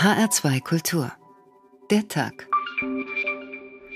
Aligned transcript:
HR2 0.00 0.62
Kultur. 0.62 1.12
Der 1.90 2.08
Tag. 2.08 2.48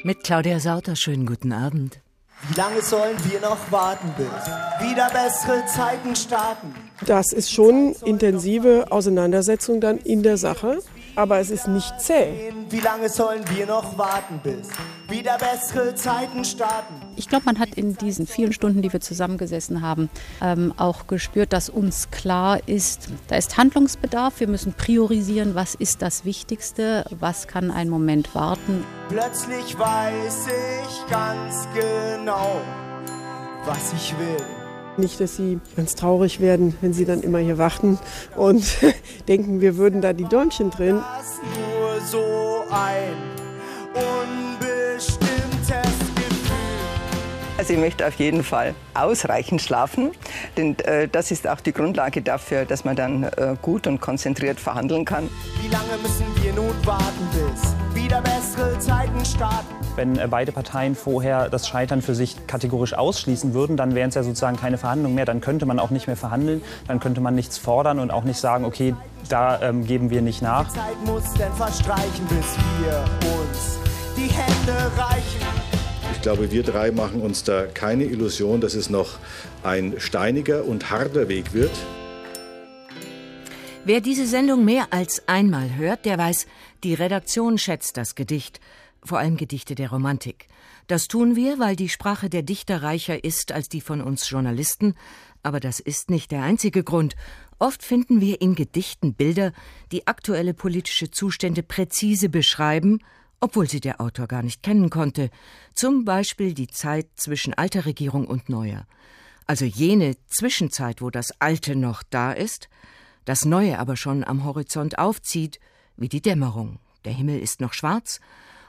Mit 0.02 0.22
Claudia 0.22 0.60
Sauter, 0.60 0.96
schönen 0.96 1.24
guten 1.24 1.50
Abend. 1.50 1.98
Wie 2.46 2.54
lange 2.60 2.82
sollen 2.82 3.16
wir 3.30 3.40
noch 3.40 3.72
warten, 3.72 4.12
bis 4.18 4.86
wieder 4.86 5.08
bessere 5.08 5.64
Zeiten 5.64 6.14
starten? 6.14 6.74
Das 7.06 7.32
ist 7.32 7.50
schon 7.50 7.94
intensive 8.04 8.84
Auseinandersetzung 8.90 9.80
dann 9.80 9.96
in 9.96 10.22
der 10.22 10.36
Sache, 10.36 10.80
aber 11.16 11.38
es 11.38 11.48
ist 11.48 11.68
nicht 11.68 11.98
zäh. 11.98 12.52
Wie 12.68 12.80
lange 12.80 13.08
sollen 13.08 13.42
wir 13.56 13.64
noch 13.64 13.96
warten, 13.96 14.40
bis 14.42 14.68
wieder 15.08 15.38
bessere 15.38 15.94
Zeiten 15.94 16.44
starten? 16.44 17.00
Ich 17.24 17.30
glaube, 17.30 17.46
man 17.46 17.58
hat 17.58 17.70
in 17.76 17.96
diesen 17.96 18.26
vielen 18.26 18.52
Stunden, 18.52 18.82
die 18.82 18.92
wir 18.92 19.00
zusammengesessen 19.00 19.80
haben, 19.80 20.10
ähm, 20.42 20.74
auch 20.76 21.06
gespürt, 21.06 21.54
dass 21.54 21.70
uns 21.70 22.10
klar 22.10 22.60
ist, 22.68 23.08
da 23.28 23.36
ist 23.36 23.56
Handlungsbedarf. 23.56 24.40
Wir 24.40 24.46
müssen 24.46 24.74
priorisieren, 24.74 25.54
was 25.54 25.74
ist 25.74 26.02
das 26.02 26.26
Wichtigste, 26.26 27.06
was 27.18 27.48
kann 27.48 27.70
einen 27.70 27.88
Moment 27.88 28.34
warten. 28.34 28.84
Plötzlich 29.08 29.78
weiß 29.78 30.48
ich 30.48 31.10
ganz 31.10 31.66
genau, 31.74 32.60
was 33.64 33.94
ich 33.94 34.14
will. 34.18 34.44
Nicht, 34.98 35.18
dass 35.18 35.36
sie 35.36 35.60
ganz 35.76 35.94
traurig 35.94 36.40
werden, 36.40 36.76
wenn 36.82 36.92
sie 36.92 37.06
dann 37.06 37.22
immer 37.22 37.38
hier 37.38 37.56
warten 37.56 37.98
und 38.36 38.66
denken, 39.28 39.62
wir 39.62 39.78
würden 39.78 40.02
da 40.02 40.12
die 40.12 40.24
Däumchen 40.24 40.68
drehen. 40.68 40.96
Das 40.96 41.40
nur 41.56 42.00
so 42.02 42.64
ein 42.70 43.14
unbestimmtes 43.94 44.43
Also 47.64 47.72
ich 47.72 47.80
möchte 47.80 48.06
auf 48.06 48.16
jeden 48.16 48.44
Fall 48.44 48.74
ausreichend 48.92 49.62
schlafen, 49.62 50.10
denn 50.58 50.78
äh, 50.80 51.08
das 51.08 51.30
ist 51.30 51.48
auch 51.48 51.60
die 51.60 51.72
Grundlage 51.72 52.20
dafür, 52.20 52.66
dass 52.66 52.84
man 52.84 52.94
dann 52.94 53.22
äh, 53.22 53.56
gut 53.62 53.86
und 53.86 54.02
konzentriert 54.02 54.60
verhandeln 54.60 55.06
kann. 55.06 55.30
Wie 55.62 55.68
lange 55.68 55.96
müssen 56.02 56.26
wir 56.42 56.52
nun 56.52 56.74
warten, 56.84 57.26
bis 57.32 58.02
wieder 58.02 58.20
bessere 58.20 58.78
Zeiten 58.78 59.24
starten? 59.24 59.74
Wenn 59.96 60.18
äh, 60.18 60.28
beide 60.28 60.52
Parteien 60.52 60.94
vorher 60.94 61.48
das 61.48 61.66
Scheitern 61.66 62.02
für 62.02 62.14
sich 62.14 62.46
kategorisch 62.46 62.92
ausschließen 62.92 63.54
würden, 63.54 63.78
dann 63.78 63.94
wären 63.94 64.10
es 64.10 64.14
ja 64.14 64.22
sozusagen 64.22 64.58
keine 64.58 64.76
Verhandlungen 64.76 65.14
mehr. 65.14 65.24
Dann 65.24 65.40
könnte 65.40 65.64
man 65.64 65.78
auch 65.78 65.88
nicht 65.88 66.06
mehr 66.06 66.18
verhandeln, 66.18 66.60
dann 66.86 67.00
könnte 67.00 67.22
man 67.22 67.34
nichts 67.34 67.56
fordern 67.56 67.98
und 67.98 68.10
auch 68.10 68.24
nicht 68.24 68.38
sagen, 68.38 68.66
okay, 68.66 68.94
da 69.30 69.62
ähm, 69.62 69.86
geben 69.86 70.10
wir 70.10 70.20
nicht 70.20 70.42
nach. 70.42 70.68
Die 70.68 70.74
Zeit 70.74 71.06
muss 71.06 71.32
denn 71.32 71.52
verstreichen, 71.54 72.26
bis 72.28 72.58
wir 72.78 73.04
uns 73.40 73.78
die 74.18 74.30
Hände 74.30 74.92
reichen. 74.98 75.73
Ich 76.24 76.26
glaube, 76.32 76.50
wir 76.50 76.62
drei 76.62 76.90
machen 76.90 77.20
uns 77.20 77.44
da 77.44 77.66
keine 77.66 78.04
Illusion, 78.04 78.62
dass 78.62 78.72
es 78.72 78.88
noch 78.88 79.18
ein 79.62 79.96
steiniger 79.98 80.64
und 80.64 80.88
harter 80.88 81.28
Weg 81.28 81.52
wird. 81.52 81.70
Wer 83.84 84.00
diese 84.00 84.26
Sendung 84.26 84.64
mehr 84.64 84.86
als 84.90 85.28
einmal 85.28 85.76
hört, 85.76 86.06
der 86.06 86.16
weiß, 86.16 86.46
die 86.82 86.94
Redaktion 86.94 87.58
schätzt 87.58 87.98
das 87.98 88.14
Gedicht, 88.14 88.58
vor 89.02 89.18
allem 89.18 89.36
Gedichte 89.36 89.74
der 89.74 89.90
Romantik. 89.90 90.48
Das 90.86 91.08
tun 91.08 91.36
wir, 91.36 91.58
weil 91.58 91.76
die 91.76 91.90
Sprache 91.90 92.30
der 92.30 92.42
Dichter 92.42 92.82
reicher 92.82 93.22
ist 93.22 93.52
als 93.52 93.68
die 93.68 93.82
von 93.82 94.00
uns 94.00 94.30
Journalisten, 94.30 94.94
aber 95.42 95.60
das 95.60 95.78
ist 95.78 96.08
nicht 96.08 96.30
der 96.30 96.42
einzige 96.42 96.84
Grund. 96.84 97.16
Oft 97.58 97.82
finden 97.82 98.22
wir 98.22 98.40
in 98.40 98.54
Gedichten 98.54 99.12
Bilder, 99.12 99.52
die 99.92 100.06
aktuelle 100.06 100.54
politische 100.54 101.10
Zustände 101.10 101.62
präzise 101.62 102.30
beschreiben, 102.30 103.00
obwohl 103.44 103.68
sie 103.68 103.80
der 103.80 104.00
Autor 104.00 104.26
gar 104.26 104.42
nicht 104.42 104.62
kennen 104.62 104.88
konnte. 104.88 105.28
Zum 105.74 106.06
Beispiel 106.06 106.54
die 106.54 106.66
Zeit 106.66 107.08
zwischen 107.14 107.52
alter 107.52 107.84
Regierung 107.84 108.26
und 108.26 108.48
neuer. 108.48 108.86
Also 109.46 109.66
jene 109.66 110.16
Zwischenzeit, 110.28 111.02
wo 111.02 111.10
das 111.10 111.42
Alte 111.42 111.76
noch 111.76 112.02
da 112.08 112.32
ist, 112.32 112.70
das 113.26 113.44
Neue 113.44 113.78
aber 113.78 113.98
schon 113.98 114.24
am 114.24 114.44
Horizont 114.44 114.98
aufzieht, 114.98 115.60
wie 115.98 116.08
die 116.08 116.22
Dämmerung. 116.22 116.78
Der 117.04 117.12
Himmel 117.12 117.38
ist 117.38 117.60
noch 117.60 117.74
schwarz, 117.74 118.18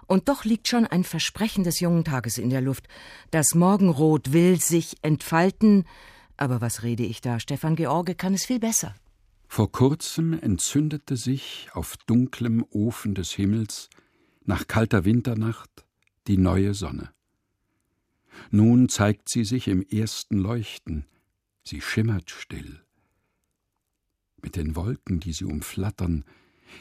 und 0.08 0.28
doch 0.28 0.44
liegt 0.44 0.68
schon 0.68 0.86
ein 0.86 1.06
Versprechen 1.06 1.64
des 1.64 1.80
jungen 1.80 2.04
Tages 2.04 2.38
in 2.38 2.50
der 2.50 2.62
Luft. 2.62 2.90
Das 3.32 3.56
Morgenrot 3.56 4.34
will 4.34 4.60
sich 4.60 4.98
entfalten, 5.02 5.86
aber 6.36 6.60
was 6.60 6.84
rede 6.84 7.04
ich 7.04 7.22
da? 7.22 7.40
Stefan 7.40 7.78
George 7.78 8.16
kann 8.16 8.34
es 8.34 8.46
viel 8.46 8.60
besser. 8.60 8.94
Vor 9.48 9.72
kurzem 9.72 10.34
entzündete 10.34 11.16
sich 11.16 11.70
auf 11.74 11.96
dunklem 12.08 12.66
Ofen 12.72 13.16
des 13.16 13.32
Himmels 13.32 13.90
nach 14.46 14.68
kalter 14.68 15.06
Winternacht 15.06 15.86
die 16.28 16.38
neue 16.38 16.74
Sonne. 16.74 17.12
Nun 18.52 18.90
zeigt 18.90 19.30
sie 19.30 19.46
sich 19.46 19.68
im 19.68 19.82
ersten 19.82 20.38
Leuchten, 20.38 21.06
sie 21.64 21.82
schimmert 21.82 22.30
still. 22.32 22.82
Mit 24.42 24.56
den 24.56 24.76
Wolken, 24.76 25.20
die 25.20 25.34
sie 25.34 25.46
umflattern, 25.46 26.26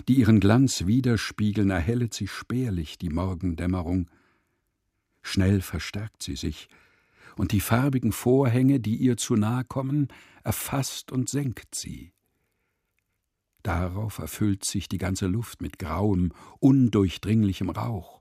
die 0.09 0.15
ihren 0.15 0.41
Glanz 0.41 0.87
widerspiegeln, 0.87 1.71
erhellet 1.71 2.15
sie 2.15 2.27
spärlich 2.27 2.99
die 2.99 3.11
Morgendämmerung. 3.11 4.11
Schnell 5.23 5.61
verstärkt 5.61 6.23
sie 6.23 6.37
sich, 6.37 6.69
und 7.37 7.53
die 7.53 7.61
farbigen 7.61 8.13
Vorhänge, 8.13 8.81
die 8.81 8.97
ihr 8.97 9.17
zu 9.17 9.35
nahe 9.35 9.65
kommen, 9.65 10.09
erfasst 10.43 11.11
und 11.11 11.29
senkt 11.29 11.75
sie. 11.75 12.14
Darauf 13.65 14.19
erfüllt 14.19 14.65
sich 14.65 14.91
die 14.91 14.99
ganze 14.99 15.27
Luft 15.27 15.63
mit 15.63 15.79
grauem, 15.79 16.33
undurchdringlichem 16.61 17.71
Rauch. 17.71 18.21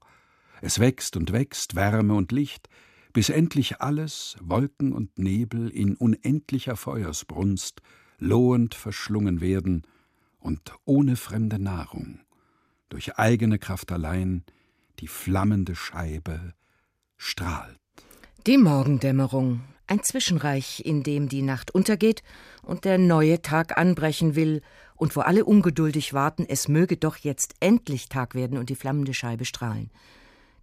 Es 0.61 0.79
wächst 0.79 1.17
und 1.17 1.33
wächst, 1.33 1.75
Wärme 1.75 2.15
und 2.15 2.31
Licht, 2.31 2.69
bis 3.11 3.29
endlich 3.29 3.81
alles, 3.81 4.37
Wolken 4.39 4.93
und 4.93 5.19
Nebel, 5.19 5.69
in 5.69 5.95
unendlicher 5.95 6.77
Feuersbrunst, 6.77 7.81
lohend 8.19 8.73
verschlungen 8.73 9.41
werden 9.41 9.85
und 10.39 10.73
ohne 10.85 11.17
fremde 11.17 11.59
Nahrung, 11.59 12.19
durch 12.87 13.17
eigene 13.17 13.59
Kraft 13.59 13.91
allein, 13.91 14.45
die 14.99 15.07
flammende 15.07 15.75
Scheibe 15.75 16.53
strahlt. 17.17 17.77
Die 18.47 18.57
Morgendämmerung, 18.57 19.61
ein 19.87 20.01
Zwischenreich, 20.03 20.83
in 20.85 21.03
dem 21.03 21.27
die 21.27 21.41
Nacht 21.41 21.71
untergeht 21.71 22.23
und 22.61 22.85
der 22.85 22.97
neue 22.97 23.41
Tag 23.41 23.77
anbrechen 23.77 24.35
will 24.35 24.61
und 24.95 25.15
wo 25.15 25.21
alle 25.21 25.45
ungeduldig 25.45 26.13
warten, 26.13 26.45
es 26.47 26.67
möge 26.67 26.97
doch 26.97 27.17
jetzt 27.17 27.55
endlich 27.59 28.09
Tag 28.09 28.35
werden 28.35 28.57
und 28.57 28.69
die 28.69 28.75
flammende 28.75 29.13
Scheibe 29.13 29.45
strahlen. 29.45 29.89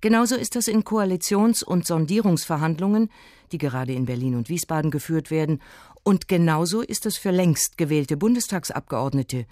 Genauso 0.01 0.35
ist 0.35 0.57
das 0.57 0.67
in 0.67 0.83
Koalitions- 0.83 1.63
und 1.63 1.87
Sondierungsverhandlungen, 1.87 3.11
die 3.53 3.59
gerade 3.59 3.93
in 3.93 4.07
Berlin 4.07 4.35
und 4.35 4.49
Wiesbaden 4.49 4.91
geführt 4.91 5.31
werden, 5.31 5.61
und 6.03 6.29
genauso 6.29 6.81
ist 6.81 7.05
es 7.05 7.19
für 7.19 7.31
längst 7.31 7.77
gewählte 7.77 8.17
Bundestagsabgeordnete. 8.17 9.45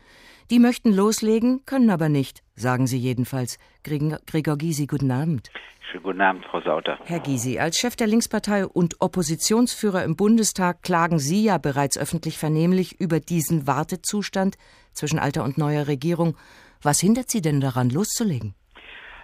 Die 0.51 0.59
möchten 0.59 0.95
loslegen, 0.95 1.67
können 1.67 1.91
aber 1.91 2.09
nicht, 2.09 2.43
sagen 2.55 2.87
sie 2.87 2.97
jedenfalls. 2.97 3.59
Gregor 3.85 4.57
Gysi, 4.57 4.87
guten 4.87 5.11
Abend. 5.11 5.51
Schönen 5.91 6.03
guten 6.03 6.21
Abend, 6.23 6.45
Frau 6.51 6.61
Sauter. 6.63 6.99
Herr 7.05 7.21
Gysi, 7.21 7.59
als 7.59 7.79
Chef 7.79 7.97
der 7.97 8.07
Linkspartei 8.07 8.67
und 8.67 9.01
Oppositionsführer 9.01 10.05
im 10.05 10.17
Bundestag 10.17 10.83
klagen 10.83 11.19
Sie 11.19 11.45
ja 11.45 11.59
bereits 11.59 11.99
öffentlich 11.99 12.39
vernehmlich 12.39 12.99
über 12.99 13.21
diesen 13.21 13.67
Wartezustand 13.67 14.57
zwischen 14.93 15.19
alter 15.19 15.45
und 15.45 15.59
neuer 15.59 15.87
Regierung. 15.87 16.37
Was 16.83 17.01
hindert 17.01 17.31
Sie 17.31 17.41
denn 17.41 17.61
daran, 17.61 17.91
loszulegen? 17.91 18.55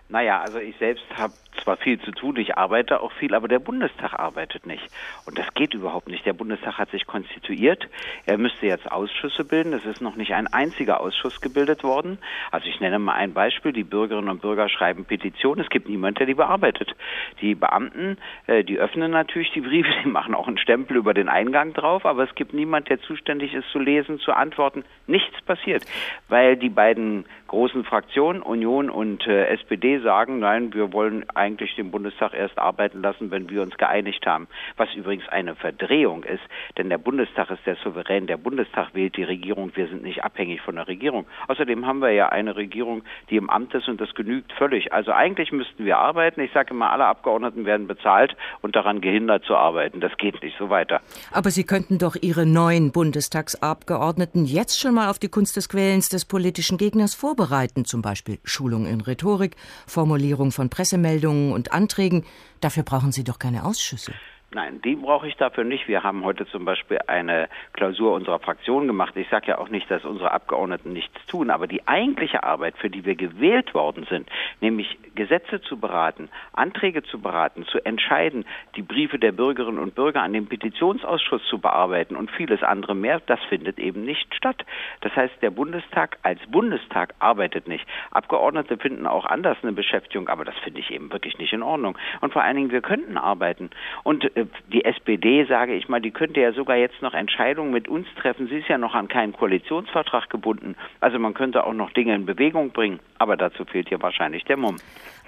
Naja, 0.09 0.41
also 0.41 0.59
ich 0.59 0.77
selbst 0.79 1.05
habe 1.17 1.35
zwar 1.65 1.77
viel 1.79 1.99
zu 2.01 2.13
tun, 2.13 2.37
ich 2.37 2.57
arbeite 2.57 3.01
auch 3.01 3.13
viel, 3.13 3.35
aber 3.35 3.49
der 3.49 3.59
Bundestag 3.59 4.13
arbeitet 4.13 4.67
nicht. 4.67 4.85
Und 5.27 5.39
das 5.39 5.53
geht 5.55 5.75
überhaupt 5.75 6.09
nicht. 6.09 6.25
Der 6.27 6.35
Bundestag 6.35 6.79
hat 6.79 6.91
sich 6.91 7.07
konstituiert. 7.07 7.89
Er 8.27 8.39
müsste 8.39 8.67
jetzt 8.67 8.91
Ausschüsse 8.91 9.45
bilden. 9.45 9.73
Es 9.73 9.85
ist 9.85 10.01
noch 10.01 10.17
nicht 10.17 10.35
ein 10.35 10.47
einziger 10.47 11.01
Ausschuss 11.01 11.41
gebildet 11.41 11.83
worden. 11.83 12.19
Also 12.51 12.69
ich 12.69 12.81
nenne 12.81 12.99
mal 12.99 13.15
ein 13.15 13.33
Beispiel. 13.33 13.73
Die 13.73 13.83
Bürgerinnen 13.83 14.29
und 14.29 14.43
Bürger 14.43 14.69
schreiben 14.69 15.05
Petitionen. 15.05 15.65
Es 15.65 15.71
gibt 15.71 15.89
niemanden, 15.89 16.19
der 16.19 16.27
die 16.27 16.35
bearbeitet. 16.35 16.95
Die 17.41 17.55
Beamten, 17.55 18.19
äh, 18.47 18.63
die 18.63 18.79
öffnen 18.79 19.11
natürlich 19.11 19.51
die 19.53 19.63
Briefe, 19.63 19.91
die 20.05 20.09
machen 20.09 20.35
auch 20.35 20.47
einen 20.47 20.59
Stempel 20.59 20.97
über 20.97 21.15
den 21.15 21.29
Eingang 21.29 21.73
drauf, 21.73 22.05
aber 22.05 22.25
es 22.25 22.35
gibt 22.35 22.53
niemanden, 22.53 22.89
der 22.89 23.01
zuständig 23.01 23.55
ist 23.55 23.69
zu 23.71 23.79
lesen, 23.79 24.19
zu 24.19 24.33
antworten. 24.33 24.85
Nichts 25.07 25.41
passiert, 25.43 25.85
weil 26.29 26.57
die 26.57 26.69
beiden 26.69 27.25
großen 27.49 27.85
Fraktionen, 27.85 28.43
Union 28.43 28.91
und 28.91 29.27
äh, 29.27 29.47
SPD, 29.47 30.01
sagen, 30.01 30.41
nein, 30.41 30.75
wir 30.75 30.93
wollen 30.93 31.25
eigentlich 31.35 31.54
den 31.57 31.91
Bundestag 31.91 32.35
erst 32.35 32.59
arbeiten 32.59 33.03
lassen, 33.03 33.31
wenn 33.31 33.49
wir 33.51 33.63
uns 33.63 33.77
geeinigt 33.77 34.27
haben. 34.27 34.49
Was 34.77 34.93
übrigens 34.95 35.29
eine 35.29 35.55
Verdrehung 35.55 36.25
ist, 36.25 36.43
denn 36.77 36.89
der 36.89 36.99
Bundestag 36.99 37.51
ist 37.51 37.65
der 37.67 37.77
Souverän, 37.77 38.27
der 38.27 38.37
Bundestag 38.37 38.95
wählt 38.95 39.17
die 39.17 39.25
Regierung, 39.25 39.71
wir 39.75 39.89
sind 39.89 40.03
nicht 40.03 40.25
abhängig 40.25 40.61
von 40.61 40.77
der 40.77 40.89
Regierung. 40.89 41.27
Außerdem 41.49 41.87
haben 41.87 42.01
wir 42.01 42.11
ja 42.11 42.29
eine 42.29 42.57
Regierung, 42.57 43.03
die 43.31 43.37
im 43.37 43.51
Amt 43.51 43.75
ist 43.75 43.89
und 43.89 44.01
das 44.01 44.15
genügt 44.15 44.53
völlig. 44.53 44.93
Also 44.93 45.13
eigentlich 45.13 45.53
müssten 45.53 45.85
wir 45.85 45.99
arbeiten. 45.99 46.41
Ich 46.41 46.53
sage 46.53 46.71
immer, 46.71 46.91
alle 46.91 47.07
Abgeordneten 47.07 47.65
werden 47.65 47.87
bezahlt 47.87 48.37
und 48.63 48.77
daran 48.77 49.01
gehindert 49.01 49.45
zu 49.45 49.57
arbeiten. 49.57 50.01
Das 50.01 50.17
geht 50.17 50.43
nicht 50.43 50.57
so 50.59 50.71
weiter. 50.71 51.01
Aber 51.33 51.51
Sie 51.51 51.65
könnten 51.65 51.99
doch 51.99 52.17
Ihre 52.21 52.47
neuen 52.47 52.93
Bundestagsabgeordneten 52.93 54.45
jetzt 54.45 54.81
schon 54.81 54.95
mal 54.95 55.11
auf 55.11 55.19
die 55.19 55.29
Kunst 55.29 55.57
des 55.57 55.69
Quälens 55.69 56.09
des 56.09 56.25
politischen 56.25 56.79
Gegners 56.79 57.15
vorbereiten, 57.15 57.85
zum 57.85 58.03
Beispiel 58.03 58.39
Schulung 58.45 58.87
in 58.87 59.01
Rhetorik, 59.01 59.57
Formulierung 59.87 60.51
von 60.51 60.71
Pressemeldungen 60.71 61.44
und 61.53 61.73
Anträgen. 61.73 62.25
Dafür 62.61 62.83
brauchen 62.83 63.13
Sie 63.13 63.25
doch 63.25 63.39
keine 63.39 63.65
Ausschüsse. 63.65 64.13
Nein, 64.55 64.81
die 64.83 64.95
brauche 64.95 65.27
ich 65.27 65.37
dafür 65.37 65.65
nicht. 65.65 65.89
Wir 65.89 66.05
haben 66.05 66.25
heute 66.25 66.47
zum 66.47 66.65
Beispiel 66.65 67.01
eine 67.09 67.49
Klausur 67.73 68.13
unserer 68.13 68.39
Fraktion 68.39 68.87
gemacht. 68.87 69.17
Ich 69.17 69.29
sage 69.29 69.49
ja 69.49 69.59
auch 69.59 69.69
nicht, 69.69 69.91
dass 69.91 70.05
unsere 70.05 70.31
Abgeordneten 70.31 70.93
nichts 70.93 71.27
tun, 71.27 71.51
aber 71.51 71.67
die 71.67 71.89
eigentliche 71.89 72.45
Arbeit, 72.45 72.79
für 72.79 72.89
die 72.89 73.05
wir 73.05 73.17
gewählt 73.17 73.75
worden 73.75 74.07
sind, 74.09 74.31
nämlich 74.61 74.97
Gesetze 75.17 75.61
zu 75.61 75.77
beraten, 75.79 76.29
Anträge 76.53 77.03
zu 77.03 77.21
beraten, 77.21 77.67
zu 77.67 77.85
entscheiden, 77.85 78.45
die 78.77 78.83
Briefe 78.83 79.19
der 79.19 79.33
Bürgerinnen 79.33 79.81
und 79.81 79.97
Bürger 79.97 80.23
an 80.23 80.33
den 80.33 80.47
Petitionsausschuss 80.47 81.43
zu 81.47 81.59
bearbeiten 81.59 82.15
und 82.15 82.31
vieles 82.31 82.63
andere 82.63 82.95
mehr, 82.95 83.21
das 83.27 83.41
findet 83.49 83.81
eben 83.81 84.05
nicht 84.05 84.33
statt. 84.37 84.65
Das 85.01 85.17
heißt, 85.17 85.35
der 85.43 85.51
Bundestag 85.51 86.19
als 86.23 86.41
Bundestag 86.47 87.15
arbeitet 87.19 87.67
nicht. 87.67 87.85
Abgeordnete 88.13 88.77
finden 88.77 89.09
auch 89.09 89.27
anders 89.27 89.59
eine 89.63 89.73
Beschäftigung, 89.73 90.29
aber 90.29 90.45
das 90.45 90.57
finde 90.59 90.79
ich 90.79 90.93
eben 90.93 91.13
wirklich 91.13 91.39
nicht 91.39 91.53
in 91.53 91.65
Ordnung. 91.65 91.99
Und 92.21 92.33
vor 92.33 92.43
allen 92.43 92.57
Dingen, 92.57 92.71
wir 92.71 92.83
könnten 92.83 93.19
arbeiten. 93.19 93.71
Und 94.05 94.25
äh, 94.37 94.44
die 94.73 94.85
SPD, 94.85 95.45
sage 95.45 95.75
ich 95.75 95.89
mal, 95.89 96.01
die 96.01 96.11
könnte 96.11 96.41
ja 96.41 96.53
sogar 96.53 96.77
jetzt 96.77 97.01
noch 97.03 97.15
Entscheidungen 97.15 97.71
mit 97.71 97.89
uns 97.89 98.07
treffen. 98.17 98.49
Sie 98.49 98.59
ist 98.59 98.69
ja 98.69 98.79
noch 98.79 98.95
an 98.95 99.09
keinen 99.09 99.33
Koalitionsvertrag 99.33 100.31
gebunden. 100.31 100.77
Also 101.01 101.19
man 101.19 101.35
könnte 101.35 101.65
auch 101.65 101.73
noch 101.73 101.93
Dinge 101.93 102.15
in 102.15 102.27
Bewegung 102.27 102.71
bringen. 102.71 103.01
Aber 103.19 103.37
dazu 103.37 103.65
fehlt 103.65 103.89
hier 103.89 104.03
wahrscheinlich 104.03 104.45
der 104.45 104.57
Mumm. 104.57 104.77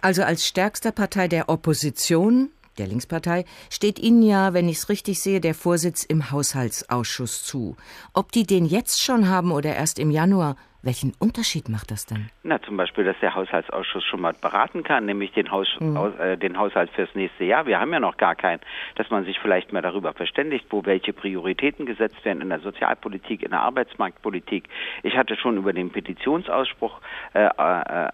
Also 0.02 0.22
als 0.22 0.46
stärkster 0.46 0.92
Partei 0.92 1.28
der 1.28 1.48
Opposition, 1.48 2.50
der 2.78 2.86
Linkspartei, 2.86 3.44
steht 3.70 3.98
Ihnen 3.98 4.22
ja, 4.22 4.54
wenn 4.54 4.68
ich 4.68 4.76
es 4.78 4.88
richtig 4.88 5.20
sehe, 5.20 5.40
der 5.40 5.54
Vorsitz 5.54 6.04
im 6.04 6.30
Haushaltsausschuss 6.30 7.44
zu. 7.44 7.76
Ob 8.12 8.32
die 8.32 8.46
den 8.46 8.66
jetzt 8.66 9.02
schon 9.02 9.28
haben 9.28 9.50
oder 9.52 9.74
erst 9.74 9.98
im 9.98 10.10
Januar, 10.10 10.56
welchen 10.86 11.12
Unterschied 11.18 11.68
macht 11.68 11.90
das 11.90 12.06
denn? 12.06 12.30
Na, 12.42 12.62
zum 12.62 12.76
Beispiel, 12.76 13.04
dass 13.04 13.18
der 13.20 13.34
Haushaltsausschuss 13.34 14.04
schon 14.04 14.20
mal 14.20 14.32
beraten 14.32 14.82
kann, 14.82 15.04
nämlich 15.04 15.32
den, 15.32 15.50
Haus, 15.50 15.68
mhm. 15.78 15.96
äh, 16.18 16.36
den 16.36 16.58
Haushalt 16.58 16.90
fürs 16.90 17.14
nächste 17.14 17.44
Jahr. 17.44 17.66
Wir 17.66 17.80
haben 17.80 17.92
ja 17.92 18.00
noch 18.00 18.16
gar 18.16 18.34
keinen, 18.34 18.60
dass 18.94 19.10
man 19.10 19.24
sich 19.24 19.38
vielleicht 19.40 19.72
mal 19.72 19.82
darüber 19.82 20.12
verständigt, 20.14 20.66
wo 20.70 20.84
welche 20.84 21.12
Prioritäten 21.12 21.86
gesetzt 21.86 22.24
werden 22.24 22.40
in 22.40 22.48
der 22.48 22.60
Sozialpolitik, 22.60 23.42
in 23.42 23.50
der 23.50 23.60
Arbeitsmarktpolitik. 23.60 24.68
Ich 25.02 25.16
hatte 25.16 25.36
schon 25.36 25.56
über 25.56 25.72
den 25.72 25.90
Petitionsausspruch 25.90 27.00
äh, 27.34 27.46
äh, 27.46 28.08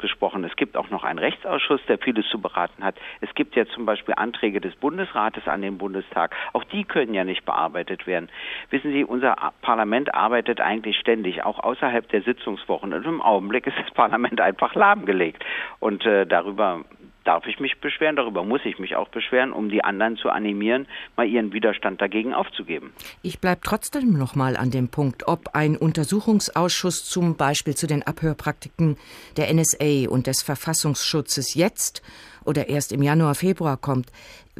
gesprochen. 0.00 0.44
Es 0.44 0.56
gibt 0.56 0.76
auch 0.76 0.90
noch 0.90 1.04
einen 1.04 1.18
Rechtsausschuss, 1.18 1.80
der 1.88 1.98
vieles 1.98 2.26
zu 2.28 2.40
beraten 2.40 2.82
hat. 2.82 2.96
Es 3.20 3.32
gibt 3.34 3.54
ja 3.56 3.66
zum 3.66 3.86
Beispiel 3.86 4.14
Anträge 4.16 4.60
des 4.60 4.74
Bundesrates 4.76 5.46
an 5.46 5.62
den 5.62 5.78
Bundestag. 5.78 6.34
Auch 6.52 6.64
die 6.64 6.84
können 6.84 7.14
ja 7.14 7.24
nicht 7.24 7.44
bearbeitet 7.44 8.06
werden. 8.06 8.28
Wissen 8.70 8.92
Sie, 8.92 9.04
unser 9.04 9.36
Parlament 9.62 10.14
arbeitet 10.14 10.60
eigentlich 10.60 10.98
ständig, 10.98 11.44
auch 11.44 11.60
außerhalb 11.60 12.08
der 12.08 12.15
der 12.16 12.22
Sitzungswochen. 12.22 12.92
Und 12.92 13.04
im 13.04 13.20
Augenblick 13.20 13.66
ist 13.66 13.76
das 13.78 13.92
Parlament 13.92 14.40
einfach 14.40 14.74
lahmgelegt. 14.74 15.44
Und 15.80 16.04
äh, 16.06 16.26
darüber 16.26 16.84
darf 17.24 17.46
ich 17.46 17.58
mich 17.58 17.80
beschweren, 17.80 18.16
darüber 18.16 18.44
muss 18.44 18.60
ich 18.64 18.78
mich 18.78 18.94
auch 18.96 19.08
beschweren, 19.08 19.52
um 19.52 19.68
die 19.68 19.82
anderen 19.82 20.16
zu 20.16 20.30
animieren, 20.30 20.86
mal 21.16 21.26
ihren 21.26 21.52
Widerstand 21.52 22.00
dagegen 22.00 22.32
aufzugeben. 22.32 22.92
Ich 23.22 23.40
bleibe 23.40 23.60
trotzdem 23.62 24.16
noch 24.16 24.34
mal 24.36 24.56
an 24.56 24.70
dem 24.70 24.88
Punkt, 24.88 25.26
ob 25.26 25.54
ein 25.54 25.76
Untersuchungsausschuss 25.76 27.04
zum 27.04 27.36
Beispiel 27.36 27.74
zu 27.74 27.86
den 27.86 28.04
Abhörpraktiken 28.04 28.96
der 29.36 29.52
NSA 29.52 30.08
und 30.08 30.26
des 30.26 30.42
Verfassungsschutzes 30.42 31.54
jetzt 31.54 32.02
oder 32.44 32.68
erst 32.68 32.92
im 32.92 33.02
Januar, 33.02 33.34
Februar 33.34 33.76
kommt. 33.76 34.12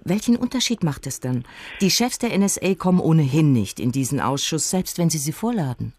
Welchen 0.04 0.36
Unterschied 0.36 0.82
macht 0.82 1.06
es 1.06 1.20
dann? 1.20 1.44
Die 1.80 1.90
Chefs 1.90 2.18
der 2.18 2.36
NSA 2.36 2.74
kommen 2.74 3.00
ohnehin 3.00 3.52
nicht 3.52 3.78
in 3.78 3.92
diesen 3.92 4.20
Ausschuss, 4.20 4.70
selbst 4.70 4.98
wenn 4.98 5.08
sie 5.08 5.18
sie 5.18 5.32
vorladen. 5.32 5.92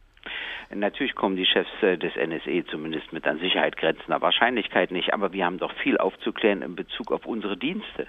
Natürlich 0.73 1.15
kommen 1.15 1.35
die 1.35 1.45
Chefs 1.45 1.69
äh, 1.81 1.97
des 1.97 2.15
NSE 2.15 2.65
zumindest 2.65 3.13
mit 3.13 3.27
an 3.27 3.39
Sicherheit 3.39 3.77
grenzender 3.77 4.21
Wahrscheinlichkeit 4.21 4.91
nicht, 4.91 5.13
aber 5.13 5.33
wir 5.33 5.45
haben 5.45 5.59
doch 5.59 5.73
viel 5.83 5.97
aufzuklären 5.97 6.61
in 6.61 6.75
Bezug 6.75 7.11
auf 7.11 7.25
unsere 7.25 7.57
Dienste. 7.57 8.07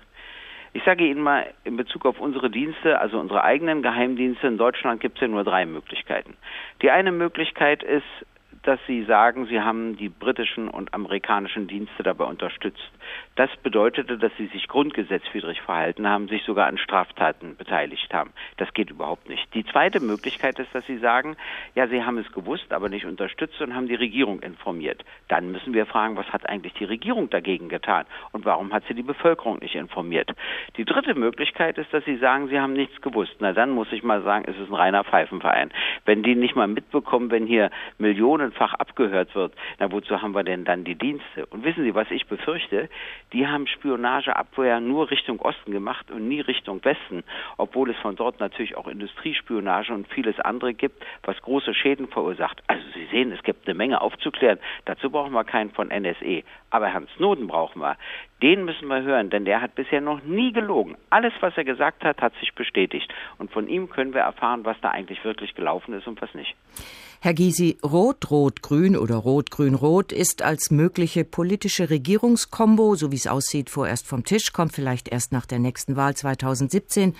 Ich 0.72 0.84
sage 0.84 1.06
Ihnen 1.06 1.22
mal, 1.22 1.46
in 1.64 1.76
Bezug 1.76 2.04
auf 2.04 2.20
unsere 2.20 2.50
Dienste, 2.50 3.00
also 3.00 3.18
unsere 3.18 3.42
eigenen 3.42 3.82
Geheimdienste 3.82 4.46
in 4.46 4.58
Deutschland 4.58 5.00
gibt 5.00 5.16
es 5.16 5.22
ja 5.22 5.28
nur 5.28 5.44
drei 5.44 5.64
Möglichkeiten. 5.64 6.36
Die 6.82 6.90
eine 6.90 7.10
Möglichkeit 7.10 7.82
ist, 7.82 8.04
dass 8.62 8.78
Sie 8.86 9.04
sagen, 9.04 9.46
Sie 9.46 9.60
haben 9.60 9.96
die 9.96 10.08
britischen 10.08 10.68
und 10.68 10.92
amerikanischen 10.92 11.68
Dienste 11.68 12.02
dabei 12.02 12.24
unterstützt. 12.24 12.90
Das 13.38 13.50
bedeutete, 13.62 14.18
dass 14.18 14.32
Sie 14.36 14.48
sich 14.48 14.66
grundgesetzwidrig 14.68 15.60
verhalten 15.62 16.08
haben, 16.08 16.26
sich 16.26 16.42
sogar 16.42 16.66
an 16.66 16.76
Straftaten 16.76 17.56
beteiligt 17.56 18.12
haben. 18.12 18.32
Das 18.56 18.74
geht 18.74 18.90
überhaupt 18.90 19.28
nicht. 19.28 19.54
Die 19.54 19.64
zweite 19.64 20.00
Möglichkeit 20.00 20.58
ist, 20.58 20.74
dass 20.74 20.84
Sie 20.86 20.98
sagen, 20.98 21.36
ja, 21.74 21.86
Sie 21.86 22.02
haben 22.02 22.18
es 22.18 22.30
gewusst, 22.32 22.72
aber 22.72 22.88
nicht 22.88 23.06
unterstützt 23.06 23.60
und 23.62 23.74
haben 23.74 23.88
die 23.88 23.94
Regierung 23.94 24.40
informiert. 24.40 25.04
Dann 25.28 25.52
müssen 25.52 25.72
wir 25.72 25.86
fragen, 25.86 26.16
was 26.16 26.26
hat 26.32 26.48
eigentlich 26.48 26.74
die 26.74 26.84
Regierung 26.84 27.30
dagegen 27.30 27.68
getan 27.68 28.06
und 28.32 28.44
warum 28.44 28.72
hat 28.72 28.82
sie 28.88 28.94
die 28.94 29.02
Bevölkerung 29.02 29.60
nicht 29.60 29.76
informiert? 29.76 30.30
Die 30.76 30.84
dritte 30.84 31.14
Möglichkeit 31.14 31.78
ist, 31.78 31.94
dass 31.94 32.04
Sie 32.04 32.16
sagen, 32.16 32.48
Sie 32.48 32.58
haben 32.58 32.72
nichts 32.72 33.00
gewusst. 33.00 33.36
Na, 33.38 33.52
dann 33.52 33.70
muss 33.70 33.92
ich 33.92 34.02
mal 34.02 34.22
sagen, 34.22 34.44
es 34.48 34.58
ist 34.58 34.68
ein 34.68 34.74
reiner 34.74 35.04
Pfeifenverein. 35.04 35.70
Wenn 36.04 36.22
die 36.22 36.34
nicht 36.34 36.56
mal 36.56 36.66
mitbekommen, 36.66 37.30
wenn 37.30 37.46
hier 37.46 37.70
Millionen 37.98 38.52
mehrfach 38.58 38.74
abgehört 38.74 39.34
wird, 39.34 39.52
na 39.78 39.90
wozu 39.92 40.20
haben 40.20 40.34
wir 40.34 40.42
denn 40.42 40.64
dann 40.64 40.84
die 40.84 40.96
Dienste? 40.96 41.46
Und 41.46 41.64
wissen 41.64 41.84
Sie, 41.84 41.94
was 41.94 42.10
ich 42.10 42.26
befürchte? 42.26 42.88
Die 43.32 43.46
haben 43.46 43.66
Spionageabwehr 43.66 44.80
nur 44.80 45.10
Richtung 45.10 45.40
Osten 45.40 45.72
gemacht 45.72 46.10
und 46.10 46.28
nie 46.28 46.40
Richtung 46.40 46.82
Westen, 46.84 47.24
obwohl 47.58 47.90
es 47.90 47.96
von 47.98 48.16
dort 48.16 48.40
natürlich 48.40 48.76
auch 48.76 48.86
Industriespionage 48.86 49.92
und 49.92 50.08
vieles 50.08 50.40
andere 50.40 50.72
gibt, 50.72 51.04
was 51.22 51.40
große 51.42 51.74
Schäden 51.74 52.08
verursacht. 52.08 52.62
Also 52.66 52.84
Sie 52.94 53.06
sehen, 53.06 53.30
es 53.32 53.42
gibt 53.42 53.66
eine 53.66 53.74
Menge 53.74 54.00
aufzuklären. 54.00 54.58
Dazu 54.86 55.10
brauchen 55.10 55.32
wir 55.32 55.44
keinen 55.44 55.70
von 55.70 55.88
NSE. 55.88 56.42
Aber 56.70 56.86
Herrn 56.86 57.08
Snowden 57.16 57.48
brauchen 57.48 57.82
wir. 57.82 57.96
Den 58.42 58.64
müssen 58.64 58.86
wir 58.86 59.02
hören, 59.02 59.30
denn 59.30 59.44
der 59.44 59.60
hat 59.60 59.74
bisher 59.74 60.00
noch 60.00 60.22
nie 60.22 60.52
gelogen. 60.52 60.96
Alles, 61.10 61.32
was 61.40 61.56
er 61.56 61.64
gesagt 61.64 62.04
hat, 62.04 62.20
hat 62.22 62.32
sich 62.38 62.54
bestätigt. 62.54 63.12
Und 63.38 63.50
von 63.50 63.66
ihm 63.66 63.90
können 63.90 64.14
wir 64.14 64.20
erfahren, 64.20 64.64
was 64.64 64.76
da 64.80 64.90
eigentlich 64.90 65.24
wirklich 65.24 65.54
gelaufen 65.54 65.92
ist 65.94 66.06
und 66.06 66.22
was 66.22 66.32
nicht. 66.34 66.54
Herr 67.20 67.34
Gysi, 67.34 67.78
Rot-Rot-Grün 67.82 68.96
oder 68.96 69.16
Rot-Grün-Rot 69.16 70.12
ist 70.12 70.42
als 70.42 70.70
mögliche 70.70 71.24
politische 71.24 71.90
Regierungskombo, 71.90 72.94
so 72.94 73.10
wie 73.10 73.16
es 73.16 73.26
aussieht, 73.26 73.70
vorerst 73.70 74.06
vom 74.06 74.24
Tisch, 74.24 74.52
kommt 74.52 74.72
vielleicht 74.72 75.08
erst 75.08 75.32
nach 75.32 75.44
der 75.44 75.58
nächsten 75.58 75.96
Wahl 75.96 76.14
2017. 76.14 77.16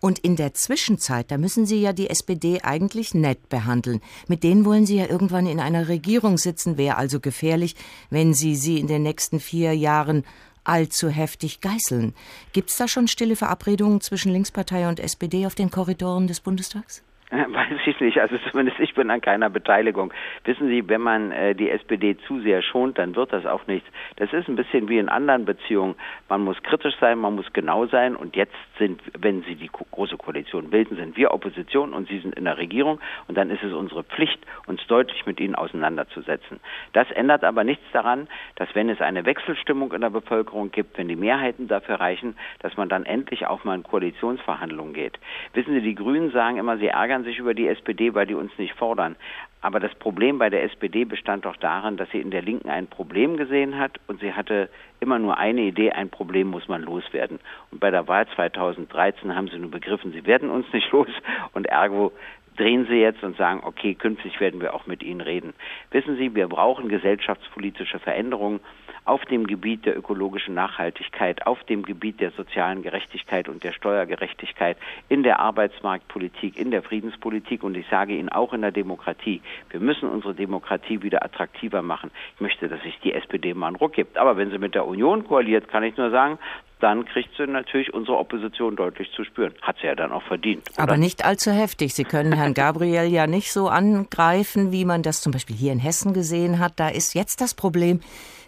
Und 0.00 0.18
in 0.18 0.36
der 0.36 0.54
Zwischenzeit, 0.54 1.30
da 1.30 1.36
müssen 1.38 1.66
Sie 1.66 1.80
ja 1.80 1.92
die 1.92 2.08
SPD 2.08 2.60
eigentlich 2.62 3.14
nett 3.14 3.50
behandeln. 3.50 4.00
Mit 4.28 4.44
denen 4.44 4.64
wollen 4.64 4.86
Sie 4.86 4.96
ja 4.96 5.06
irgendwann 5.08 5.46
in 5.46 5.60
einer 5.60 5.88
Regierung 5.88 6.38
sitzen. 6.38 6.78
Wäre 6.78 6.96
also 6.96 7.20
gefährlich, 7.20 7.74
wenn 8.10 8.34
Sie 8.34 8.54
sie 8.54 8.80
in 8.80 8.86
den 8.86 9.02
nächsten 9.02 9.40
vier 9.40 9.74
Jahren 9.74 10.24
allzu 10.64 11.08
heftig 11.08 11.60
geißeln. 11.60 12.14
Gibt 12.52 12.70
es 12.70 12.76
da 12.76 12.88
schon 12.88 13.08
stille 13.08 13.36
Verabredungen 13.36 14.00
zwischen 14.00 14.32
Linkspartei 14.32 14.88
und 14.88 15.00
SPD 15.00 15.46
auf 15.46 15.54
den 15.54 15.70
Korridoren 15.70 16.26
des 16.26 16.40
Bundestags? 16.40 17.02
Weiß 17.30 17.80
ich 17.86 18.00
nicht. 18.00 18.20
Also 18.20 18.36
zumindest 18.50 18.78
ich 18.80 18.94
bin 18.94 19.10
an 19.10 19.20
keiner 19.20 19.48
Beteiligung. 19.48 20.12
Wissen 20.44 20.68
Sie, 20.68 20.86
wenn 20.88 21.00
man 21.00 21.32
äh, 21.32 21.54
die 21.54 21.70
SPD 21.70 22.16
zu 22.26 22.40
sehr 22.40 22.62
schont, 22.62 22.98
dann 22.98 23.16
wird 23.16 23.32
das 23.32 23.46
auch 23.46 23.66
nichts. 23.66 23.88
Das 24.16 24.32
ist 24.32 24.48
ein 24.48 24.56
bisschen 24.56 24.88
wie 24.88 24.98
in 24.98 25.08
anderen 25.08 25.44
Beziehungen. 25.44 25.94
Man 26.28 26.42
muss 26.42 26.62
kritisch 26.62 26.94
sein, 27.00 27.18
man 27.18 27.34
muss 27.34 27.52
genau 27.52 27.86
sein. 27.86 28.14
Und 28.14 28.36
jetzt 28.36 28.54
sind, 28.78 29.00
wenn 29.18 29.42
Sie 29.42 29.54
die 29.54 29.68
große 29.68 30.16
Koalition 30.16 30.70
bilden, 30.70 30.96
sind 30.96 31.16
wir 31.16 31.32
Opposition 31.32 31.94
und 31.94 32.08
Sie 32.08 32.18
sind 32.18 32.34
in 32.34 32.44
der 32.44 32.58
Regierung. 32.58 33.00
Und 33.26 33.36
dann 33.38 33.50
ist 33.50 33.62
es 33.62 33.72
unsere 33.72 34.04
Pflicht, 34.04 34.38
uns 34.66 34.86
deutlich 34.86 35.24
mit 35.24 35.40
Ihnen 35.40 35.54
auseinanderzusetzen. 35.54 36.60
Das 36.92 37.10
ändert 37.10 37.42
aber 37.42 37.64
nichts 37.64 37.84
daran, 37.92 38.28
dass 38.56 38.68
wenn 38.74 38.90
es 38.90 39.00
eine 39.00 39.24
Wechselstimmung 39.24 39.92
in 39.92 40.02
der 40.02 40.10
Bevölkerung 40.10 40.70
gibt, 40.70 40.98
wenn 40.98 41.08
die 41.08 41.16
Mehrheiten 41.16 41.68
dafür 41.68 41.96
reichen, 42.00 42.36
dass 42.60 42.76
man 42.76 42.88
dann 42.88 43.06
endlich 43.06 43.46
auch 43.46 43.64
mal 43.64 43.74
in 43.74 43.82
Koalitionsverhandlungen 43.82 44.92
geht. 44.92 45.18
Wissen 45.54 45.72
Sie, 45.74 45.80
die 45.80 45.94
Grünen 45.94 46.30
sagen 46.30 46.58
immer, 46.58 46.76
sie 46.76 46.88
ärgern 46.88 47.13
sich 47.22 47.38
über 47.38 47.54
die 47.54 47.68
SPD, 47.68 48.14
weil 48.14 48.26
die 48.26 48.34
uns 48.34 48.50
nicht 48.58 48.74
fordern. 48.74 49.14
Aber 49.60 49.78
das 49.78 49.94
Problem 49.94 50.38
bei 50.38 50.50
der 50.50 50.64
SPD 50.64 51.04
bestand 51.04 51.44
doch 51.44 51.56
darin, 51.56 51.96
dass 51.96 52.10
sie 52.10 52.20
in 52.20 52.30
der 52.30 52.42
Linken 52.42 52.68
ein 52.68 52.88
Problem 52.88 53.36
gesehen 53.36 53.78
hat 53.78 54.00
und 54.08 54.20
sie 54.20 54.32
hatte 54.32 54.68
immer 55.00 55.18
nur 55.18 55.38
eine 55.38 55.60
Idee, 55.60 55.92
ein 55.92 56.10
Problem 56.10 56.48
muss 56.48 56.66
man 56.66 56.82
loswerden. 56.82 57.38
Und 57.70 57.80
bei 57.80 57.90
der 57.90 58.08
Wahl 58.08 58.26
2013 58.34 59.36
haben 59.36 59.48
sie 59.48 59.58
nur 59.58 59.70
begriffen, 59.70 60.12
sie 60.12 60.26
werden 60.26 60.50
uns 60.50 60.66
nicht 60.72 60.90
los 60.92 61.08
und 61.52 61.66
ergo 61.66 62.12
drehen 62.56 62.86
Sie 62.88 62.96
jetzt 62.96 63.22
und 63.22 63.36
sagen, 63.36 63.60
okay, 63.64 63.94
künftig 63.94 64.40
werden 64.40 64.60
wir 64.60 64.74
auch 64.74 64.86
mit 64.86 65.02
Ihnen 65.02 65.20
reden. 65.20 65.54
Wissen 65.90 66.16
Sie, 66.16 66.34
wir 66.34 66.48
brauchen 66.48 66.88
gesellschaftspolitische 66.88 67.98
Veränderungen 67.98 68.60
auf 69.04 69.24
dem 69.26 69.46
Gebiet 69.46 69.84
der 69.84 69.96
ökologischen 69.96 70.54
Nachhaltigkeit, 70.54 71.46
auf 71.46 71.62
dem 71.64 71.82
Gebiet 71.82 72.20
der 72.20 72.30
sozialen 72.30 72.82
Gerechtigkeit 72.82 73.48
und 73.48 73.62
der 73.62 73.72
Steuergerechtigkeit, 73.72 74.78
in 75.08 75.22
der 75.22 75.40
Arbeitsmarktpolitik, 75.40 76.58
in 76.58 76.70
der 76.70 76.82
Friedenspolitik 76.82 77.62
und 77.62 77.76
ich 77.76 77.86
sage 77.88 78.14
Ihnen 78.16 78.30
auch 78.30 78.52
in 78.54 78.62
der 78.62 78.72
Demokratie. 78.72 79.42
Wir 79.70 79.80
müssen 79.80 80.08
unsere 80.08 80.34
Demokratie 80.34 81.02
wieder 81.02 81.22
attraktiver 81.22 81.82
machen. 81.82 82.10
Ich 82.36 82.40
möchte, 82.40 82.68
dass 82.68 82.82
sich 82.82 82.98
die 83.00 83.12
SPD 83.12 83.52
mal 83.52 83.68
einen 83.68 83.76
Ruck 83.76 83.92
gibt. 83.92 84.16
Aber 84.16 84.36
wenn 84.36 84.50
sie 84.50 84.58
mit 84.58 84.74
der 84.74 84.86
Union 84.86 85.24
koaliert, 85.24 85.68
kann 85.68 85.82
ich 85.82 85.96
nur 85.96 86.10
sagen, 86.10 86.38
dann 86.80 87.04
kriegt 87.04 87.30
sie 87.36 87.46
natürlich 87.46 87.94
unsere 87.94 88.18
Opposition 88.18 88.76
deutlich 88.76 89.10
zu 89.12 89.24
spüren. 89.24 89.54
Hat 89.62 89.76
sie 89.80 89.86
ja 89.86 89.94
dann 89.94 90.12
auch 90.12 90.22
verdient. 90.24 90.68
Oder? 90.74 90.82
Aber 90.82 90.96
nicht 90.96 91.24
allzu 91.24 91.50
heftig. 91.50 91.94
Sie 91.94 92.04
können 92.04 92.32
Herrn 92.32 92.54
Gabriel 92.54 93.04
ja 93.04 93.26
nicht 93.26 93.52
so 93.52 93.68
angreifen, 93.68 94.72
wie 94.72 94.84
man 94.84 95.02
das 95.02 95.20
zum 95.20 95.32
Beispiel 95.32 95.56
hier 95.56 95.72
in 95.72 95.78
Hessen 95.78 96.12
gesehen 96.12 96.58
hat. 96.58 96.74
Da 96.76 96.88
ist 96.88 97.14
jetzt 97.14 97.40
das 97.40 97.54
Problem, 97.54 98.00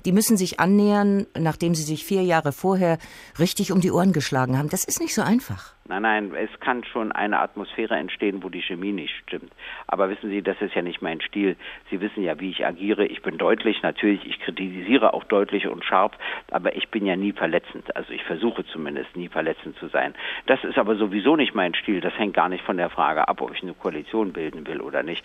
die 0.04 0.12
müssen 0.12 0.36
sich 0.36 0.60
annähern, 0.60 1.26
nachdem 1.38 1.74
sie 1.74 1.82
sich 1.82 2.04
vier 2.04 2.22
Jahre 2.22 2.52
vorher 2.52 2.98
richtig 3.38 3.72
um 3.72 3.80
die 3.80 3.90
Ohren 3.90 4.12
geschlagen 4.12 4.58
haben. 4.58 4.68
Das 4.68 4.84
ist 4.84 5.00
nicht 5.00 5.14
so 5.14 5.22
einfach. 5.22 5.75
Nein, 5.88 6.02
nein, 6.02 6.34
es 6.34 6.50
kann 6.60 6.84
schon 6.84 7.12
eine 7.12 7.38
Atmosphäre 7.38 7.96
entstehen, 7.96 8.42
wo 8.42 8.48
die 8.48 8.62
Chemie 8.62 8.92
nicht 8.92 9.14
stimmt. 9.22 9.52
Aber 9.86 10.08
wissen 10.08 10.30
Sie, 10.30 10.42
das 10.42 10.60
ist 10.60 10.74
ja 10.74 10.82
nicht 10.82 11.00
mein 11.02 11.20
Stil. 11.20 11.56
Sie 11.90 12.00
wissen 12.00 12.22
ja, 12.24 12.40
wie 12.40 12.50
ich 12.50 12.66
agiere. 12.66 13.06
Ich 13.06 13.22
bin 13.22 13.38
deutlich, 13.38 13.82
natürlich, 13.82 14.26
ich 14.26 14.40
kritisiere 14.40 15.14
auch 15.14 15.24
deutlich 15.24 15.68
und 15.68 15.84
scharf, 15.84 16.12
aber 16.50 16.74
ich 16.74 16.88
bin 16.88 17.06
ja 17.06 17.14
nie 17.14 17.32
verletzend. 17.32 17.94
Also 17.94 18.12
ich 18.12 18.24
versuche 18.24 18.64
zumindest 18.66 19.16
nie 19.16 19.28
verletzend 19.28 19.76
zu 19.78 19.88
sein. 19.88 20.14
Das 20.46 20.62
ist 20.64 20.78
aber 20.78 20.96
sowieso 20.96 21.36
nicht 21.36 21.54
mein 21.54 21.74
Stil. 21.74 22.00
Das 22.00 22.18
hängt 22.18 22.34
gar 22.34 22.48
nicht 22.48 22.64
von 22.64 22.76
der 22.76 22.90
Frage 22.90 23.28
ab, 23.28 23.40
ob 23.40 23.54
ich 23.54 23.62
eine 23.62 23.74
Koalition 23.74 24.32
bilden 24.32 24.66
will 24.66 24.80
oder 24.80 25.02
nicht. 25.02 25.24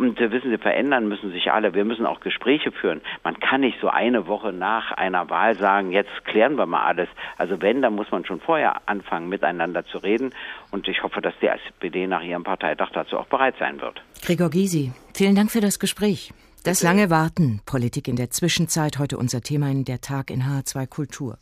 Und 0.00 0.18
äh, 0.18 0.32
wissen 0.32 0.50
Sie, 0.50 0.56
verändern 0.56 1.08
müssen 1.08 1.30
sich 1.30 1.52
alle. 1.52 1.74
Wir 1.74 1.84
müssen 1.84 2.06
auch 2.06 2.20
Gespräche 2.20 2.72
führen. 2.72 3.02
Man 3.22 3.38
kann 3.38 3.60
nicht 3.60 3.78
so 3.82 3.88
eine 3.88 4.26
Woche 4.26 4.50
nach 4.50 4.92
einer 4.92 5.28
Wahl 5.28 5.58
sagen, 5.58 5.92
jetzt 5.92 6.24
klären 6.24 6.56
wir 6.56 6.64
mal 6.64 6.86
alles. 6.86 7.10
Also 7.36 7.60
wenn, 7.60 7.82
dann 7.82 7.96
muss 7.96 8.10
man 8.10 8.24
schon 8.24 8.40
vorher 8.40 8.88
anfangen, 8.88 9.28
miteinander 9.28 9.84
zu 9.84 9.98
reden. 9.98 10.32
Und 10.70 10.88
ich 10.88 11.02
hoffe, 11.02 11.20
dass 11.20 11.34
die 11.42 11.48
SPD 11.48 12.06
nach 12.06 12.22
ihrem 12.22 12.44
Parteitag 12.44 12.88
dazu 12.94 13.18
auch 13.18 13.26
bereit 13.26 13.56
sein 13.58 13.78
wird. 13.82 14.02
Gregor 14.22 14.48
Gysi, 14.48 14.92
vielen 15.12 15.34
Dank 15.34 15.50
für 15.50 15.60
das 15.60 15.78
Gespräch. 15.78 16.32
Das 16.64 16.82
lange 16.82 17.10
Warten, 17.10 17.60
Politik 17.66 18.08
in 18.08 18.16
der 18.16 18.30
Zwischenzeit, 18.30 18.98
heute 18.98 19.18
unser 19.18 19.42
Thema 19.42 19.70
in 19.70 19.84
der 19.84 20.00
Tag 20.00 20.30
in 20.30 20.44
H2 20.44 20.86
Kultur. 20.86 21.36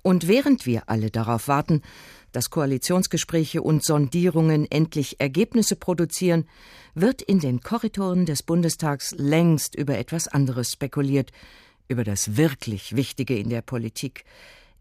Und 0.00 0.26
während 0.26 0.64
wir 0.64 0.84
alle 0.86 1.10
darauf 1.10 1.48
warten, 1.48 1.82
dass 2.32 2.48
Koalitionsgespräche 2.48 3.60
und 3.60 3.84
Sondierungen 3.84 4.66
endlich 4.70 5.20
Ergebnisse 5.20 5.76
produzieren, 5.76 6.46
wird 6.94 7.22
in 7.22 7.40
den 7.40 7.60
Korridoren 7.60 8.26
des 8.26 8.42
Bundestags 8.42 9.12
längst 9.16 9.74
über 9.74 9.98
etwas 9.98 10.28
anderes 10.28 10.72
spekuliert, 10.72 11.30
über 11.88 12.04
das 12.04 12.36
wirklich 12.36 12.96
Wichtige 12.96 13.36
in 13.36 13.48
der 13.48 13.62
Politik, 13.62 14.24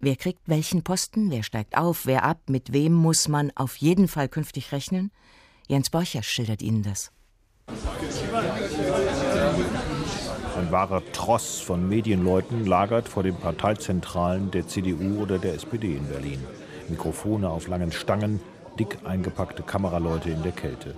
Wer 0.02 0.16
kriegt 0.16 0.40
welchen 0.46 0.82
Posten? 0.82 1.30
Wer 1.30 1.44
steigt 1.44 1.78
auf? 1.78 2.06
Wer 2.06 2.24
ab? 2.24 2.40
Mit 2.48 2.72
wem 2.72 2.94
muss 2.94 3.28
man 3.28 3.52
auf 3.56 3.76
jeden 3.76 4.08
Fall 4.08 4.30
künftig 4.30 4.72
rechnen? 4.72 5.12
Jens 5.68 5.90
Borcher 5.90 6.24
schildert 6.24 6.62
Ihnen 6.62 6.84
das. 6.84 7.12
Ein 10.58 10.72
wahrer 10.72 11.04
Tross 11.12 11.60
von 11.60 11.90
Medienleuten 11.90 12.66
lagert 12.66 13.10
vor 13.10 13.24
den 13.24 13.36
Parteizentralen 13.36 14.52
der 14.52 14.68
CDU 14.68 15.22
oder 15.22 15.38
der 15.38 15.56
SPD 15.56 15.98
in 15.98 16.08
Berlin. 16.08 16.40
Mikrofone 16.88 17.50
auf 17.50 17.68
langen 17.68 17.92
Stangen, 17.92 18.40
dick 18.80 19.00
eingepackte 19.04 19.64
Kameraleute 19.64 20.30
in 20.30 20.44
der 20.44 20.54
Kälte. 20.54 20.96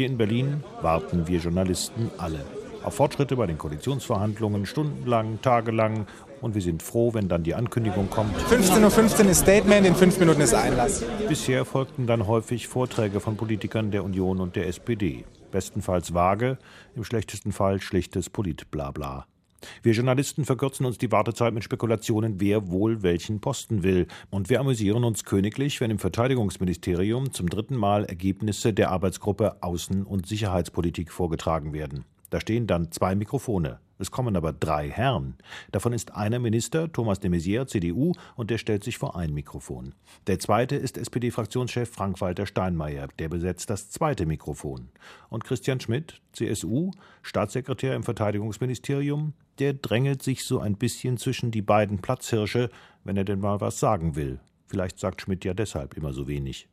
Hier 0.00 0.08
in 0.08 0.16
Berlin 0.16 0.64
warten 0.80 1.28
wir 1.28 1.40
Journalisten 1.40 2.10
alle. 2.16 2.40
Auf 2.84 2.94
Fortschritte 2.94 3.36
bei 3.36 3.46
den 3.46 3.58
Koalitionsverhandlungen 3.58 4.64
stundenlang, 4.64 5.42
tagelang 5.42 6.06
und 6.40 6.54
wir 6.54 6.62
sind 6.62 6.82
froh, 6.82 7.12
wenn 7.12 7.28
dann 7.28 7.42
die 7.42 7.54
Ankündigung 7.54 8.08
kommt. 8.08 8.34
15.15 8.50 9.24
Uhr 9.24 9.30
ist 9.30 9.40
Statement, 9.40 9.86
in 9.86 9.94
fünf 9.94 10.18
Minuten 10.18 10.40
ist 10.40 10.54
Einlass. 10.54 11.04
Bisher 11.28 11.66
folgten 11.66 12.06
dann 12.06 12.26
häufig 12.26 12.66
Vorträge 12.66 13.20
von 13.20 13.36
Politikern 13.36 13.90
der 13.90 14.02
Union 14.02 14.40
und 14.40 14.56
der 14.56 14.68
SPD. 14.68 15.26
Bestenfalls 15.50 16.14
vage, 16.14 16.56
im 16.96 17.04
schlechtesten 17.04 17.52
Fall 17.52 17.82
schlichtes 17.82 18.30
Politblabla. 18.30 19.26
Wir 19.82 19.92
Journalisten 19.92 20.44
verkürzen 20.44 20.86
uns 20.86 20.98
die 20.98 21.12
Wartezeit 21.12 21.54
mit 21.54 21.64
Spekulationen, 21.64 22.40
wer 22.40 22.70
wohl 22.70 23.02
welchen 23.02 23.40
Posten 23.40 23.82
will. 23.82 24.06
Und 24.30 24.50
wir 24.50 24.60
amüsieren 24.60 25.04
uns 25.04 25.24
königlich, 25.24 25.80
wenn 25.80 25.90
im 25.90 25.98
Verteidigungsministerium 25.98 27.32
zum 27.32 27.48
dritten 27.48 27.76
Mal 27.76 28.04
Ergebnisse 28.04 28.72
der 28.72 28.90
Arbeitsgruppe 28.90 29.62
Außen- 29.62 30.04
und 30.04 30.26
Sicherheitspolitik 30.26 31.12
vorgetragen 31.12 31.72
werden. 31.72 32.04
Da 32.30 32.40
stehen 32.40 32.66
dann 32.66 32.90
zwei 32.92 33.14
Mikrofone. 33.14 33.80
Es 34.00 34.10
kommen 34.10 34.34
aber 34.34 34.54
drei 34.54 34.88
Herren. 34.88 35.34
Davon 35.72 35.92
ist 35.92 36.14
einer 36.14 36.38
Minister, 36.38 36.90
Thomas 36.90 37.20
de 37.20 37.30
Maizière, 37.30 37.66
CDU, 37.66 38.14
und 38.34 38.50
der 38.50 38.56
stellt 38.56 38.82
sich 38.82 38.96
vor 38.96 39.14
ein 39.14 39.34
Mikrofon. 39.34 39.94
Der 40.26 40.38
zweite 40.38 40.76
ist 40.76 40.96
SPD-Fraktionschef 40.96 41.90
Frank-Walter 41.90 42.46
Steinmeier, 42.46 43.08
der 43.18 43.28
besetzt 43.28 43.68
das 43.68 43.90
zweite 43.90 44.24
Mikrofon. 44.24 44.88
Und 45.28 45.44
Christian 45.44 45.80
Schmidt, 45.80 46.22
CSU, 46.32 46.92
Staatssekretär 47.20 47.94
im 47.94 48.02
Verteidigungsministerium, 48.02 49.34
der 49.58 49.74
drängelt 49.74 50.22
sich 50.22 50.46
so 50.46 50.60
ein 50.60 50.76
bisschen 50.76 51.18
zwischen 51.18 51.50
die 51.50 51.60
beiden 51.60 51.98
Platzhirsche, 51.98 52.70
wenn 53.04 53.18
er 53.18 53.24
denn 53.24 53.40
mal 53.40 53.60
was 53.60 53.80
sagen 53.80 54.16
will. 54.16 54.40
Vielleicht 54.66 54.98
sagt 54.98 55.20
Schmidt 55.20 55.44
ja 55.44 55.52
deshalb 55.52 55.94
immer 55.94 56.14
so 56.14 56.26
wenig. 56.26 56.69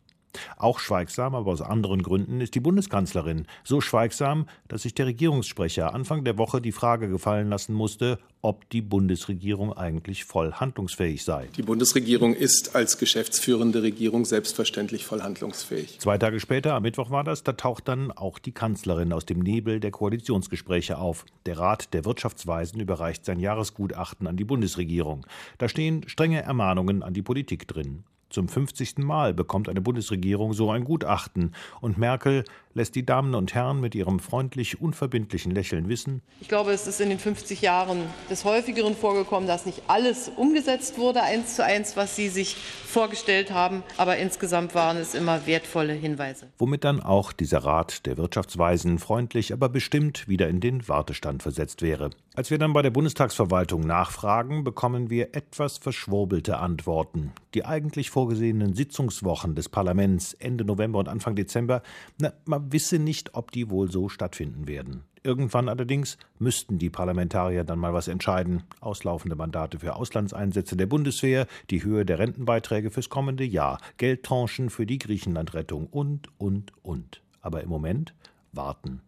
Auch 0.57 0.79
schweigsam, 0.79 1.35
aber 1.35 1.51
aus 1.51 1.61
anderen 1.61 2.03
Gründen, 2.03 2.41
ist 2.41 2.55
die 2.55 2.59
Bundeskanzlerin. 2.59 3.47
So 3.63 3.81
schweigsam, 3.81 4.47
dass 4.67 4.83
sich 4.83 4.93
der 4.93 5.07
Regierungssprecher 5.07 5.93
Anfang 5.93 6.23
der 6.23 6.37
Woche 6.37 6.61
die 6.61 6.71
Frage 6.71 7.09
gefallen 7.09 7.49
lassen 7.49 7.73
musste, 7.73 8.19
ob 8.41 8.69
die 8.69 8.81
Bundesregierung 8.81 9.73
eigentlich 9.73 10.25
voll 10.25 10.53
handlungsfähig 10.53 11.23
sei. 11.23 11.47
Die 11.57 11.63
Bundesregierung 11.63 12.33
ist 12.33 12.75
als 12.75 12.97
geschäftsführende 12.97 13.81
Regierung 13.81 14.25
selbstverständlich 14.25 15.05
voll 15.05 15.21
handlungsfähig. 15.21 15.99
Zwei 15.99 16.17
Tage 16.17 16.39
später, 16.39 16.75
am 16.75 16.83
Mittwoch 16.83 17.09
war 17.09 17.23
das, 17.23 17.43
da 17.43 17.53
taucht 17.53 17.87
dann 17.87 18.11
auch 18.11 18.39
die 18.39 18.51
Kanzlerin 18.51 19.11
aus 19.11 19.25
dem 19.25 19.39
Nebel 19.39 19.79
der 19.79 19.91
Koalitionsgespräche 19.91 20.97
auf. 20.97 21.25
Der 21.45 21.57
Rat 21.57 21.93
der 21.93 22.05
Wirtschaftsweisen 22.05 22.79
überreicht 22.79 23.25
sein 23.25 23.39
Jahresgutachten 23.39 24.27
an 24.27 24.37
die 24.37 24.45
Bundesregierung. 24.45 25.25
Da 25.57 25.67
stehen 25.67 26.07
strenge 26.07 26.41
Ermahnungen 26.41 27.03
an 27.03 27.13
die 27.13 27.21
Politik 27.21 27.67
drin. 27.67 28.03
Zum 28.29 28.49
50. 28.49 28.97
Mal 28.99 29.33
bekommt 29.33 29.69
eine 29.69 29.81
Bundesregierung 29.81 30.53
so 30.53 30.69
ein 30.69 30.83
Gutachten 30.83 31.53
und 31.81 31.97
Merkel 31.97 32.43
lässt 32.77 32.95
die 32.95 33.05
Damen 33.05 33.33
und 33.35 33.53
Herren 33.53 33.81
mit 33.81 33.95
ihrem 33.95 34.19
freundlich 34.19 34.79
unverbindlichen 34.79 35.51
Lächeln 35.51 35.89
wissen. 35.89 36.21
Ich 36.41 36.47
glaube, 36.47 36.71
es 36.71 36.87
ist 36.87 37.01
in 37.01 37.09
den 37.09 37.19
50 37.19 37.61
Jahren 37.61 38.03
des 38.29 38.45
häufigeren 38.45 38.95
vorgekommen, 38.95 39.47
dass 39.47 39.65
nicht 39.65 39.81
alles 39.87 40.29
umgesetzt 40.35 40.97
wurde, 40.97 41.23
eins 41.23 41.55
zu 41.55 41.63
eins, 41.63 41.97
was 41.97 42.15
Sie 42.15 42.29
sich 42.29 42.55
vorgestellt 42.55 43.51
haben, 43.51 43.83
aber 43.97 44.17
insgesamt 44.17 44.75
waren 44.75 44.97
es 44.97 45.15
immer 45.15 45.47
wertvolle 45.47 45.93
Hinweise. 45.93 46.47
Womit 46.57 46.83
dann 46.83 47.01
auch 47.01 47.33
dieser 47.33 47.59
Rat 47.59 48.05
der 48.05 48.17
Wirtschaftsweisen 48.17 48.99
freundlich, 48.99 49.53
aber 49.53 49.69
bestimmt 49.69 50.27
wieder 50.27 50.47
in 50.47 50.59
den 50.59 50.87
Wartestand 50.87 51.43
versetzt 51.43 51.81
wäre. 51.81 52.11
Als 52.35 52.51
wir 52.51 52.59
dann 52.59 52.73
bei 52.73 52.83
der 52.83 52.91
Bundestagsverwaltung 52.91 53.81
nachfragen, 53.81 54.63
bekommen 54.63 55.09
wir 55.09 55.35
etwas 55.35 55.79
verschwurbelte 55.79 56.59
Antworten. 56.59 57.31
Die 57.55 57.65
eigentlich 57.65 58.11
vorgesehenen 58.17 58.73
Sitzungswochen 58.73 59.53
des 59.53 59.69
Parlaments 59.69 60.33
Ende 60.33 60.65
November 60.65 60.97
und 60.97 61.07
Anfang 61.07 61.35
Dezember, 61.35 61.83
na, 62.19 62.33
man 62.45 62.73
wisse 62.73 62.97
nicht, 62.97 63.35
ob 63.35 63.51
die 63.51 63.69
wohl 63.69 63.91
so 63.91 64.09
stattfinden 64.09 64.67
werden. 64.67 65.03
Irgendwann 65.21 65.69
allerdings 65.69 66.17
müssten 66.39 66.79
die 66.79 66.89
Parlamentarier 66.89 67.63
dann 67.63 67.77
mal 67.77 67.93
was 67.93 68.07
entscheiden. 68.07 68.63
Auslaufende 68.81 69.35
Mandate 69.35 69.77
für 69.77 69.95
Auslandseinsätze 69.95 70.75
der 70.75 70.87
Bundeswehr, 70.87 71.45
die 71.69 71.83
Höhe 71.83 72.05
der 72.05 72.17
Rentenbeiträge 72.17 72.89
fürs 72.89 73.09
kommende 73.09 73.43
Jahr, 73.43 73.77
Geldtranchen 73.97 74.71
für 74.71 74.87
die 74.87 74.97
Griechenlandrettung 74.97 75.85
und, 75.85 76.27
und, 76.39 76.71
und. 76.81 77.21
Aber 77.41 77.61
im 77.61 77.69
Moment 77.69 78.15
warten. 78.51 79.01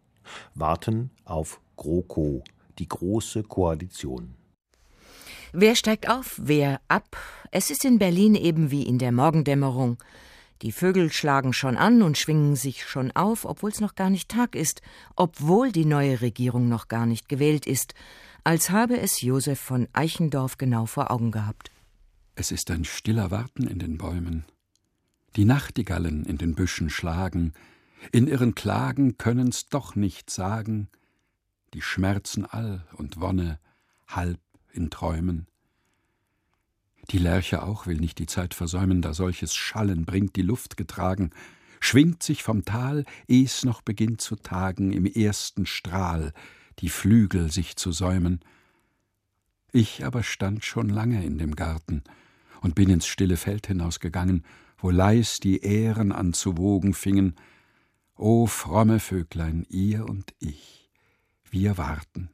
Warten 0.54 1.10
auf 1.24 1.60
GroKo 1.76 2.44
die 2.78 2.86
Große 2.86 3.42
Koalition. 3.42 4.36
Wer 5.52 5.74
steigt 5.74 6.08
auf, 6.08 6.38
wer 6.40 6.80
ab? 6.86 7.16
Es 7.50 7.70
ist 7.70 7.84
in 7.84 7.98
Berlin 7.98 8.36
eben 8.36 8.70
wie 8.70 8.84
in 8.84 8.98
der 8.98 9.10
Morgendämmerung. 9.10 9.98
Die 10.62 10.70
Vögel 10.70 11.10
schlagen 11.10 11.52
schon 11.52 11.76
an 11.76 12.02
und 12.02 12.18
schwingen 12.18 12.54
sich 12.54 12.86
schon 12.86 13.10
auf, 13.12 13.44
obwohl 13.44 13.70
es 13.70 13.80
noch 13.80 13.96
gar 13.96 14.10
nicht 14.10 14.28
Tag 14.28 14.54
ist, 14.54 14.80
obwohl 15.16 15.72
die 15.72 15.86
neue 15.86 16.20
Regierung 16.20 16.68
noch 16.68 16.86
gar 16.86 17.04
nicht 17.04 17.28
gewählt 17.28 17.66
ist, 17.66 17.94
als 18.44 18.70
habe 18.70 19.00
es 19.00 19.22
Josef 19.22 19.58
von 19.58 19.88
Eichendorf 19.92 20.56
genau 20.56 20.86
vor 20.86 21.10
Augen 21.10 21.32
gehabt. 21.32 21.72
Es 22.36 22.52
ist 22.52 22.70
ein 22.70 22.84
stiller 22.84 23.32
Warten 23.32 23.66
in 23.66 23.80
den 23.80 23.98
Bäumen. 23.98 24.44
Die 25.34 25.44
Nachtigallen 25.44 26.24
in 26.26 26.38
den 26.38 26.54
Büschen 26.54 26.90
schlagen, 26.90 27.54
in 28.12 28.28
ihren 28.28 28.54
Klagen 28.54 29.18
können's 29.18 29.68
doch 29.68 29.96
nicht 29.96 30.30
sagen, 30.30 30.88
die 31.74 31.82
Schmerzen 31.82 32.44
all 32.44 32.86
und 32.96 33.20
Wonne 33.20 33.58
halb 34.06 34.38
in 34.72 34.90
Träumen. 34.90 35.46
Die 37.10 37.18
Lerche 37.18 37.62
auch 37.62 37.86
will 37.86 37.98
nicht 37.98 38.18
die 38.18 38.26
Zeit 38.26 38.54
versäumen, 38.54 39.02
da 39.02 39.14
solches 39.14 39.54
Schallen 39.54 40.04
bringt 40.04 40.36
die 40.36 40.42
Luft 40.42 40.76
getragen, 40.76 41.30
schwingt 41.80 42.22
sich 42.22 42.42
vom 42.42 42.64
Tal, 42.64 43.04
eh's 43.26 43.64
noch 43.64 43.82
beginnt 43.82 44.20
zu 44.20 44.36
tagen, 44.36 44.92
im 44.92 45.06
ersten 45.06 45.66
Strahl 45.66 46.32
die 46.78 46.88
Flügel 46.88 47.50
sich 47.50 47.76
zu 47.76 47.90
säumen. 47.92 48.40
Ich 49.72 50.04
aber 50.04 50.22
stand 50.22 50.64
schon 50.64 50.88
lange 50.88 51.24
in 51.24 51.38
dem 51.38 51.56
Garten 51.56 52.02
und 52.60 52.74
bin 52.74 52.90
ins 52.90 53.06
stille 53.06 53.36
Feld 53.36 53.66
hinausgegangen, 53.66 54.44
wo 54.78 54.90
leis 54.90 55.40
die 55.40 55.62
Ähren 55.62 56.12
an 56.12 56.32
zu 56.32 56.56
wogen 56.56 56.94
fingen. 56.94 57.34
O 58.16 58.46
fromme 58.46 59.00
Vöglein, 59.00 59.66
ihr 59.68 60.08
und 60.08 60.34
ich 60.38 60.80
wir 61.50 61.78
warten 61.78 62.30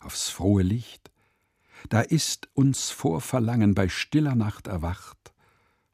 aufs 0.00 0.28
frohe 0.28 0.62
Licht, 0.62 1.10
da 1.88 2.00
ist 2.00 2.48
uns 2.54 2.90
vor 2.90 3.20
Verlangen 3.20 3.74
bei 3.74 3.88
stiller 3.88 4.34
Nacht 4.34 4.66
erwacht, 4.66 5.32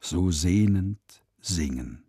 so 0.01 0.31
sehnend 0.31 1.01
singen. 1.41 2.05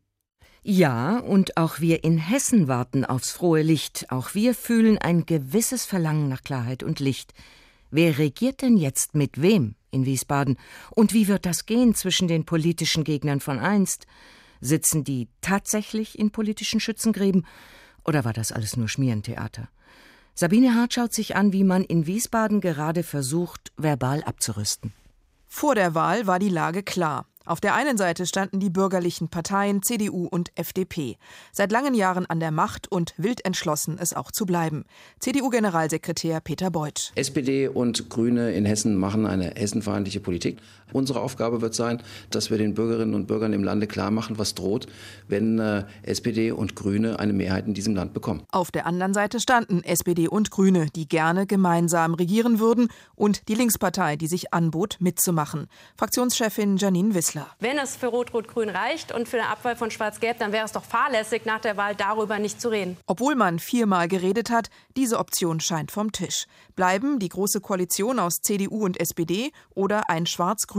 Ja, 0.68 1.20
und 1.20 1.58
auch 1.58 1.80
wir 1.80 2.04
in 2.04 2.18
Hessen 2.18 2.68
warten 2.68 3.06
aufs 3.06 3.32
frohe 3.32 3.62
Licht, 3.62 4.08
auch 4.10 4.34
wir 4.34 4.56
fühlen 4.56 4.98
ein 4.98 5.28
gewisses 5.28 5.86
Verlangen 5.86 6.28
nach 6.28 6.42
Klarheit 6.42 6.82
und 6.82 7.00
Licht. 7.00 7.34
Wer 7.92 8.18
regiert 8.18 8.64
denn 8.64 8.76
jetzt 8.76 9.14
mit 9.14 9.40
wem 9.42 9.76
in 9.92 10.06
Wiesbaden? 10.06 10.58
Und 10.90 11.14
wie 11.14 11.28
wird 11.28 11.46
das 11.46 11.68
gehen 11.68 11.94
zwischen 11.94 12.28
den 12.28 12.46
politischen 12.46 13.04
Gegnern 13.04 13.42
von 13.42 13.60
einst? 13.60 14.08
Sitzen 14.60 15.04
die 15.04 15.30
tatsächlich 15.42 16.18
in 16.18 16.32
politischen 16.32 16.80
Schützengräben? 16.80 17.46
Oder 18.04 18.26
war 18.26 18.34
das 18.34 18.52
alles 18.52 18.76
nur 18.76 18.88
Schmierentheater? 18.88 19.70
Sabine 20.38 20.76
Hart 20.76 20.94
schaut 20.94 21.14
sich 21.14 21.38
an, 21.38 21.54
wie 21.54 21.64
man 21.64 21.86
in 21.86 22.08
Wiesbaden 22.08 22.60
gerade 22.60 23.04
versucht, 23.04 23.72
verbal 23.78 24.22
abzurüsten. 24.22 24.92
Vor 25.48 25.76
der 25.76 25.96
Wahl 25.96 26.28
war 26.28 26.40
die 26.40 26.50
Lage 26.50 26.84
klar. 26.84 27.26
Auf 27.46 27.62
der 27.62 27.74
einen 27.74 27.96
Seite 27.96 28.26
standen 28.26 28.60
die 28.60 28.70
bürgerlichen 28.70 29.30
Parteien 29.30 29.82
CDU 29.82 30.28
und 30.28 30.52
FDP, 30.56 31.16
seit 31.54 31.72
langen 31.72 31.94
Jahren 31.94 32.26
an 32.26 32.42
der 32.42 32.52
Macht 32.52 32.92
und 32.92 33.14
wild 33.16 33.46
entschlossen, 33.46 33.98
es 33.98 34.14
auch 34.14 34.30
zu 34.30 34.46
bleiben. 34.46 34.84
CDU-Generalsekretär 35.20 36.42
Peter 36.42 36.70
Beuth. 36.70 37.14
SPD 37.16 37.70
und 37.70 38.10
Grüne 38.10 38.52
in 38.52 38.66
Hessen 38.66 38.98
machen 38.98 39.26
eine 39.26 39.54
hessenfeindliche 39.56 40.20
Politik. 40.20 40.58
Unsere 40.96 41.20
Aufgabe 41.20 41.60
wird 41.60 41.76
sein, 41.76 42.02
dass 42.30 42.50
wir 42.50 42.58
den 42.58 42.74
Bürgerinnen 42.74 43.16
und 43.16 43.28
Bürgern 43.28 43.52
im 43.52 43.66
Lande 43.66 43.86
klar 43.86 44.12
machen, 44.12 44.38
was 44.38 44.56
droht, 44.56 44.88
wenn 45.28 45.60
äh, 45.60 45.84
SPD 46.04 46.54
und 46.54 46.78
Grüne 46.78 47.20
eine 47.20 47.34
Mehrheit 47.34 47.68
in 47.68 47.74
diesem 47.74 47.96
Land 47.96 48.14
bekommen. 48.14 48.44
Auf 48.50 48.72
der 48.72 48.86
anderen 48.86 49.14
Seite 49.14 49.42
standen 49.42 49.84
SPD 49.84 50.30
und 50.30 50.52
Grüne, 50.52 50.88
die 50.96 51.06
gerne 51.06 51.48
gemeinsam 51.48 52.14
regieren 52.14 52.62
würden, 52.62 52.88
und 53.16 53.50
die 53.50 53.56
Linkspartei, 53.56 54.16
die 54.16 54.28
sich 54.28 54.54
anbot, 54.54 54.96
mitzumachen. 55.00 55.68
Fraktionschefin 55.98 56.78
Janine 56.78 57.14
Wissler. 57.14 57.48
Wenn 57.60 57.78
es 57.78 57.98
für 57.98 58.08
Rot-Rot-Grün 58.08 58.70
reicht 58.70 59.14
und 59.14 59.28
für 59.28 59.42
eine 59.42 59.50
Abwahl 59.50 59.76
von 59.76 59.92
Schwarz-Gelb, 59.92 60.40
dann 60.40 60.54
wäre 60.54 60.64
es 60.64 60.72
doch 60.72 60.86
fahrlässig, 60.86 61.44
nach 61.44 61.60
der 61.60 61.76
Wahl 61.76 61.96
darüber 61.96 62.40
nicht 62.40 62.62
zu 62.62 62.70
reden. 62.70 62.96
Obwohl 63.06 63.36
man 63.36 63.60
viermal 63.60 64.08
geredet 64.08 64.50
hat, 64.50 64.70
diese 64.96 65.20
Option 65.20 65.60
scheint 65.60 65.92
vom 65.92 66.14
Tisch. 66.14 66.46
Bleiben 66.78 67.20
die 67.20 67.30
Große 67.30 67.60
Koalition 67.60 68.18
aus 68.18 68.42
CDU 68.42 68.86
und 68.86 68.98
SPD 68.98 69.52
oder 69.74 70.10
ein 70.10 70.26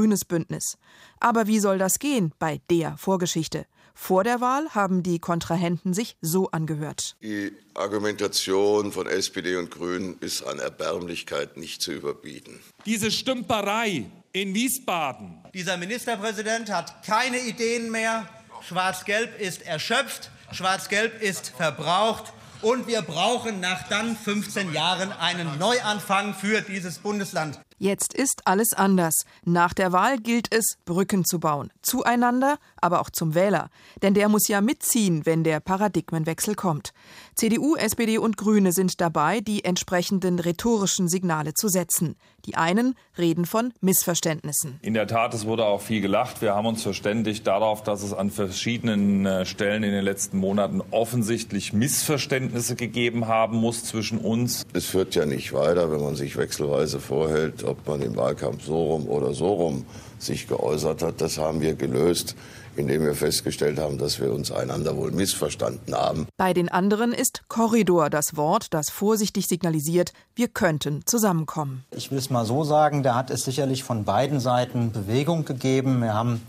schwarz-grünes 0.06 0.24
Bündnis. 0.24 0.78
Aber 1.20 1.46
wie 1.46 1.58
soll 1.58 1.78
das 1.78 1.98
gehen 1.98 2.32
bei 2.38 2.60
der 2.70 2.96
Vorgeschichte? 2.96 3.66
Vor 3.94 4.24
der 4.24 4.40
Wahl 4.40 4.68
haben 4.74 5.02
die 5.02 5.18
Kontrahenten 5.18 5.94
sich 5.94 6.16
so 6.20 6.50
angehört. 6.50 7.16
Die 7.22 7.52
Argumentation 7.74 8.92
von 8.92 9.06
SPD 9.06 9.56
und 9.56 9.70
Grünen 9.70 10.18
ist 10.20 10.42
an 10.42 10.58
Erbärmlichkeit 10.58 11.56
nicht 11.56 11.80
zu 11.80 11.92
überbieten. 11.92 12.60
Diese 12.84 13.10
Stümperei 13.10 14.04
in 14.32 14.54
Wiesbaden. 14.54 15.38
Dieser 15.54 15.78
Ministerpräsident 15.78 16.70
hat 16.70 17.04
keine 17.06 17.38
Ideen 17.38 17.90
mehr. 17.90 18.28
Schwarz-Gelb 18.68 19.40
ist 19.40 19.62
erschöpft, 19.62 20.30
Schwarz-Gelb 20.52 21.22
ist 21.22 21.52
verbraucht. 21.56 22.32
Und 22.62 22.86
wir 22.86 23.02
brauchen 23.02 23.60
nach 23.60 23.88
dann 23.88 24.16
15 24.16 24.72
Jahren 24.72 25.12
einen 25.12 25.58
Neuanfang 25.58 26.34
für 26.34 26.62
dieses 26.62 26.98
Bundesland. 26.98 27.60
Jetzt 27.78 28.14
ist 28.14 28.46
alles 28.46 28.72
anders. 28.72 29.24
Nach 29.44 29.74
der 29.74 29.92
Wahl 29.92 30.18
gilt 30.18 30.52
es, 30.52 30.78
Brücken 30.86 31.26
zu 31.26 31.40
bauen. 31.40 31.70
Zueinander, 31.82 32.58
aber 32.76 33.00
auch 33.00 33.10
zum 33.10 33.34
Wähler. 33.34 33.68
Denn 34.00 34.14
der 34.14 34.30
muss 34.30 34.48
ja 34.48 34.62
mitziehen, 34.62 35.26
wenn 35.26 35.44
der 35.44 35.60
Paradigmenwechsel 35.60 36.54
kommt. 36.54 36.92
CDU, 37.34 37.76
SPD 37.76 38.16
und 38.16 38.38
Grüne 38.38 38.72
sind 38.72 39.00
dabei, 39.02 39.40
die 39.40 39.64
entsprechenden 39.64 40.38
rhetorischen 40.38 41.08
Signale 41.08 41.52
zu 41.52 41.68
setzen. 41.68 42.16
Die 42.46 42.54
einen 42.54 42.94
reden 43.18 43.44
von 43.44 43.74
Missverständnissen. 43.80 44.78
In 44.80 44.94
der 44.94 45.06
Tat, 45.06 45.34
es 45.34 45.44
wurde 45.46 45.64
auch 45.66 45.82
viel 45.82 46.00
gelacht. 46.00 46.40
Wir 46.40 46.54
haben 46.54 46.66
uns 46.66 46.82
verständigt 46.82 47.46
darauf, 47.46 47.82
dass 47.82 48.02
es 48.02 48.14
an 48.14 48.30
verschiedenen 48.30 49.26
äh, 49.26 49.44
Stellen 49.44 49.82
in 49.82 49.90
den 49.90 50.04
letzten 50.04 50.38
Monaten 50.38 50.80
offensichtlich 50.92 51.72
Missverständnisse 51.72 52.76
gegeben 52.76 53.26
haben 53.26 53.56
muss 53.58 53.84
zwischen 53.84 54.18
uns. 54.18 54.64
Es 54.72 54.86
führt 54.86 55.14
ja 55.14 55.26
nicht 55.26 55.52
weiter, 55.52 55.90
wenn 55.90 56.00
man 56.00 56.14
sich 56.14 56.36
wechselweise 56.36 57.00
vorhält, 57.00 57.64
ob 57.66 57.86
man 57.86 58.02
im 58.02 58.16
Wahlkampf 58.16 58.64
so 58.64 58.92
rum 58.92 59.08
oder 59.08 59.34
so 59.34 59.52
rum 59.52 59.84
sich 60.18 60.48
geäußert 60.48 61.02
hat. 61.02 61.20
Das 61.20 61.38
haben 61.38 61.60
wir 61.60 61.74
gelöst 61.74 62.36
indem 62.76 63.04
wir 63.04 63.14
festgestellt 63.14 63.78
haben, 63.78 63.98
dass 63.98 64.20
wir 64.20 64.32
uns 64.32 64.52
einander 64.52 64.96
wohl 64.96 65.10
missverstanden 65.10 65.94
haben. 65.94 66.26
Bei 66.36 66.52
den 66.52 66.68
anderen 66.68 67.12
ist 67.12 67.42
Korridor 67.48 68.10
das 68.10 68.36
Wort, 68.36 68.74
das 68.74 68.90
vorsichtig 68.90 69.46
signalisiert, 69.46 70.12
wir 70.34 70.48
könnten 70.48 71.04
zusammenkommen. 71.06 71.84
Ich 71.90 72.10
will 72.10 72.18
es 72.18 72.30
mal 72.30 72.44
so 72.44 72.64
sagen, 72.64 73.02
da 73.02 73.14
hat 73.14 73.30
es 73.30 73.44
sicherlich 73.44 73.82
von 73.82 74.04
beiden 74.04 74.40
Seiten 74.40 74.92
Bewegung 74.92 75.44
gegeben. 75.44 76.00
Wir 76.02 76.14
haben 76.14 76.42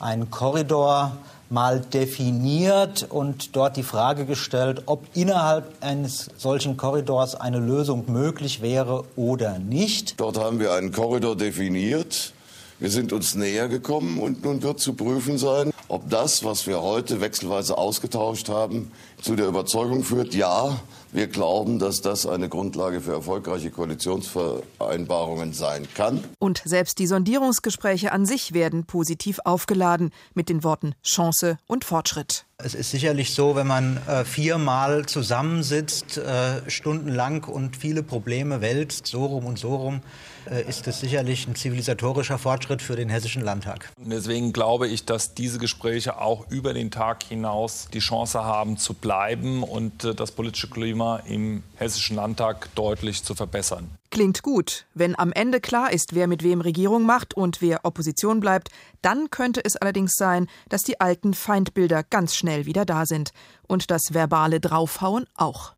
einen 0.00 0.30
Korridor 0.30 1.16
mal 1.50 1.80
definiert 1.80 3.06
und 3.08 3.54
dort 3.56 3.76
die 3.76 3.82
Frage 3.82 4.26
gestellt, 4.26 4.82
ob 4.86 5.06
innerhalb 5.14 5.72
eines 5.80 6.30
solchen 6.36 6.76
Korridors 6.76 7.34
eine 7.34 7.58
Lösung 7.58 8.04
möglich 8.10 8.62
wäre 8.62 9.04
oder 9.16 9.58
nicht. 9.58 10.18
Dort 10.20 10.38
haben 10.38 10.60
wir 10.60 10.72
einen 10.72 10.92
Korridor 10.92 11.36
definiert 11.36 12.32
wir 12.78 12.90
sind 12.90 13.14
uns 13.14 13.34
näher 13.34 13.68
gekommen 13.68 14.18
und 14.18 14.44
nun 14.44 14.62
wird 14.62 14.80
zu 14.80 14.92
prüfen 14.92 15.38
sein, 15.38 15.72
ob 15.88 16.10
das, 16.10 16.44
was 16.44 16.66
wir 16.66 16.82
heute 16.82 17.22
wechselweise 17.22 17.78
ausgetauscht 17.78 18.50
haben, 18.50 18.92
zu 19.22 19.34
der 19.34 19.46
Überzeugung 19.46 20.04
führt, 20.04 20.34
ja, 20.34 20.78
wir 21.16 21.26
glauben, 21.26 21.78
dass 21.78 22.02
das 22.02 22.26
eine 22.26 22.48
Grundlage 22.48 23.00
für 23.00 23.12
erfolgreiche 23.12 23.70
Koalitionsvereinbarungen 23.70 25.52
sein 25.52 25.88
kann. 25.94 26.22
Und 26.38 26.62
selbst 26.64 26.98
die 26.98 27.06
Sondierungsgespräche 27.06 28.12
an 28.12 28.26
sich 28.26 28.52
werden 28.52 28.84
positiv 28.84 29.40
aufgeladen 29.44 30.12
mit 30.34 30.48
den 30.48 30.62
Worten 30.62 30.94
Chance 31.02 31.58
und 31.66 31.84
Fortschritt. 31.84 32.44
Es 32.58 32.74
ist 32.74 32.90
sicherlich 32.90 33.34
so, 33.34 33.56
wenn 33.56 33.66
man 33.66 33.98
äh, 34.06 34.24
viermal 34.24 35.06
zusammensitzt, 35.06 36.18
äh, 36.18 36.68
stundenlang 36.70 37.44
und 37.44 37.76
viele 37.76 38.02
Probleme 38.02 38.60
wälzt, 38.60 39.06
so 39.06 39.24
rum 39.26 39.46
und 39.46 39.58
so 39.58 39.74
rum, 39.74 39.96
äh, 39.96 40.35
ist 40.68 40.86
es 40.86 41.00
sicherlich 41.00 41.46
ein 41.46 41.54
zivilisatorischer 41.54 42.38
Fortschritt 42.38 42.82
für 42.82 42.96
den 42.96 43.08
Hessischen 43.08 43.42
Landtag. 43.42 43.90
Deswegen 43.98 44.52
glaube 44.52 44.88
ich, 44.88 45.04
dass 45.04 45.34
diese 45.34 45.58
Gespräche 45.58 46.20
auch 46.20 46.50
über 46.50 46.74
den 46.74 46.90
Tag 46.90 47.22
hinaus 47.24 47.88
die 47.92 47.98
Chance 47.98 48.44
haben 48.44 48.76
zu 48.76 48.94
bleiben 48.94 49.62
und 49.62 50.04
äh, 50.04 50.14
das 50.14 50.32
politische 50.32 50.68
Klima 50.68 51.16
im 51.26 51.62
Hessischen 51.76 52.16
Landtag 52.16 52.74
deutlich 52.74 53.22
zu 53.22 53.34
verbessern. 53.34 53.90
Klingt 54.10 54.42
gut. 54.42 54.86
Wenn 54.94 55.18
am 55.18 55.32
Ende 55.32 55.60
klar 55.60 55.92
ist, 55.92 56.14
wer 56.14 56.26
mit 56.26 56.42
wem 56.42 56.60
Regierung 56.60 57.04
macht 57.04 57.34
und 57.34 57.60
wer 57.60 57.84
Opposition 57.84 58.40
bleibt, 58.40 58.70
dann 59.02 59.30
könnte 59.30 59.64
es 59.64 59.76
allerdings 59.76 60.14
sein, 60.16 60.48
dass 60.68 60.82
die 60.82 61.00
alten 61.00 61.34
Feindbilder 61.34 62.02
ganz 62.02 62.34
schnell 62.34 62.66
wieder 62.66 62.84
da 62.84 63.04
sind. 63.04 63.32
Und 63.66 63.90
das 63.90 64.14
verbale 64.14 64.60
Draufhauen 64.60 65.26
auch. 65.34 65.75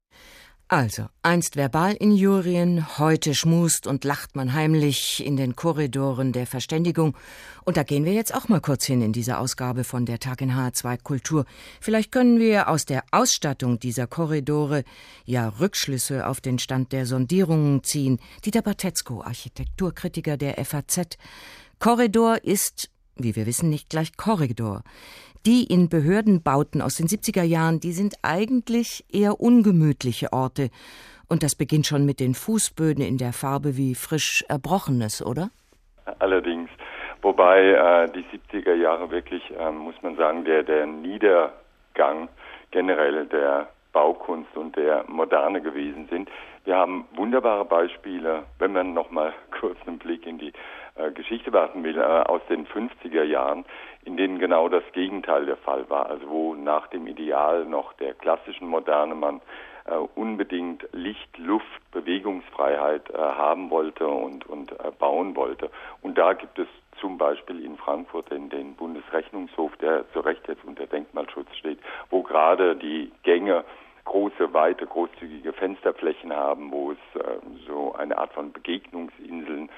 Also, 0.71 1.07
einst 1.23 1.57
Verbalinjurien, 1.57 2.99
heute 2.99 3.35
schmust 3.35 3.87
und 3.87 4.05
lacht 4.05 4.37
man 4.37 4.53
heimlich 4.53 5.25
in 5.25 5.39
den 5.39 5.57
Korridoren 5.57 6.35
der 6.35 6.47
Verständigung. 6.47 7.17
Und 7.65 7.79
da 7.79 7.85
gehen 7.85 8.05
wir 8.05 8.13
jetzt 8.13 8.35
auch 8.35 8.49
mal 8.49 8.61
kurz 8.61 8.85
hin 8.85 9.01
in 9.01 9.15
dieser 9.15 9.41
Ausgabe 9.41 9.83
von 9.83 10.05
der 10.05 10.19
Tag 10.19 10.43
in 10.43 10.53
H2 10.53 11.03
Kultur. 11.03 11.47
Vielleicht 11.81 12.13
können 12.13 12.39
wir 12.39 12.69
aus 12.69 12.85
der 12.85 13.03
Ausstattung 13.13 13.79
dieser 13.81 14.07
Korridore 14.07 14.85
ja 15.25 15.49
Rückschlüsse 15.49 16.27
auf 16.27 16.43
den 16.43 16.59
Stand 16.59 16.93
der 16.93 17.07
Sondierungen 17.07 17.83
ziehen. 17.83 18.19
Dieter 18.45 18.61
Batetzko, 18.61 19.23
Architekturkritiker 19.23 20.37
der 20.37 20.63
FAZ. 20.63 21.17
Korridor 21.79 22.45
ist, 22.45 22.91
wie 23.17 23.35
wir 23.37 23.47
wissen, 23.47 23.71
nicht 23.71 23.89
gleich 23.89 24.19
Korridor. 24.19 24.83
Die 25.49 25.65
in 25.65 25.89
Behördenbauten 25.89 26.83
aus 26.83 26.97
den 26.97 27.07
70er 27.07 27.43
Jahren, 27.43 27.81
die 27.81 27.93
sind 27.93 28.17
eigentlich 28.23 29.07
eher 29.11 29.41
ungemütliche 29.41 30.31
Orte. 30.31 30.69
Und 31.27 31.43
das 31.43 31.57
beginnt 31.57 31.87
schon 31.87 32.05
mit 32.05 32.21
den 32.21 32.35
Fußböden 32.35 33.03
in 33.03 33.17
der 33.17 33.33
Farbe 33.33 33.79
wie 33.79 33.95
frisch 33.95 34.45
Erbrochenes, 34.51 35.25
oder? 35.25 35.49
Allerdings. 36.19 36.69
Wobei 37.23 37.61
äh, 37.63 38.13
die 38.13 38.27
70er 38.53 38.75
Jahre 38.75 39.11
wirklich, 39.11 39.43
äh, 39.59 39.71
muss 39.71 39.95
man 40.03 40.17
sagen, 40.17 40.45
der, 40.45 40.65
der 40.65 40.85
Niedergang 40.85 42.29
generell 42.71 43.25
der 43.25 43.71
Baukunst 43.95 44.55
und 44.55 44.77
der 44.77 45.05
Moderne 45.09 45.63
gewesen 45.63 46.09
sind. 46.11 46.29
Wir 46.65 46.77
haben 46.77 47.07
wunderbare 47.15 47.65
Beispiele, 47.65 48.45
wenn 48.59 48.75
man 48.75 48.93
noch 48.93 49.11
mal 49.11 49.33
kurz 49.61 49.79
einen 49.87 49.99
Blick 49.99 50.27
in 50.27 50.37
die 50.37 50.53
äh, 50.97 51.11
Geschichte 51.13 51.53
werfen 51.53 51.83
will, 51.85 51.97
äh, 51.97 52.03
aus 52.03 52.43
den 52.51 52.67
50er 52.67 53.23
Jahren, 53.23 53.65
in 54.05 54.17
denen 54.17 54.39
genau 54.39 54.69
das 54.69 54.85
Gegenteil 54.93 55.47
der 55.47 55.57
Fall 55.57 55.89
war. 55.91 56.07
Also 56.07 56.29
wo 56.29 56.55
nach 56.55 56.87
dem 56.89 57.07
Ideal 57.07 57.65
noch 57.65 57.93
der 57.95 58.15
klassischen 58.15 58.69
Moderne 58.69 59.15
man 59.15 59.41
äh, 59.85 59.95
unbedingt 60.15 60.87
Licht, 60.93 61.37
Luft, 61.39 61.65
Bewegungsfreiheit 61.93 63.11
äh, 63.11 63.17
haben 63.17 63.71
wollte 63.71 64.07
und, 64.07 64.47
und 64.47 64.73
äh, 64.73 64.91
bauen 64.99 65.35
wollte. 65.37 65.71
Und 66.03 66.19
da 66.19 66.33
gibt 66.33 66.59
es 66.59 66.69
zum 67.01 67.17
Beispiel 67.17 67.65
in 67.65 67.77
Frankfurt 67.77 68.31
den, 68.31 68.51
den 68.51 68.75
Bundesrechnungshof, 68.75 69.77
der 69.77 70.11
zu 70.13 70.21
Recht 70.21 70.47
jetzt 70.49 70.65
unter 70.65 70.87
Denkmalschutz 70.87 71.55
steht, 71.57 71.79
wo 72.11 72.23
gerade 72.23 72.77
die 72.77 73.13
Gänge 73.23 73.65
große, 74.05 74.53
weite, 74.53 74.87
großzügige 74.87 75.53
Fensterflächen 75.53 76.33
haben, 76.33 76.71
wo 76.71 76.93
es 76.93 77.21
äh, 77.21 77.39
so 77.67 77.95
eine 77.95 78.19
Art 78.19 78.33
von 78.33 78.53
Begegnungsinseln 78.53 79.69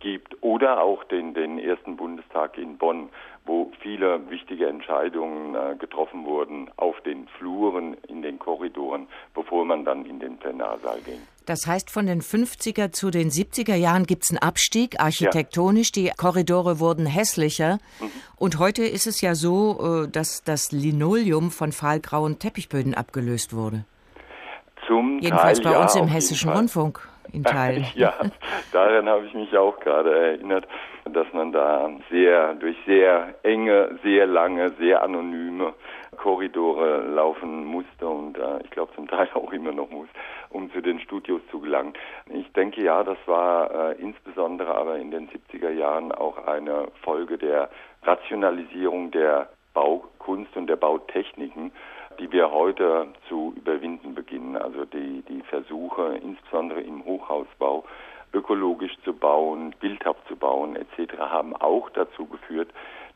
gibt 0.00 0.36
oder 0.42 0.82
auch 0.82 1.04
den, 1.04 1.34
den 1.34 1.58
ersten 1.58 1.96
Bundestag 1.96 2.58
in 2.58 2.76
Bonn, 2.78 3.10
wo 3.46 3.70
viele 3.80 4.28
wichtige 4.30 4.66
Entscheidungen 4.66 5.54
äh, 5.54 5.76
getroffen 5.76 6.24
wurden 6.24 6.70
auf 6.76 7.00
den 7.02 7.28
Fluren, 7.38 7.96
in 8.08 8.22
den 8.22 8.38
Korridoren, 8.38 9.06
bevor 9.34 9.64
man 9.64 9.84
dann 9.84 10.04
in 10.04 10.18
den 10.18 10.36
Plenarsaal 10.38 11.00
ging. 11.02 11.20
Das 11.46 11.66
heißt, 11.66 11.90
von 11.90 12.06
den 12.06 12.20
50er 12.20 12.92
zu 12.92 13.10
den 13.10 13.30
70er 13.30 13.74
Jahren 13.74 14.06
gibt 14.06 14.24
es 14.24 14.30
einen 14.30 14.38
Abstieg, 14.38 15.00
architektonisch. 15.00 15.90
Ja. 15.96 16.02
Die 16.02 16.10
Korridore 16.16 16.78
wurden 16.78 17.06
hässlicher. 17.06 17.78
Mhm. 17.98 18.10
Und 18.36 18.58
heute 18.58 18.84
ist 18.84 19.06
es 19.06 19.20
ja 19.20 19.34
so, 19.34 20.04
äh, 20.04 20.08
dass 20.08 20.44
das 20.44 20.70
Linoleum 20.70 21.50
von 21.50 21.72
fahlgrauen 21.72 22.38
Teppichböden 22.38 22.94
abgelöst 22.94 23.52
wurde. 23.54 23.84
Zum 24.86 25.18
Jedenfalls 25.20 25.60
Teil, 25.60 25.72
bei 25.72 25.80
uns 25.80 25.94
ja, 25.94 26.02
im 26.02 26.08
hessischen. 26.08 26.50
Rundfunk 26.50 27.09
in 27.32 27.44
Teilen. 27.44 27.86
ja, 27.94 28.14
daran 28.72 29.08
habe 29.08 29.26
ich 29.26 29.34
mich 29.34 29.56
auch 29.56 29.78
gerade 29.80 30.14
erinnert, 30.14 30.66
dass 31.04 31.26
man 31.32 31.52
da 31.52 31.90
sehr 32.10 32.54
durch 32.54 32.76
sehr 32.86 33.34
enge, 33.42 33.98
sehr 34.02 34.26
lange, 34.26 34.70
sehr 34.78 35.02
anonyme 35.02 35.74
Korridore 36.16 37.02
laufen 37.02 37.64
musste 37.64 38.06
und 38.06 38.36
äh, 38.36 38.60
ich 38.64 38.70
glaube 38.70 38.92
zum 38.94 39.08
Teil 39.08 39.28
auch 39.34 39.52
immer 39.52 39.72
noch 39.72 39.90
muss, 39.90 40.08
um 40.50 40.70
zu 40.72 40.80
den 40.80 41.00
Studios 41.00 41.40
zu 41.50 41.60
gelangen. 41.60 41.94
Ich 42.26 42.52
denke 42.52 42.82
ja, 42.82 43.02
das 43.02 43.18
war 43.26 43.70
äh, 43.70 44.00
insbesondere 44.00 44.74
aber 44.74 44.98
in 44.98 45.10
den 45.10 45.28
70er 45.28 45.70
Jahren 45.70 46.12
auch 46.12 46.46
eine 46.46 46.88
Folge 47.02 47.38
der 47.38 47.70
Rationalisierung 48.02 49.10
der 49.10 49.48
Baukunst 49.72 50.56
und 50.56 50.66
der 50.66 50.76
Bautechniken, 50.76 51.72
die 52.18 52.30
wir 52.32 52.50
heute 52.50 53.08
zu 53.28 53.54
überwinden 53.56 54.14
beginnen. 54.14 54.56
Also 54.56 54.84
die, 54.84 55.22
die 55.28 55.42
Versuche, 55.42 56.18
insbesondere 56.22 56.80
im 56.80 57.04
Hochhausbau, 57.04 57.84
ökologisch 58.32 58.96
zu 59.04 59.12
bauen, 59.12 59.74
bildhaft 59.80 60.26
zu 60.28 60.36
bauen 60.36 60.76
etc., 60.76 61.18
haben 61.18 61.56
auch 61.56 61.90
dazu 61.90 62.26
geführt, 62.26 62.68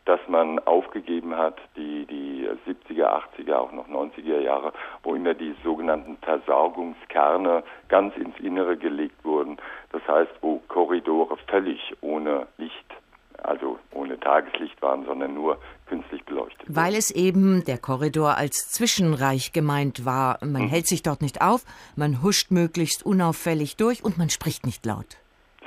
dass 0.04 0.20
man 0.28 0.58
aufgegeben 0.60 1.36
hat, 1.36 1.58
die, 1.76 2.04
die 2.06 2.46
70er, 2.66 3.22
80er, 3.38 3.54
auch 3.54 3.72
noch 3.72 3.88
90er 3.88 4.40
Jahre, 4.40 4.72
wo 5.02 5.14
immer 5.14 5.34
die 5.34 5.54
sogenannten 5.64 6.18
Versorgungskerne 6.18 7.62
ganz 7.88 8.14
ins 8.16 8.38
Innere 8.38 8.76
gelegt 8.76 9.24
wurden. 9.24 9.56
Das 9.92 10.06
heißt, 10.06 10.32
wo 10.42 10.60
Korridore 10.68 11.38
völlig 11.48 11.94
ohne 12.02 12.46
Licht, 12.58 12.94
also 13.42 13.78
ohne 13.92 14.20
Tageslicht 14.20 14.80
waren, 14.82 15.06
sondern 15.06 15.34
nur 15.34 15.58
künstlich 15.94 16.24
beleuchtet. 16.24 16.66
Weil 16.68 16.94
es 16.94 17.10
eben 17.10 17.64
der 17.64 17.78
Korridor 17.78 18.36
als 18.36 18.70
Zwischenreich 18.72 19.52
gemeint 19.52 20.04
war. 20.04 20.38
Man 20.42 20.62
Mhm. 20.62 20.68
hält 20.68 20.86
sich 20.86 21.02
dort 21.02 21.22
nicht 21.22 21.40
auf, 21.40 21.64
man 21.96 22.22
huscht 22.22 22.50
möglichst 22.50 23.04
unauffällig 23.06 23.76
durch 23.76 24.02
und 24.04 24.18
man 24.18 24.30
spricht 24.30 24.66
nicht 24.66 24.84
laut. 24.86 25.06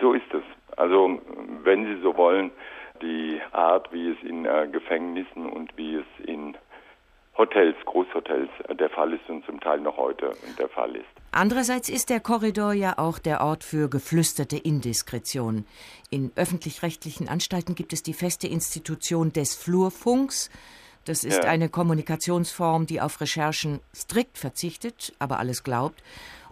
So 0.02 0.14
ist 0.14 0.32
es. 0.34 0.44
Also, 0.78 1.20
wenn 1.64 1.86
Sie 1.86 2.02
so 2.02 2.16
wollen, 2.18 2.52
die 3.02 3.40
Art, 3.52 3.92
wie 3.94 4.10
es 4.10 4.18
in 4.24 4.46
äh, 4.46 4.68
Gefängnissen 4.72 5.46
und 5.50 5.76
wie 5.78 5.96
es 5.96 6.06
in 6.26 6.56
Hotels, 7.38 7.76
Großhotels 7.86 8.50
der 8.80 8.90
Fall 8.90 9.14
ist 9.14 9.30
und 9.30 9.46
zum 9.46 9.60
Teil 9.60 9.80
noch 9.80 9.98
heute 9.98 10.32
der 10.58 10.70
Fall 10.70 10.96
ist. 10.96 11.06
Andererseits 11.32 11.88
ist 11.88 12.10
der 12.10 12.20
Korridor 12.20 12.74
ja 12.74 12.98
auch 12.98 13.20
der 13.20 13.42
Ort 13.42 13.64
für 13.64 13.90
geflüsterte 13.90 14.58
Indiskretion. 14.58 15.66
In 16.10 16.32
öffentlich-rechtlichen 16.36 17.30
Anstalten 17.30 17.76
gibt 17.76 17.94
es 17.94 18.02
die 18.02 18.14
feste 18.14 18.48
Institution 18.48 19.34
des 19.34 19.56
Flurfunks. 19.56 20.50
Das 21.06 21.24
ist 21.24 21.44
Ja. 21.44 21.50
eine 21.50 21.70
Kommunikationsform, 21.70 22.86
die 22.88 23.00
auf 23.02 23.22
Recherchen 23.22 23.80
strikt 23.96 24.38
verzichtet, 24.38 25.14
aber 25.20 25.40
alles 25.40 25.64
glaubt. 25.64 26.02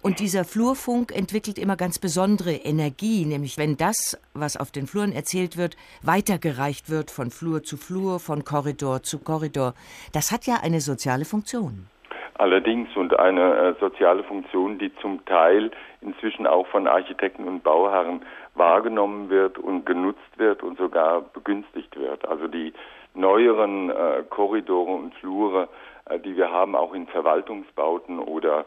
Und 0.05 0.19
dieser 0.19 0.43
Flurfunk 0.45 1.11
entwickelt 1.17 1.57
immer 1.57 1.75
ganz 1.75 1.97
besondere 1.97 2.51
Energie, 2.51 3.25
nämlich 3.25 3.57
wenn 3.57 3.75
das, 3.75 4.15
was 4.35 4.55
auf 4.55 4.71
den 4.71 4.85
Fluren 4.85 5.11
erzählt 5.11 5.57
wird, 5.57 5.77
weitergereicht 6.03 6.91
wird 6.91 7.09
von 7.09 7.31
Flur 7.31 7.63
zu 7.63 7.75
Flur, 7.75 8.19
von 8.19 8.43
Korridor 8.43 9.01
zu 9.01 9.17
Korridor. 9.17 9.73
Das 10.13 10.31
hat 10.31 10.45
ja 10.45 10.57
eine 10.61 10.79
soziale 10.79 11.25
Funktion. 11.25 11.87
Allerdings 12.35 12.95
und 12.95 13.17
eine 13.17 13.55
äh, 13.55 13.73
soziale 13.79 14.23
Funktion, 14.23 14.77
die 14.77 14.95
zum 15.01 15.25
Teil 15.25 15.71
inzwischen 16.01 16.45
auch 16.45 16.67
von 16.67 16.85
Architekten 16.85 17.45
und 17.47 17.63
Bauherren 17.63 18.21
wahrgenommen 18.53 19.31
wird 19.31 19.57
und 19.57 19.87
genutzt 19.87 20.37
wird 20.37 20.61
und 20.61 20.77
sogar 20.77 21.21
begünstigt 21.21 21.97
wird. 21.97 22.27
Also 22.27 22.47
die 22.47 22.73
neueren 23.15 23.89
äh, 23.89 24.21
Korridore 24.29 24.91
und 24.91 25.15
Flure, 25.15 25.67
äh, 26.05 26.19
die 26.19 26.37
wir 26.37 26.51
haben, 26.51 26.75
auch 26.75 26.93
in 26.93 27.07
Verwaltungsbauten 27.07 28.19
oder 28.19 28.65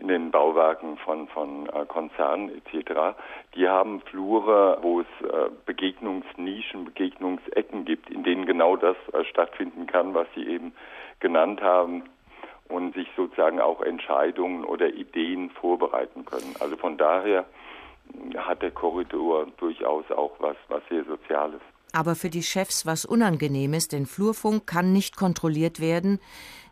in 0.00 0.08
den 0.08 0.30
Bauwerken 0.30 0.96
von, 0.98 1.28
von 1.28 1.68
äh, 1.68 1.84
Konzernen 1.86 2.50
etc., 2.50 3.16
die 3.54 3.68
haben 3.68 4.00
Flure, 4.00 4.78
wo 4.82 5.00
es 5.00 5.06
äh, 5.22 5.50
Begegnungsnischen, 5.66 6.86
Begegnungsecken 6.86 7.84
gibt, 7.84 8.10
in 8.10 8.24
denen 8.24 8.46
genau 8.46 8.76
das 8.76 8.96
äh, 9.12 9.24
stattfinden 9.24 9.86
kann, 9.86 10.14
was 10.14 10.26
Sie 10.34 10.46
eben 10.46 10.72
genannt 11.20 11.60
haben 11.60 12.04
und 12.68 12.94
sich 12.94 13.08
sozusagen 13.16 13.60
auch 13.60 13.82
Entscheidungen 13.82 14.64
oder 14.64 14.88
Ideen 14.88 15.50
vorbereiten 15.50 16.24
können. 16.24 16.54
Also 16.60 16.76
von 16.76 16.96
daher 16.96 17.44
hat 18.36 18.62
der 18.62 18.70
Korridor 18.70 19.46
durchaus 19.58 20.10
auch 20.10 20.32
was, 20.38 20.56
was 20.68 20.82
sehr 20.88 21.04
Soziales. 21.04 21.60
Aber 21.92 22.14
für 22.14 22.30
die 22.30 22.42
Chefs 22.42 22.86
was 22.86 23.04
Unangenehmes, 23.04 23.88
denn 23.88 24.06
Flurfunk 24.06 24.66
kann 24.66 24.92
nicht 24.92 25.16
kontrolliert 25.16 25.80
werden. 25.80 26.20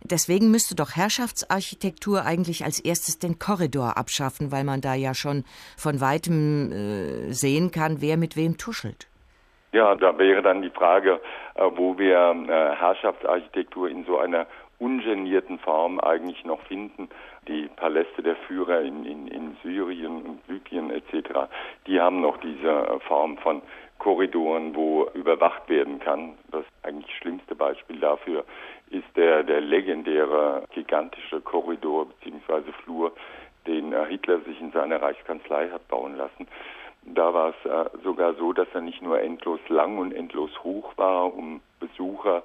Deswegen 0.03 0.51
müsste 0.51 0.75
doch 0.75 0.97
Herrschaftsarchitektur 0.97 2.25
eigentlich 2.25 2.65
als 2.65 2.81
erstes 2.81 3.19
den 3.19 3.39
Korridor 3.39 3.97
abschaffen, 3.97 4.53
weil 4.53 4.65
man 4.65 4.81
da 4.81 4.95
ja 4.95 5.15
schon 5.15 5.45
von 5.77 6.01
weitem 6.01 6.73
äh, 6.73 7.33
sehen 7.33 7.71
kann, 7.71 8.01
wer 8.01 8.17
mit 8.17 8.37
wem 8.37 8.59
tuschelt. 8.59 9.09
Ja, 9.73 9.95
da 9.95 10.17
wäre 10.17 10.43
dann 10.43 10.63
die 10.63 10.71
Frage, 10.71 11.21
äh, 11.55 11.65
wo 11.75 11.99
wir 11.99 12.35
äh, 12.49 12.77
Herrschaftsarchitektur 12.77 13.89
in 13.89 14.05
so 14.05 14.19
einer 14.19 14.47
ungenierten 14.79 15.59
Form 15.59 16.01
eigentlich 16.01 16.45
noch 16.45 16.61
finden. 16.63 17.09
Die 17.49 17.69
Paläste 17.77 18.23
der 18.23 18.37
Führer 18.37 18.81
in, 18.81 19.05
in, 19.05 19.27
in 19.27 19.57
Syrien 19.63 20.23
und 20.23 20.41
Libyen 20.49 20.91
etc., 20.91 21.51
die 21.87 22.01
haben 22.01 22.21
noch 22.21 22.39
diese 22.39 22.69
äh, 22.69 23.01
Form 23.01 23.37
von 23.39 23.63
Korridoren, 23.99 24.75
wo 24.75 25.09
überwacht 25.15 25.69
werden 25.69 25.99
kann. 25.99 26.35
Das 26.51 26.65
eigentlich 26.83 27.15
schlimmste 27.17 27.55
Beispiel 27.55 27.99
dafür 27.99 28.45
ist 28.91 29.17
der, 29.17 29.43
der 29.43 29.61
legendäre 29.61 30.65
gigantische 30.73 31.41
Korridor 31.41 32.07
bzw. 32.07 32.73
Flur, 32.85 33.13
den 33.67 33.93
äh, 33.93 34.07
Hitler 34.07 34.41
sich 34.41 34.61
in 34.61 34.73
seiner 34.73 35.01
Reichskanzlei 35.01 35.69
hat 35.71 35.87
bauen 35.89 36.17
lassen. 36.17 36.47
Da 37.05 37.33
war 37.33 37.51
es 37.51 37.71
äh, 37.71 37.99
sogar 38.03 38.35
so, 38.35 38.53
dass 38.53 38.69
er 38.75 38.81
nicht 38.81 39.03
nur 39.03 39.21
endlos 39.21 39.61
lang 39.69 39.99
und 39.99 40.13
endlos 40.13 40.51
hoch 40.63 40.93
war, 40.97 41.33
um 41.35 41.61
Besucher 41.81 42.43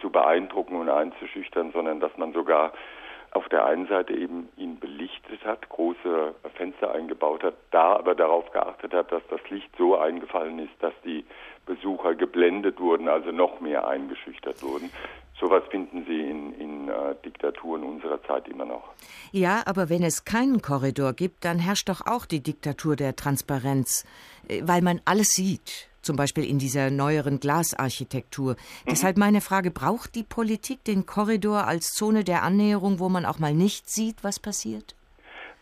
zu 0.00 0.10
beeindrucken 0.10 0.76
und 0.76 0.88
einzuschüchtern, 0.88 1.72
sondern 1.72 2.00
dass 2.00 2.16
man 2.16 2.32
sogar 2.32 2.72
auf 3.32 3.48
der 3.48 3.66
einen 3.66 3.86
Seite 3.86 4.14
eben 4.14 4.48
ihn 4.56 4.78
belichtet 4.78 5.44
hat, 5.44 5.68
große 5.68 6.34
Fenster 6.54 6.92
eingebaut 6.92 7.42
hat, 7.42 7.54
da 7.70 7.96
aber 7.96 8.14
darauf 8.14 8.50
geachtet 8.50 8.94
hat, 8.94 9.12
dass 9.12 9.22
das 9.28 9.40
Licht 9.50 9.70
so 9.76 9.96
eingefallen 9.98 10.58
ist, 10.58 10.72
dass 10.80 10.94
die 11.04 11.24
Besucher 11.66 12.14
geblendet 12.14 12.80
wurden, 12.80 13.08
also 13.08 13.32
noch 13.32 13.60
mehr 13.60 13.86
eingeschüchtert 13.86 14.62
wurden. 14.62 14.90
Sowas 15.38 15.62
finden 15.70 16.04
Sie 16.06 16.18
in, 16.18 16.54
in 16.54 16.88
äh, 16.88 17.14
Diktaturen 17.24 17.82
unserer 17.82 18.22
Zeit 18.24 18.48
immer 18.48 18.64
noch. 18.64 18.84
Ja, 19.32 19.62
aber 19.66 19.90
wenn 19.90 20.02
es 20.02 20.24
keinen 20.24 20.62
Korridor 20.62 21.12
gibt, 21.12 21.44
dann 21.44 21.58
herrscht 21.58 21.90
doch 21.90 22.06
auch 22.06 22.24
die 22.24 22.40
Diktatur 22.40 22.96
der 22.96 23.16
Transparenz, 23.16 24.06
äh, 24.48 24.62
weil 24.64 24.80
man 24.80 25.00
alles 25.04 25.28
sieht. 25.28 25.88
Zum 26.00 26.16
Beispiel 26.16 26.44
in 26.44 26.58
dieser 26.58 26.90
neueren 26.90 27.40
Glasarchitektur. 27.40 28.56
Deshalb 28.88 29.16
meine 29.16 29.40
Frage, 29.40 29.72
braucht 29.72 30.14
die 30.14 30.22
Politik 30.22 30.84
den 30.84 31.04
Korridor 31.04 31.66
als 31.66 31.92
Zone 31.92 32.22
der 32.22 32.44
Annäherung, 32.44 33.00
wo 33.00 33.08
man 33.08 33.26
auch 33.26 33.40
mal 33.40 33.52
nicht 33.52 33.90
sieht, 33.90 34.22
was 34.22 34.38
passiert? 34.38 34.94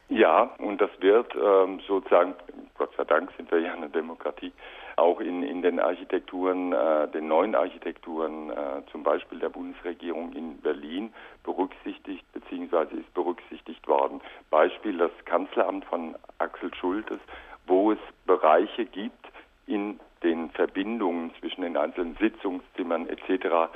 Ja, 0.09 0.51
und 0.59 0.81
das 0.81 0.90
wird 1.01 1.35
ähm, 1.35 1.81
sozusagen, 1.87 2.35
Gott 2.77 2.90
sei 2.97 3.05
Dank 3.05 3.31
sind 3.37 3.51
wir 3.51 3.61
ja 3.61 3.73
eine 3.73 3.88
Demokratie, 3.88 4.53
auch 4.97 5.21
in, 5.21 5.43
in 5.43 5.62
den 5.62 5.81
Architekturen, 5.81 6.73
äh, 6.73 7.09
den 7.09 7.27
neuen 7.27 7.55
Architekturen, 7.55 8.51
äh, 8.51 8.83
zum 8.93 9.03
Beispiel 9.03 9.38
der 9.38 9.49
Bundesregierung 9.49 10.33
in 10.35 10.61
Berlin, 10.61 11.12
berücksichtigt 11.43 12.25
bzw. 12.33 12.97
ist 12.97 13.12
berücksichtigt 13.14 13.87
worden. 13.88 14.21
Beispiel 14.51 14.99
das 14.99 15.11
Kanzleramt 15.25 15.87
von 15.87 16.14
Axel 16.38 16.73
Schultes, 16.75 17.19
wo 17.67 17.93
es 17.93 17.99
Bereiche 18.27 18.85
gibt 18.85 19.27
in 19.67 19.99
den 20.23 20.51
Verbindungen 20.51 21.33
zwischen 21.40 21.62
den 21.62 21.77
einzelnen 21.77 22.17
Sitzungszimmern 22.17 23.09
etc., 23.09 23.73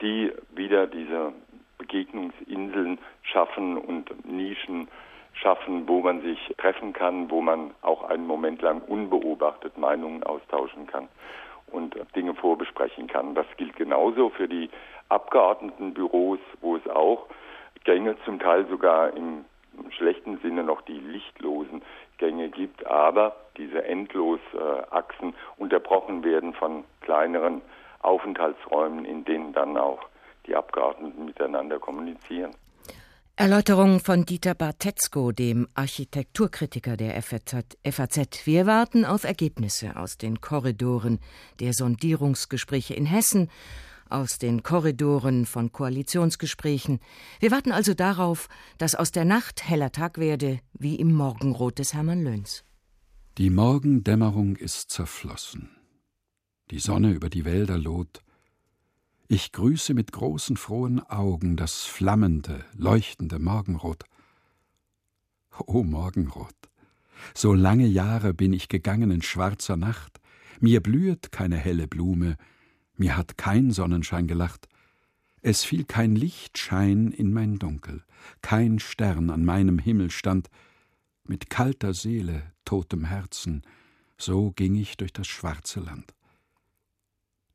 die 0.00 0.32
wieder 0.54 0.86
diese 0.86 1.32
Begegnungsinseln 1.78 2.98
schaffen 3.22 3.76
und 3.76 4.24
Nischen 4.24 4.88
schaffen, 5.32 5.88
wo 5.88 6.00
man 6.00 6.20
sich 6.22 6.54
treffen 6.58 6.92
kann, 6.92 7.30
wo 7.30 7.40
man 7.40 7.72
auch 7.82 8.04
einen 8.04 8.26
Moment 8.26 8.62
lang 8.62 8.82
unbeobachtet 8.82 9.76
Meinungen 9.78 10.22
austauschen 10.22 10.86
kann 10.86 11.08
und 11.68 11.96
Dinge 12.14 12.34
vorbesprechen 12.34 13.06
kann. 13.06 13.34
Das 13.34 13.46
gilt 13.56 13.76
genauso 13.76 14.30
für 14.30 14.48
die 14.48 14.70
Abgeordnetenbüros, 15.08 16.38
wo 16.60 16.76
es 16.76 16.86
auch 16.88 17.26
Gänge 17.84 18.16
zum 18.24 18.38
Teil 18.38 18.66
sogar 18.66 19.16
im 19.16 19.44
schlechten 19.90 20.38
Sinne 20.38 20.62
noch 20.64 20.82
die 20.82 20.98
lichtlosen 20.98 21.82
Gänge 22.18 22.50
gibt, 22.50 22.86
aber 22.86 23.34
diese 23.56 23.84
Endlosachsen 23.84 25.34
unterbrochen 25.56 26.22
werden 26.24 26.52
von 26.54 26.84
kleineren 27.00 27.62
Aufenthaltsräumen, 28.00 29.04
in 29.04 29.24
denen 29.24 29.52
dann 29.52 29.76
auch 29.76 30.00
die 30.46 30.54
Abgeordneten 30.54 31.24
miteinander 31.24 31.78
kommunizieren. 31.78 32.52
Erläuterung 33.34 34.00
von 34.00 34.26
Dieter 34.26 34.54
Bartetzko, 34.54 35.32
dem 35.32 35.66
Architekturkritiker 35.74 36.98
der 36.98 37.20
FAZ. 37.22 38.46
Wir 38.46 38.66
warten 38.66 39.06
auf 39.06 39.24
Ergebnisse 39.24 39.96
aus 39.96 40.18
den 40.18 40.42
Korridoren 40.42 41.18
der 41.58 41.72
Sondierungsgespräche 41.72 42.92
in 42.92 43.06
Hessen, 43.06 43.48
aus 44.10 44.36
den 44.36 44.62
Korridoren 44.62 45.46
von 45.46 45.72
Koalitionsgesprächen. 45.72 47.00
Wir 47.40 47.50
warten 47.50 47.72
also 47.72 47.94
darauf, 47.94 48.48
dass 48.76 48.94
aus 48.94 49.12
der 49.12 49.24
Nacht 49.24 49.66
heller 49.66 49.92
Tag 49.92 50.18
werde, 50.18 50.60
wie 50.74 50.96
im 50.96 51.12
Morgenrot 51.14 51.78
des 51.78 51.94
Hermann 51.94 52.22
Löns. 52.22 52.64
Die 53.38 53.48
Morgendämmerung 53.48 54.56
ist 54.56 54.90
zerflossen. 54.90 55.70
Die 56.70 56.80
Sonne 56.80 57.12
über 57.12 57.30
die 57.30 57.46
Wälder 57.46 57.78
loht, 57.78 58.22
ich 59.32 59.50
grüße 59.52 59.94
mit 59.94 60.12
großen 60.12 60.58
frohen 60.58 61.00
Augen 61.00 61.56
das 61.56 61.84
flammende, 61.84 62.66
leuchtende 62.76 63.38
Morgenrot. 63.38 64.04
O 65.58 65.82
Morgenrot, 65.82 66.54
so 67.34 67.54
lange 67.54 67.86
Jahre 67.86 68.34
bin 68.34 68.52
ich 68.52 68.68
gegangen 68.68 69.10
in 69.10 69.22
schwarzer 69.22 69.78
Nacht, 69.78 70.20
mir 70.60 70.82
blühet 70.82 71.32
keine 71.32 71.56
helle 71.56 71.88
Blume, 71.88 72.36
mir 72.98 73.16
hat 73.16 73.38
kein 73.38 73.70
Sonnenschein 73.70 74.26
gelacht, 74.26 74.68
es 75.40 75.64
fiel 75.64 75.84
kein 75.84 76.14
Lichtschein 76.14 77.10
in 77.10 77.32
mein 77.32 77.58
Dunkel, 77.58 78.04
kein 78.42 78.80
Stern 78.80 79.30
an 79.30 79.46
meinem 79.46 79.78
Himmel 79.78 80.10
stand, 80.10 80.50
mit 81.24 81.48
kalter 81.48 81.94
Seele, 81.94 82.52
totem 82.66 83.04
Herzen, 83.04 83.62
so 84.18 84.50
ging 84.52 84.74
ich 84.74 84.98
durch 84.98 85.14
das 85.14 85.26
schwarze 85.26 85.80
Land. 85.80 86.12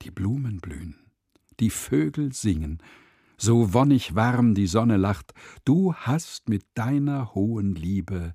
Die 0.01 0.11
Blumen 0.11 0.59
blühen, 0.59 1.06
die 1.59 1.69
Vögel 1.69 2.33
singen, 2.33 2.81
so 3.37 3.73
wonnig 3.73 4.15
warm 4.15 4.55
die 4.55 4.67
Sonne 4.67 4.97
lacht, 4.97 5.33
du 5.65 5.93
hast 5.93 6.49
mit 6.49 6.65
deiner 6.73 7.35
hohen 7.35 7.75
Liebe 7.75 8.33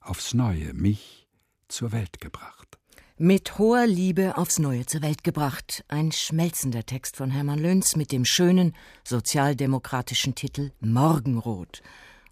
aufs 0.00 0.34
Neue 0.34 0.72
mich 0.72 1.28
zur 1.68 1.92
Welt 1.92 2.20
gebracht. 2.20 2.78
Mit 3.18 3.58
hoher 3.58 3.86
Liebe 3.86 4.36
aufs 4.36 4.58
Neue 4.58 4.84
zur 4.84 5.00
Welt 5.00 5.24
gebracht. 5.24 5.84
Ein 5.88 6.12
schmelzender 6.12 6.84
Text 6.84 7.16
von 7.16 7.30
Hermann 7.30 7.58
Löns 7.58 7.96
mit 7.96 8.12
dem 8.12 8.26
schönen 8.26 8.74
sozialdemokratischen 9.04 10.34
Titel 10.34 10.70
Morgenrot. 10.80 11.82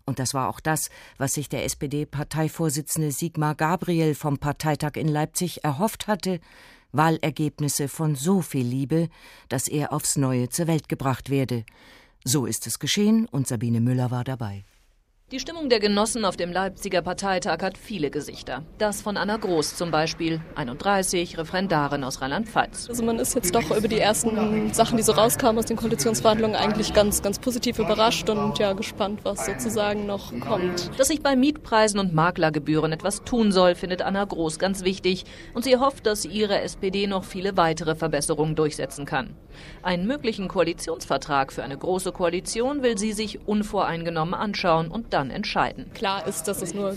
Und 0.05 0.19
das 0.19 0.35
war 0.35 0.51
auch 0.51 0.61
das, 0.61 0.91
was 1.17 1.33
sich 1.33 1.49
der 1.49 1.65
SPD-Parteivorsitzende 1.65 3.13
Sigmar 3.13 3.55
Gabriel 3.55 4.15
vom 4.15 4.37
Parteitag 4.37 4.97
in 4.97 5.09
Leipzig 5.09 5.65
erhofft 5.65 6.07
hatte, 6.07 6.41
Wahlergebnisse 6.95 7.89
von 7.89 8.15
so 8.15 8.41
viel 8.41 8.67
Liebe, 8.67 9.09
dass 9.49 9.69
er 9.69 9.93
aufs 9.93 10.17
Neue 10.17 10.49
zur 10.49 10.67
Welt 10.67 10.89
gebracht 10.89 11.29
werde. 11.29 11.65
So 12.25 12.47
ist 12.47 12.67
es 12.67 12.79
geschehen 12.79 13.27
und 13.27 13.47
Sabine 13.47 13.81
Müller 13.81 14.11
war 14.11 14.25
dabei. 14.25 14.65
Die 15.35 15.41
Stimmung 15.41 15.69
der 15.69 15.81
Genossen 15.81 16.25
auf 16.25 16.37
dem 16.37 16.53
Leipziger 16.53 17.03
Parteitag 17.03 17.61
hat 17.61 17.77
viele 17.77 18.09
Gesichter. 18.09 18.63
Das 18.79 19.03
von 19.03 19.17
Anna 19.17 19.37
Groß 19.37 19.75
zum 19.75 19.91
Beispiel, 19.91 20.41
31, 20.55 21.37
Referendarin 21.37 22.05
aus 22.05 22.21
Rheinland-Pfalz. 22.21 22.89
Also 22.89 23.03
man 23.03 23.19
ist 23.19 23.35
jetzt 23.35 23.53
doch 23.53 23.77
über 23.77 23.89
die 23.89 23.99
ersten 23.99 24.73
Sachen, 24.73 24.97
die 24.97 25.03
so 25.03 25.11
rauskamen 25.11 25.59
aus 25.59 25.65
den 25.65 25.77
Koalitionsverhandlungen, 25.77 26.55
eigentlich 26.55 26.95
ganz, 26.95 27.21
ganz 27.21 27.41
positiv 27.41 27.81
überrascht 27.81 28.31
und 28.31 28.61
ja 28.61 28.75
gespannt, 28.75 29.23
was 29.25 29.45
sozusagen 29.45 30.07
noch 30.07 30.31
kommt. 30.39 30.93
Dass 31.01 31.09
sich 31.09 31.21
bei 31.21 31.35
Mietpreisen 31.35 31.99
und 31.99 32.15
Maklergebühren 32.15 32.93
etwas 32.93 33.25
tun 33.25 33.51
soll, 33.51 33.75
findet 33.75 34.03
Anna 34.03 34.25
Groß 34.25 34.61
ganz 34.61 34.85
wichtig 34.85 35.25
und 35.53 35.65
sie 35.65 35.77
hofft, 35.79 36.07
dass 36.07 36.25
ihre 36.25 36.61
SPD 36.61 37.09
noch 37.09 37.25
viele 37.25 37.57
weitere 37.57 37.97
Verbesserungen 37.97 38.55
durchsetzen 38.55 39.05
kann. 39.05 39.35
Einen 39.83 40.07
möglichen 40.07 40.47
Koalitionsvertrag 40.47 41.53
für 41.53 41.65
eine 41.65 41.77
große 41.77 42.13
Koalition 42.13 42.85
will 42.85 42.99
sie 42.99 43.13
sich 43.13 43.49
unvoreingenommen 43.49 44.35
anschauen 44.35 44.89
und 44.89 45.13
dann 45.13 45.24
entscheiden. 45.31 45.91
Klar 45.95 46.27
ist, 46.27 46.49
dass 46.49 46.63
es 46.63 46.75
nur 46.75 46.97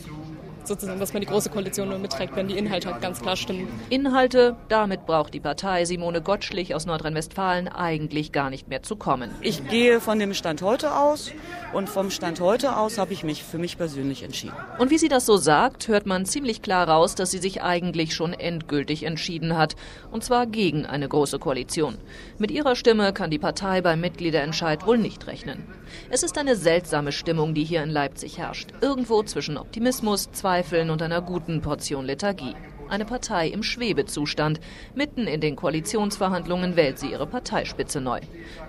sozusagen, 0.67 0.99
dass 0.99 1.13
man 1.13 1.21
die 1.21 1.27
große 1.27 1.49
Koalition 1.49 1.89
nur 1.89 1.97
mitträgt, 1.97 2.35
wenn 2.35 2.47
die 2.47 2.57
Inhalte 2.57 2.91
halt 2.91 3.01
ganz 3.01 3.21
klar 3.21 3.35
stimmen. 3.35 3.67
Inhalte, 3.89 4.55
damit 4.69 5.05
braucht 5.05 5.33
die 5.33 5.39
Partei 5.39 5.85
Simone 5.85 6.21
Gottschlich 6.21 6.75
aus 6.75 6.85
Nordrhein-Westfalen 6.85 7.67
eigentlich 7.67 8.31
gar 8.31 8.49
nicht 8.49 8.67
mehr 8.67 8.83
zu 8.83 8.95
kommen. 8.95 9.31
Ich 9.41 9.67
gehe 9.69 10.01
von 10.01 10.19
dem 10.19 10.33
Stand 10.33 10.61
heute 10.61 10.95
aus 10.95 11.31
und 11.73 11.89
vom 11.89 12.11
Stand 12.11 12.39
heute 12.39 12.77
aus 12.77 12.97
habe 12.97 13.13
ich 13.13 13.23
mich 13.23 13.43
für 13.43 13.57
mich 13.57 13.77
persönlich 13.77 14.23
entschieden. 14.23 14.55
Und 14.77 14.91
wie 14.91 14.97
sie 14.97 15.07
das 15.07 15.25
so 15.25 15.37
sagt, 15.37 15.87
hört 15.87 16.05
man 16.05 16.25
ziemlich 16.25 16.61
klar 16.61 16.87
raus, 16.87 17.15
dass 17.15 17.31
sie 17.31 17.39
sich 17.39 17.61
eigentlich 17.61 18.13
schon 18.13 18.33
endgültig 18.33 19.03
entschieden 19.03 19.57
hat. 19.57 19.75
Und 20.11 20.23
zwar 20.23 20.45
gegen 20.45 20.85
eine 20.85 21.07
große 21.07 21.39
Koalition. 21.39 21.97
Mit 22.37 22.51
ihrer 22.51 22.75
Stimme 22.75 23.13
kann 23.13 23.31
die 23.31 23.39
Partei 23.39 23.81
beim 23.81 24.01
Mitgliederentscheid 24.01 24.85
wohl 24.85 24.97
nicht 24.97 25.27
rechnen. 25.27 25.63
Es 26.09 26.23
ist 26.23 26.37
eine 26.37 26.55
seltsame 26.55 27.11
Stimmung, 27.11 27.53
die 27.53 27.63
hier 27.63 27.83
in 27.83 27.89
Leipzig 27.89 28.37
herrscht. 28.37 28.69
Irgendwo 28.81 29.23
zwischen 29.23 29.57
Optimismus, 29.57 30.31
Zweifeln 30.31 30.89
und 30.89 31.01
einer 31.01 31.21
guten 31.21 31.61
Portion 31.61 32.05
Lethargie. 32.05 32.55
Eine 32.89 33.05
Partei 33.05 33.49
im 33.49 33.63
Schwebezustand. 33.63 34.59
Mitten 34.95 35.27
in 35.27 35.41
den 35.41 35.55
Koalitionsverhandlungen 35.55 36.75
wählt 36.75 36.99
sie 36.99 37.11
ihre 37.11 37.27
Parteispitze 37.27 37.99
neu. 37.99 38.21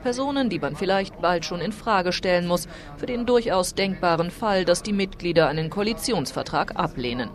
Personen, 0.03 0.51
die 0.51 0.59
man 0.59 0.75
vielleicht 0.75 1.21
bald 1.21 1.45
schon 1.45 1.61
in 1.61 1.73
Frage 1.73 2.13
stellen 2.13 2.47
muss, 2.47 2.67
für 2.97 3.07
den 3.07 3.27
durchaus 3.27 3.75
denkbaren 3.75 4.31
Fall, 4.31 4.65
dass 4.65 4.83
die 4.83 4.93
Mitglieder 4.93 5.49
einen 5.49 5.71
Koalitionsvertrag 5.71 6.77
ablehnen. 6.77 7.31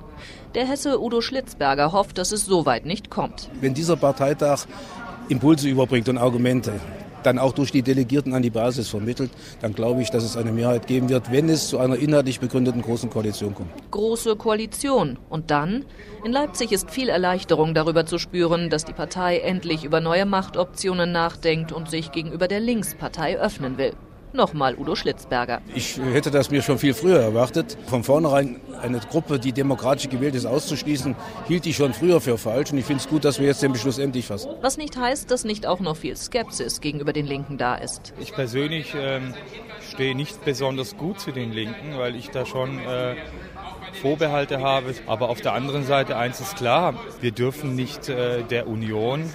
Der 0.56 0.67
Hesse 0.67 1.02
Udo 1.02 1.22
Schlitzberger 1.22 1.93
hofft, 1.93 2.17
dass 2.17 2.32
es 2.32 2.46
so 2.46 2.65
weit 2.65 2.86
nicht 2.86 3.10
kommt. 3.10 3.50
Wenn 3.62 3.74
dieser 3.74 3.96
Parteitag 3.96 4.65
Impulse 5.30 5.69
überbringt 5.69 6.10
und 6.10 6.17
Argumente, 6.17 6.74
dann 7.26 7.40
auch 7.40 7.54
durch 7.54 7.72
die 7.72 7.82
Delegierten 7.82 8.34
an 8.34 8.42
die 8.42 8.50
Basis 8.50 8.90
vermittelt, 8.90 9.32
dann 9.62 9.74
glaube 9.74 10.02
ich, 10.02 10.12
dass 10.12 10.24
es 10.24 10.38
eine 10.38 10.52
Mehrheit 10.52 10.88
geben 10.88 11.10
wird, 11.10 11.32
wenn 11.32 11.50
es 11.50 11.68
zu 11.68 11.80
einer 11.80 11.96
inhaltlich 11.96 12.40
begründeten 12.40 12.82
großen 12.82 13.10
Koalition 13.10 13.56
kommt. 13.56 13.70
Große 13.92 14.36
Koalition. 14.36 15.18
Und 15.30 15.52
dann? 15.52 15.86
In 16.24 16.32
Leipzig 16.32 16.72
ist 16.72 16.92
viel 16.92 17.10
Erleichterung 17.10 17.74
darüber 17.74 18.06
zu 18.06 18.18
spüren, 18.18 18.70
dass 18.70 18.86
die 18.86 18.94
Partei 18.94 19.40
endlich 19.40 19.84
über 19.84 20.02
neue 20.02 20.26
Machtoptionen 20.26 21.12
nachdenkt 21.12 21.72
und 21.72 21.90
sich 21.90 22.12
gegenüber 22.12 22.48
der 22.48 22.60
Linkspartei 22.60 23.38
öffnen 23.40 23.78
will. 23.78 23.94
Nochmal 24.34 24.76
Udo 24.76 24.96
Schlitzberger. 24.96 25.62
Ich 25.76 25.98
hätte 25.98 26.32
das 26.32 26.50
mir 26.50 26.62
schon 26.62 26.80
viel 26.80 26.93
früher 26.93 27.19
erwartet. 27.19 27.78
Von 27.86 28.04
vornherein 28.04 28.60
eine 28.82 29.00
Gruppe, 29.00 29.39
die 29.39 29.54
demokratisch 29.54 30.10
gewählt 30.10 30.34
ist, 30.36 30.46
auszuschließen, 30.46 31.15
hielt 31.48 31.65
ich 31.67 31.76
schon 31.76 31.93
früher 31.93 32.19
für 32.19 32.38
falsch. 32.38 32.72
Und 32.72 32.80
ich 32.80 32.86
finde 32.86 33.04
es 33.04 33.10
gut, 33.10 33.26
dass 33.26 33.39
wir 33.39 33.46
jetzt 33.46 33.62
den 33.62 33.72
Beschluss 33.72 34.00
endlich 34.00 34.26
fassen. 34.26 34.52
Was 34.62 34.78
nicht 34.78 34.98
heißt, 34.98 35.30
dass 35.30 35.43
nicht 35.43 35.67
auch 35.67 35.80
noch 35.80 35.96
viel 35.96 36.17
Skepsis 36.17 36.82
gegenüber 36.82 37.13
den 37.13 37.28
Linken 37.28 37.58
da 37.58 37.76
ist. 37.76 38.13
Ich 38.19 38.34
persönlich 38.34 38.93
ähm, 38.98 39.36
stehe 39.91 40.15
nicht 40.15 40.43
besonders 40.43 40.98
gut 40.98 41.19
zu 41.19 41.32
den 41.32 41.52
Linken, 41.52 41.98
weil 41.98 42.15
ich 42.15 42.30
da 42.32 42.46
schon 42.46 42.80
äh, 42.80 43.15
Vorbehalte 44.02 44.62
habe. 44.62 44.96
Aber 45.06 45.30
auf 45.30 45.41
der 45.41 45.54
anderen 45.54 45.86
Seite, 45.86 46.17
eins 46.17 46.39
ist 46.39 46.56
klar, 46.56 46.96
wir 47.22 47.32
dürfen 47.32 47.76
nicht 47.76 48.10
äh, 48.10 48.43
der 48.43 48.67
Union 48.67 49.30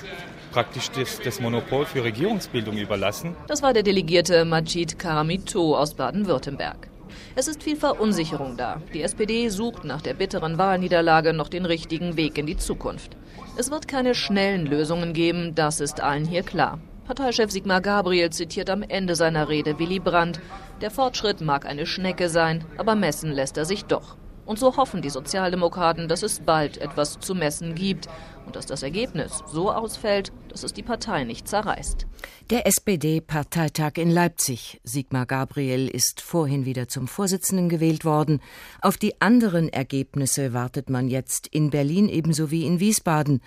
praktisch 0.50 0.90
das, 0.90 1.20
das, 1.20 1.40
Monopol 1.40 1.84
für 1.84 2.04
Regierungsbildung 2.04 2.76
überlassen. 2.76 3.36
Das 3.46 3.62
war 3.62 3.72
der 3.72 3.82
Delegierte 3.82 4.44
Majid 4.44 4.98
Karamito 4.98 5.76
aus 5.76 5.94
Baden-Württemberg. 5.94 6.88
Es 7.34 7.48
ist 7.48 7.62
viel 7.62 7.76
Verunsicherung 7.76 8.56
da. 8.56 8.82
Die 8.94 9.02
SPD 9.02 9.48
sucht 9.48 9.84
nach 9.84 10.02
der 10.02 10.14
bitteren 10.14 10.58
Wahlniederlage 10.58 11.32
noch 11.32 11.48
den 11.48 11.64
richtigen 11.64 12.16
Weg 12.16 12.38
in 12.38 12.46
die 12.46 12.56
Zukunft. 12.56 13.16
Es 13.56 13.70
wird 13.70 13.88
keine 13.88 14.14
schnellen 14.14 14.66
Lösungen 14.66 15.12
geben, 15.12 15.54
das 15.54 15.80
ist 15.80 16.00
allen 16.00 16.24
hier 16.24 16.42
klar. 16.42 16.78
Parteichef 17.06 17.50
Sigmar 17.50 17.80
Gabriel 17.80 18.30
zitiert 18.30 18.68
am 18.68 18.82
Ende 18.82 19.16
seiner 19.16 19.48
Rede 19.48 19.78
Willy 19.78 19.98
Brandt. 19.98 20.40
Der 20.80 20.90
Fortschritt 20.90 21.40
mag 21.40 21.64
eine 21.64 21.86
Schnecke 21.86 22.28
sein, 22.28 22.64
aber 22.76 22.94
messen 22.94 23.32
lässt 23.32 23.56
er 23.56 23.64
sich 23.64 23.84
doch. 23.84 24.16
Und 24.44 24.58
so 24.58 24.76
hoffen 24.76 25.02
die 25.02 25.10
Sozialdemokraten, 25.10 26.08
dass 26.08 26.22
es 26.22 26.40
bald 26.40 26.78
etwas 26.78 27.18
zu 27.18 27.34
messen 27.34 27.74
gibt 27.74 28.08
und 28.48 28.56
dass 28.56 28.64
das 28.64 28.82
Ergebnis 28.82 29.44
so 29.46 29.70
ausfällt, 29.70 30.32
dass 30.48 30.62
es 30.62 30.72
die 30.72 30.82
Partei 30.82 31.24
nicht 31.24 31.46
zerreißt. 31.46 32.06
Der 32.48 32.66
SPD-Parteitag 32.66 33.98
in 33.98 34.10
Leipzig. 34.10 34.80
Sigmar 34.84 35.26
Gabriel 35.26 35.86
ist 35.86 36.22
vorhin 36.22 36.64
wieder 36.64 36.88
zum 36.88 37.08
Vorsitzenden 37.08 37.68
gewählt 37.68 38.06
worden. 38.06 38.40
Auf 38.80 38.96
die 38.96 39.20
anderen 39.20 39.68
Ergebnisse 39.68 40.54
wartet 40.54 40.88
man 40.88 41.08
jetzt 41.08 41.46
in 41.46 41.68
Berlin 41.68 42.08
ebenso 42.08 42.50
wie 42.50 42.64
in 42.64 42.80
Wiesbaden. 42.80 43.42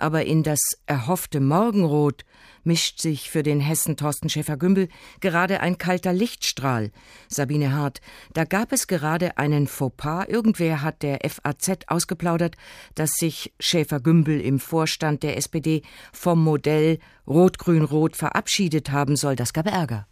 Aber 0.00 0.24
in 0.24 0.42
das 0.42 0.60
erhoffte 0.86 1.40
Morgenrot 1.40 2.24
mischt 2.64 3.00
sich 3.00 3.30
für 3.30 3.42
den 3.42 3.60
Hessen 3.60 3.98
Thorsten 3.98 4.30
Schäfer-Gümbel 4.30 4.88
gerade 5.20 5.60
ein 5.60 5.76
kalter 5.76 6.14
Lichtstrahl. 6.14 6.90
Sabine 7.28 7.74
Hart, 7.74 8.00
da 8.32 8.44
gab 8.44 8.72
es 8.72 8.86
gerade 8.86 9.36
einen 9.36 9.66
Fauxpas. 9.66 10.24
Irgendwer 10.26 10.80
hat 10.80 11.02
der 11.02 11.18
FAZ 11.28 11.84
ausgeplaudert, 11.86 12.56
dass 12.94 13.10
sich 13.12 13.52
Schäfer-Gümbel 13.60 14.40
im 14.40 14.58
Vorstand 14.58 15.22
der 15.22 15.36
SPD 15.36 15.82
vom 16.14 16.42
Modell 16.42 16.98
Rot-Grün-Rot 17.26 18.16
verabschiedet 18.16 18.90
haben 18.90 19.16
soll. 19.16 19.36
Das 19.36 19.52
gab 19.52 19.66
Ärger. 19.66 20.06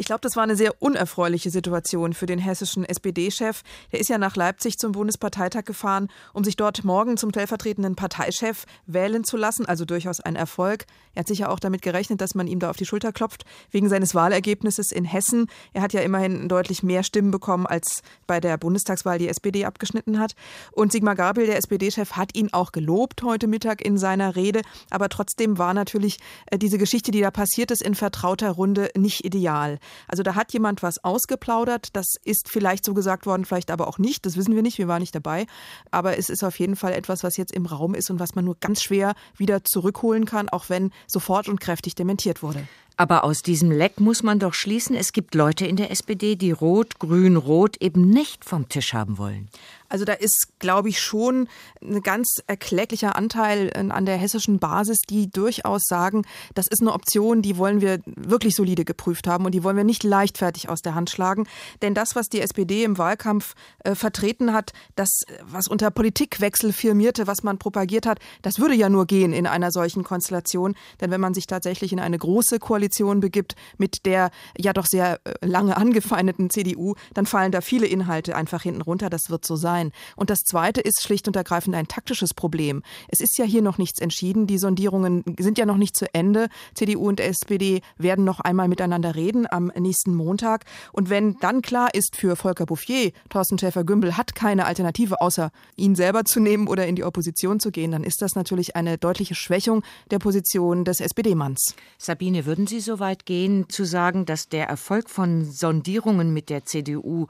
Ich 0.00 0.06
glaube, 0.06 0.20
das 0.22 0.36
war 0.36 0.44
eine 0.44 0.54
sehr 0.54 0.80
unerfreuliche 0.80 1.50
Situation 1.50 2.12
für 2.12 2.26
den 2.26 2.38
hessischen 2.38 2.84
SPD-Chef. 2.84 3.62
Der 3.90 3.98
ist 3.98 4.08
ja 4.08 4.16
nach 4.16 4.36
Leipzig 4.36 4.78
zum 4.78 4.92
Bundesparteitag 4.92 5.64
gefahren, 5.64 6.08
um 6.32 6.44
sich 6.44 6.54
dort 6.54 6.84
morgen 6.84 7.16
zum 7.16 7.30
stellvertretenden 7.30 7.96
Parteichef 7.96 8.64
wählen 8.86 9.24
zu 9.24 9.36
lassen. 9.36 9.66
Also 9.66 9.84
durchaus 9.84 10.20
ein 10.20 10.36
Erfolg. 10.36 10.86
Er 11.14 11.20
hat 11.20 11.26
sicher 11.26 11.50
auch 11.50 11.58
damit 11.58 11.82
gerechnet, 11.82 12.20
dass 12.20 12.36
man 12.36 12.46
ihm 12.46 12.60
da 12.60 12.70
auf 12.70 12.76
die 12.76 12.86
Schulter 12.86 13.10
klopft, 13.10 13.44
wegen 13.72 13.88
seines 13.88 14.14
Wahlergebnisses 14.14 14.92
in 14.92 15.04
Hessen. 15.04 15.48
Er 15.72 15.82
hat 15.82 15.92
ja 15.92 16.00
immerhin 16.00 16.48
deutlich 16.48 16.84
mehr 16.84 17.02
Stimmen 17.02 17.32
bekommen, 17.32 17.66
als 17.66 18.02
bei 18.28 18.38
der 18.38 18.56
Bundestagswahl 18.56 19.18
die 19.18 19.28
SPD 19.28 19.64
abgeschnitten 19.64 20.20
hat. 20.20 20.36
Und 20.70 20.92
Sigmar 20.92 21.16
Gabriel, 21.16 21.48
der 21.48 21.56
SPD-Chef, 21.56 22.12
hat 22.12 22.36
ihn 22.36 22.52
auch 22.52 22.70
gelobt 22.70 23.24
heute 23.24 23.48
Mittag 23.48 23.84
in 23.84 23.98
seiner 23.98 24.36
Rede. 24.36 24.62
Aber 24.90 25.08
trotzdem 25.08 25.58
war 25.58 25.74
natürlich 25.74 26.18
äh, 26.46 26.56
diese 26.56 26.78
Geschichte, 26.78 27.10
die 27.10 27.20
da 27.20 27.32
passiert 27.32 27.72
ist, 27.72 27.82
in 27.82 27.96
vertrauter 27.96 28.52
Runde 28.52 28.90
nicht 28.96 29.24
ideal. 29.24 29.80
Also 30.06 30.22
da 30.22 30.34
hat 30.34 30.52
jemand 30.52 30.82
was 30.82 31.02
ausgeplaudert. 31.04 31.88
Das 31.94 32.14
ist 32.24 32.48
vielleicht 32.48 32.84
so 32.84 32.94
gesagt 32.94 33.26
worden, 33.26 33.44
vielleicht 33.44 33.70
aber 33.70 33.88
auch 33.88 33.98
nicht. 33.98 34.26
Das 34.26 34.36
wissen 34.36 34.54
wir 34.54 34.62
nicht. 34.62 34.78
Wir 34.78 34.88
waren 34.88 35.00
nicht 35.00 35.14
dabei. 35.14 35.46
Aber 35.90 36.18
es 36.18 36.28
ist 36.28 36.44
auf 36.44 36.58
jeden 36.58 36.76
Fall 36.76 36.92
etwas, 36.92 37.22
was 37.22 37.36
jetzt 37.36 37.52
im 37.52 37.66
Raum 37.66 37.94
ist 37.94 38.10
und 38.10 38.20
was 38.20 38.34
man 38.34 38.44
nur 38.44 38.56
ganz 38.60 38.82
schwer 38.82 39.14
wieder 39.36 39.64
zurückholen 39.64 40.24
kann, 40.24 40.48
auch 40.48 40.68
wenn 40.68 40.90
sofort 41.06 41.48
und 41.48 41.60
kräftig 41.60 41.94
dementiert 41.94 42.42
wurde. 42.42 42.66
Aber 43.00 43.22
aus 43.22 43.42
diesem 43.42 43.70
Leck 43.70 44.00
muss 44.00 44.24
man 44.24 44.40
doch 44.40 44.54
schließen, 44.54 44.96
es 44.96 45.12
gibt 45.12 45.36
Leute 45.36 45.64
in 45.64 45.76
der 45.76 45.92
SPD, 45.92 46.34
die 46.34 46.50
Rot, 46.50 46.98
Grün, 46.98 47.36
Rot 47.36 47.76
eben 47.80 48.10
nicht 48.10 48.44
vom 48.44 48.68
Tisch 48.68 48.92
haben 48.92 49.18
wollen. 49.18 49.48
Also 49.88 50.04
da 50.04 50.12
ist, 50.12 50.48
glaube 50.58 50.90
ich, 50.90 51.00
schon 51.00 51.48
ein 51.80 52.02
ganz 52.02 52.42
erkläglicher 52.46 53.16
Anteil 53.16 53.72
an 53.74 54.04
der 54.04 54.18
hessischen 54.18 54.58
Basis, 54.58 54.98
die 55.08 55.30
durchaus 55.30 55.82
sagen, 55.86 56.26
das 56.54 56.66
ist 56.68 56.82
eine 56.82 56.92
Option, 56.92 57.40
die 57.40 57.56
wollen 57.56 57.80
wir 57.80 58.00
wirklich 58.04 58.54
solide 58.54 58.84
geprüft 58.84 59.26
haben 59.26 59.46
und 59.46 59.52
die 59.52 59.64
wollen 59.64 59.78
wir 59.78 59.84
nicht 59.84 60.04
leichtfertig 60.04 60.68
aus 60.68 60.82
der 60.82 60.94
Hand 60.94 61.08
schlagen. 61.08 61.46
Denn 61.80 61.94
das, 61.94 62.16
was 62.16 62.28
die 62.28 62.40
SPD 62.40 62.84
im 62.84 62.98
Wahlkampf 62.98 63.54
äh, 63.84 63.94
vertreten 63.94 64.52
hat, 64.52 64.72
das, 64.94 65.20
was 65.42 65.68
unter 65.68 65.90
Politikwechsel 65.90 66.74
firmierte, 66.74 67.26
was 67.26 67.42
man 67.42 67.58
propagiert 67.58 68.04
hat, 68.04 68.18
das 68.42 68.58
würde 68.58 68.74
ja 68.74 68.90
nur 68.90 69.06
gehen 69.06 69.32
in 69.32 69.46
einer 69.46 69.70
solchen 69.70 70.04
Konstellation. 70.04 70.74
Denn 71.00 71.10
wenn 71.10 71.20
man 71.20 71.32
sich 71.32 71.46
tatsächlich 71.46 71.92
in 71.92 72.00
eine 72.00 72.18
große 72.18 72.58
Koalition 72.58 72.87
begibt 73.20 73.54
mit 73.76 74.04
der 74.04 74.30
ja 74.56 74.72
doch 74.72 74.86
sehr 74.86 75.20
äh, 75.24 75.46
lange 75.46 75.76
angefeindeten 75.76 76.50
CDU, 76.50 76.94
dann 77.14 77.26
fallen 77.26 77.52
da 77.52 77.60
viele 77.60 77.86
Inhalte 77.86 78.36
einfach 78.36 78.62
hinten 78.62 78.82
runter. 78.82 79.10
Das 79.10 79.30
wird 79.30 79.46
so 79.46 79.56
sein. 79.56 79.92
Und 80.16 80.30
das 80.30 80.40
Zweite 80.40 80.80
ist 80.80 81.02
schlicht 81.02 81.28
und 81.28 81.36
ergreifend 81.36 81.74
ein 81.74 81.88
taktisches 81.88 82.34
Problem. 82.34 82.82
Es 83.08 83.20
ist 83.20 83.38
ja 83.38 83.44
hier 83.44 83.62
noch 83.62 83.78
nichts 83.78 84.00
entschieden. 84.00 84.46
Die 84.46 84.58
Sondierungen 84.58 85.24
sind 85.38 85.58
ja 85.58 85.66
noch 85.66 85.76
nicht 85.76 85.96
zu 85.96 86.12
Ende. 86.14 86.48
CDU 86.74 87.08
und 87.08 87.20
SPD 87.20 87.80
werden 87.96 88.24
noch 88.24 88.40
einmal 88.40 88.68
miteinander 88.68 89.14
reden 89.14 89.46
am 89.50 89.72
nächsten 89.78 90.14
Montag. 90.14 90.64
Und 90.92 91.10
wenn 91.10 91.36
dann 91.40 91.62
klar 91.62 91.94
ist 91.94 92.16
für 92.16 92.36
Volker 92.36 92.66
Bouffier, 92.66 93.12
Thorsten 93.28 93.58
Schäfer-Gümbel 93.58 94.16
hat 94.16 94.34
keine 94.34 94.66
Alternative, 94.66 95.20
außer 95.20 95.50
ihn 95.76 95.94
selber 95.94 96.24
zu 96.24 96.40
nehmen 96.40 96.68
oder 96.68 96.86
in 96.86 96.96
die 96.96 97.04
Opposition 97.04 97.60
zu 97.60 97.70
gehen, 97.70 97.92
dann 97.92 98.04
ist 98.04 98.22
das 98.22 98.34
natürlich 98.34 98.76
eine 98.76 98.98
deutliche 98.98 99.34
Schwächung 99.34 99.82
der 100.10 100.18
Position 100.18 100.84
des 100.84 101.00
SPD-Manns. 101.00 101.74
Sabine, 101.98 102.46
würden 102.46 102.66
Sie 102.66 102.77
so 102.80 102.98
weit 102.98 103.26
gehen, 103.26 103.68
zu 103.68 103.84
sagen, 103.84 104.26
dass 104.26 104.48
der 104.48 104.68
Erfolg 104.68 105.10
von 105.10 105.44
Sondierungen 105.44 106.32
mit 106.32 106.50
der 106.50 106.64
CDU 106.64 107.26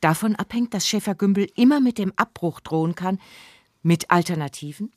davon 0.00 0.36
abhängt, 0.36 0.74
dass 0.74 0.86
Schäfer-Gümbel 0.86 1.48
immer 1.56 1.80
mit 1.80 1.98
dem 1.98 2.12
Abbruch 2.16 2.60
drohen 2.60 2.94
kann, 2.94 3.18
mit 3.82 4.10
Alternativen? 4.10 4.92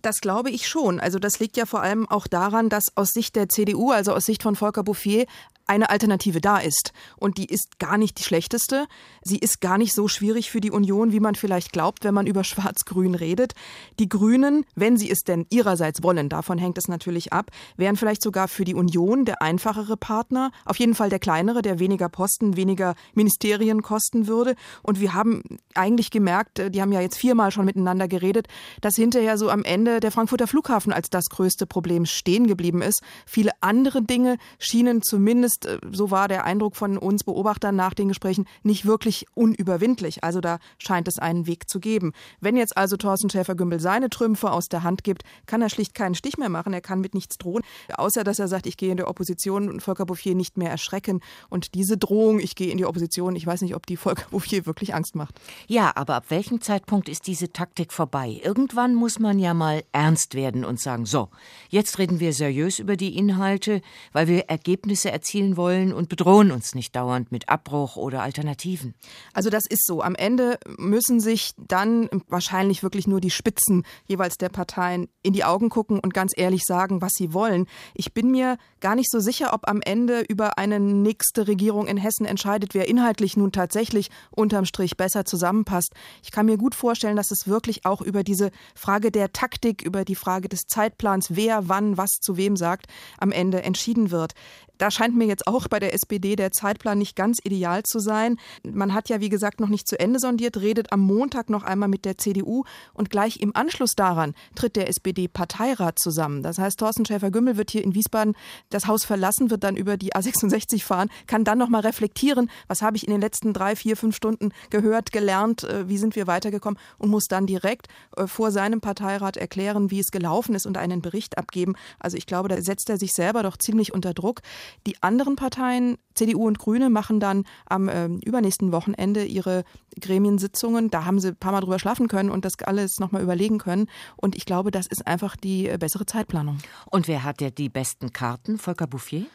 Das 0.00 0.20
glaube 0.20 0.50
ich 0.50 0.66
schon. 0.66 0.98
Also 0.98 1.18
das 1.18 1.38
liegt 1.38 1.56
ja 1.56 1.64
vor 1.64 1.82
allem 1.82 2.08
auch 2.08 2.26
daran, 2.26 2.68
dass 2.68 2.96
aus 2.96 3.10
Sicht 3.10 3.36
der 3.36 3.48
CDU, 3.48 3.90
also 3.90 4.12
aus 4.12 4.24
Sicht 4.24 4.42
von 4.42 4.56
Volker 4.56 4.82
Bouffier, 4.82 5.26
eine 5.72 5.88
Alternative 5.88 6.40
da 6.40 6.58
ist. 6.58 6.92
Und 7.16 7.38
die 7.38 7.46
ist 7.46 7.78
gar 7.78 7.96
nicht 7.96 8.18
die 8.18 8.22
schlechteste. 8.22 8.86
Sie 9.22 9.38
ist 9.38 9.60
gar 9.60 9.78
nicht 9.78 9.94
so 9.94 10.06
schwierig 10.06 10.50
für 10.50 10.60
die 10.60 10.70
Union, 10.70 11.12
wie 11.12 11.20
man 11.20 11.34
vielleicht 11.34 11.72
glaubt, 11.72 12.04
wenn 12.04 12.14
man 12.14 12.26
über 12.32 12.44
Schwarz-Grün 12.44 13.14
redet. 13.14 13.54
Die 13.98 14.08
Grünen, 14.08 14.64
wenn 14.74 14.96
sie 14.98 15.10
es 15.10 15.20
denn 15.20 15.46
ihrerseits 15.48 16.02
wollen, 16.02 16.28
davon 16.28 16.58
hängt 16.58 16.76
es 16.76 16.88
natürlich 16.88 17.32
ab, 17.32 17.50
wären 17.76 17.96
vielleicht 17.96 18.22
sogar 18.22 18.48
für 18.48 18.64
die 18.64 18.74
Union 18.74 19.24
der 19.24 19.40
einfachere 19.40 19.96
Partner. 19.96 20.50
Auf 20.66 20.78
jeden 20.78 20.94
Fall 20.94 21.08
der 21.08 21.18
kleinere, 21.18 21.62
der 21.62 21.78
weniger 21.78 22.10
Posten, 22.10 22.56
weniger 22.56 22.94
Ministerien 23.14 23.82
kosten 23.82 24.26
würde. 24.26 24.54
Und 24.82 25.00
wir 25.00 25.14
haben 25.14 25.42
eigentlich 25.74 26.10
gemerkt, 26.10 26.58
äh, 26.58 26.70
die 26.70 26.82
haben 26.82 26.92
ja 26.92 27.00
jetzt 27.00 27.16
viermal 27.16 27.50
schon 27.50 27.64
miteinander 27.64 28.08
geredet, 28.08 28.46
dass 28.82 28.94
hinterher 28.96 29.38
so 29.38 29.48
am 29.48 29.64
Ende 29.64 30.00
der 30.00 30.12
Frankfurter 30.12 30.46
Flughafen 30.46 30.92
als 30.92 31.08
das 31.08 31.30
größte 31.30 31.66
Problem 31.66 32.04
stehen 32.04 32.46
geblieben 32.46 32.82
ist. 32.82 33.02
Viele 33.24 33.52
andere 33.62 34.02
Dinge 34.02 34.36
schienen 34.58 35.00
zumindest 35.00 35.61
äh, 35.66 35.78
so 35.90 36.10
war 36.10 36.28
der 36.28 36.44
Eindruck 36.44 36.76
von 36.76 36.98
uns 36.98 37.24
Beobachtern 37.24 37.76
nach 37.76 37.94
den 37.94 38.08
Gesprächen, 38.08 38.46
nicht 38.62 38.86
wirklich 38.86 39.26
unüberwindlich. 39.34 40.24
Also 40.24 40.40
da 40.40 40.58
scheint 40.78 41.08
es 41.08 41.18
einen 41.18 41.46
Weg 41.46 41.68
zu 41.68 41.80
geben. 41.80 42.12
Wenn 42.40 42.56
jetzt 42.56 42.76
also 42.76 42.96
Thorsten 42.96 43.30
Schäfer-Gümbel 43.30 43.80
seine 43.80 44.10
Trümpfe 44.10 44.50
aus 44.50 44.68
der 44.68 44.82
Hand 44.82 45.04
gibt, 45.04 45.22
kann 45.46 45.62
er 45.62 45.70
schlicht 45.70 45.94
keinen 45.94 46.14
Stich 46.14 46.38
mehr 46.38 46.48
machen. 46.48 46.72
Er 46.72 46.80
kann 46.80 47.00
mit 47.00 47.14
nichts 47.14 47.38
drohen. 47.38 47.62
Außer, 47.94 48.24
dass 48.24 48.38
er 48.38 48.48
sagt, 48.48 48.66
ich 48.66 48.76
gehe 48.76 48.90
in 48.90 48.96
die 48.96 49.04
Opposition 49.04 49.68
und 49.68 49.82
Volker 49.82 50.06
Bouffier 50.06 50.34
nicht 50.34 50.56
mehr 50.56 50.70
erschrecken. 50.70 51.20
Und 51.48 51.74
diese 51.74 51.96
Drohung, 51.96 52.40
ich 52.40 52.54
gehe 52.54 52.70
in 52.70 52.78
die 52.78 52.86
Opposition, 52.86 53.36
ich 53.36 53.46
weiß 53.46 53.62
nicht, 53.62 53.74
ob 53.74 53.86
die 53.86 53.96
Volker 53.96 54.26
Bouffier 54.30 54.66
wirklich 54.66 54.94
Angst 54.94 55.14
macht. 55.14 55.40
Ja, 55.66 55.92
aber 55.94 56.14
ab 56.16 56.26
welchem 56.28 56.60
Zeitpunkt 56.60 57.08
ist 57.08 57.26
diese 57.26 57.52
Taktik 57.52 57.92
vorbei? 57.92 58.40
Irgendwann 58.42 58.94
muss 58.94 59.18
man 59.18 59.38
ja 59.38 59.54
mal 59.54 59.82
ernst 59.92 60.34
werden 60.34 60.64
und 60.64 60.80
sagen, 60.80 61.06
so, 61.06 61.28
jetzt 61.68 61.98
reden 61.98 62.20
wir 62.20 62.32
seriös 62.32 62.78
über 62.78 62.96
die 62.96 63.16
Inhalte, 63.16 63.82
weil 64.12 64.28
wir 64.28 64.48
Ergebnisse 64.48 65.10
erzielen 65.10 65.51
erzielen 65.52 65.56
wollen 65.56 65.92
und 65.92 66.08
bedrohen 66.08 66.50
uns 66.50 66.74
nicht 66.74 66.94
dauernd 66.94 67.32
mit 67.32 67.48
Abbruch 67.48 67.96
oder 67.96 68.22
Alternativen. 68.22 68.94
Also 69.32 69.50
das 69.50 69.64
ist 69.68 69.86
so. 69.86 70.02
Am 70.02 70.14
Ende 70.14 70.58
müssen 70.78 71.20
sich 71.20 71.52
dann 71.56 72.08
wahrscheinlich 72.28 72.82
wirklich 72.82 73.06
nur 73.06 73.20
die 73.20 73.30
Spitzen 73.30 73.84
jeweils 74.06 74.36
der 74.36 74.48
Parteien 74.48 75.08
in 75.22 75.32
die 75.32 75.44
Augen 75.44 75.68
gucken 75.68 75.98
und 76.00 76.14
ganz 76.14 76.32
ehrlich 76.36 76.64
sagen, 76.64 77.00
was 77.00 77.12
sie 77.14 77.32
wollen. 77.32 77.66
Ich 77.94 78.12
bin 78.12 78.30
mir 78.30 78.56
gar 78.80 78.94
nicht 78.94 79.10
so 79.10 79.20
sicher, 79.20 79.52
ob 79.52 79.68
am 79.68 79.80
Ende 79.80 80.20
über 80.20 80.58
eine 80.58 80.80
nächste 80.80 81.46
Regierung 81.46 81.86
in 81.86 81.96
Hessen 81.96 82.26
entscheidet, 82.26 82.74
wer 82.74 82.88
inhaltlich 82.88 83.36
nun 83.36 83.52
tatsächlich 83.52 84.10
unterm 84.30 84.64
Strich 84.64 84.96
besser 84.96 85.24
zusammenpasst. 85.24 85.92
Ich 86.22 86.30
kann 86.30 86.46
mir 86.46 86.56
gut 86.56 86.74
vorstellen, 86.74 87.16
dass 87.16 87.30
es 87.30 87.46
wirklich 87.46 87.84
auch 87.84 88.00
über 88.00 88.22
diese 88.22 88.50
Frage 88.74 89.10
der 89.10 89.32
Taktik, 89.32 89.82
über 89.82 90.04
die 90.04 90.16
Frage 90.16 90.48
des 90.48 90.62
Zeitplans, 90.66 91.28
wer 91.30 91.68
wann 91.68 91.96
was 91.96 92.10
zu 92.20 92.36
wem 92.36 92.56
sagt, 92.56 92.86
am 93.18 93.32
Ende 93.32 93.62
entschieden 93.62 94.10
wird. 94.10 94.34
Da 94.82 94.90
scheint 94.90 95.14
mir 95.14 95.26
jetzt 95.26 95.46
auch 95.46 95.68
bei 95.68 95.78
der 95.78 95.94
SPD 95.94 96.34
der 96.34 96.50
Zeitplan 96.50 96.98
nicht 96.98 97.14
ganz 97.14 97.38
ideal 97.44 97.84
zu 97.84 98.00
sein. 98.00 98.36
Man 98.64 98.94
hat 98.94 99.08
ja, 99.10 99.20
wie 99.20 99.28
gesagt, 99.28 99.60
noch 99.60 99.68
nicht 99.68 99.86
zu 99.86 99.96
Ende 99.96 100.18
sondiert, 100.18 100.56
redet 100.56 100.90
am 100.90 100.98
Montag 100.98 101.50
noch 101.50 101.62
einmal 101.62 101.88
mit 101.88 102.04
der 102.04 102.18
CDU 102.18 102.64
und 102.92 103.08
gleich 103.08 103.38
im 103.38 103.54
Anschluss 103.54 103.92
daran 103.94 104.34
tritt 104.56 104.74
der 104.74 104.88
SPD-Parteirat 104.88 106.00
zusammen. 106.00 106.42
Das 106.42 106.58
heißt, 106.58 106.80
Thorsten 106.80 107.06
Schäfer-Gümbel 107.06 107.56
wird 107.56 107.70
hier 107.70 107.84
in 107.84 107.94
Wiesbaden 107.94 108.34
das 108.70 108.88
Haus 108.88 109.04
verlassen, 109.04 109.50
wird 109.50 109.62
dann 109.62 109.76
über 109.76 109.96
die 109.96 110.14
A66 110.14 110.82
fahren, 110.82 111.10
kann 111.28 111.44
dann 111.44 111.58
noch 111.58 111.68
mal 111.68 111.82
reflektieren, 111.82 112.50
was 112.66 112.82
habe 112.82 112.96
ich 112.96 113.06
in 113.06 113.12
den 113.12 113.20
letzten 113.20 113.52
drei, 113.52 113.76
vier, 113.76 113.96
fünf 113.96 114.16
Stunden 114.16 114.50
gehört, 114.70 115.12
gelernt, 115.12 115.62
äh, 115.62 115.88
wie 115.88 115.98
sind 115.98 116.16
wir 116.16 116.26
weitergekommen 116.26 116.80
und 116.98 117.08
muss 117.08 117.26
dann 117.28 117.46
direkt 117.46 117.86
äh, 118.16 118.26
vor 118.26 118.50
seinem 118.50 118.80
Parteirat 118.80 119.36
erklären, 119.36 119.92
wie 119.92 120.00
es 120.00 120.10
gelaufen 120.10 120.56
ist 120.56 120.66
und 120.66 120.76
einen 120.76 121.02
Bericht 121.02 121.38
abgeben. 121.38 121.76
Also 122.00 122.16
ich 122.16 122.26
glaube, 122.26 122.48
da 122.48 122.60
setzt 122.60 122.90
er 122.90 122.98
sich 122.98 123.12
selber 123.12 123.44
doch 123.44 123.56
ziemlich 123.56 123.94
unter 123.94 124.12
Druck. 124.12 124.40
Die 124.86 125.02
anderen 125.02 125.36
Parteien, 125.36 125.98
CDU 126.14 126.46
und 126.46 126.58
Grüne, 126.58 126.90
machen 126.90 127.20
dann 127.20 127.44
am 127.66 127.88
äh, 127.88 128.06
übernächsten 128.06 128.72
Wochenende 128.72 129.24
ihre 129.24 129.64
Gremiensitzungen. 130.00 130.90
Da 130.90 131.04
haben 131.04 131.20
sie 131.20 131.28
ein 131.28 131.36
paar 131.36 131.52
Mal 131.52 131.60
drüber 131.60 131.78
schlafen 131.78 132.08
können 132.08 132.30
und 132.30 132.44
das 132.44 132.54
alles 132.64 132.98
nochmal 132.98 133.22
überlegen 133.22 133.58
können. 133.58 133.88
Und 134.16 134.36
ich 134.36 134.44
glaube, 134.44 134.70
das 134.70 134.86
ist 134.86 135.06
einfach 135.06 135.36
die 135.36 135.68
äh, 135.68 135.78
bessere 135.78 136.06
Zeitplanung. 136.06 136.58
Und 136.90 137.08
wer 137.08 137.24
hat 137.24 137.40
ja 137.40 137.50
die 137.50 137.68
besten 137.68 138.12
Karten? 138.12 138.58
Volker 138.58 138.86
Bouffier? 138.86 139.26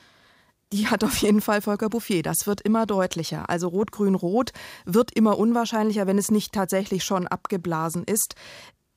Die 0.74 0.88
hat 0.88 1.04
auf 1.06 1.18
jeden 1.20 1.40
Fall 1.40 1.62
Volker 1.62 1.88
Bouffier. 1.88 2.24
Das 2.24 2.46
wird 2.46 2.60
immer 2.60 2.86
deutlicher. 2.86 3.50
Also 3.50 3.70
Rot-Grün-Rot 3.70 4.52
wird 4.86 5.12
immer 5.14 5.38
unwahrscheinlicher, 5.38 6.08
wenn 6.08 6.18
es 6.18 6.30
nicht 6.30 6.52
tatsächlich 6.52 7.06
schon 7.06 7.26
abgeblasen 7.26 8.04
ist. 8.04 8.36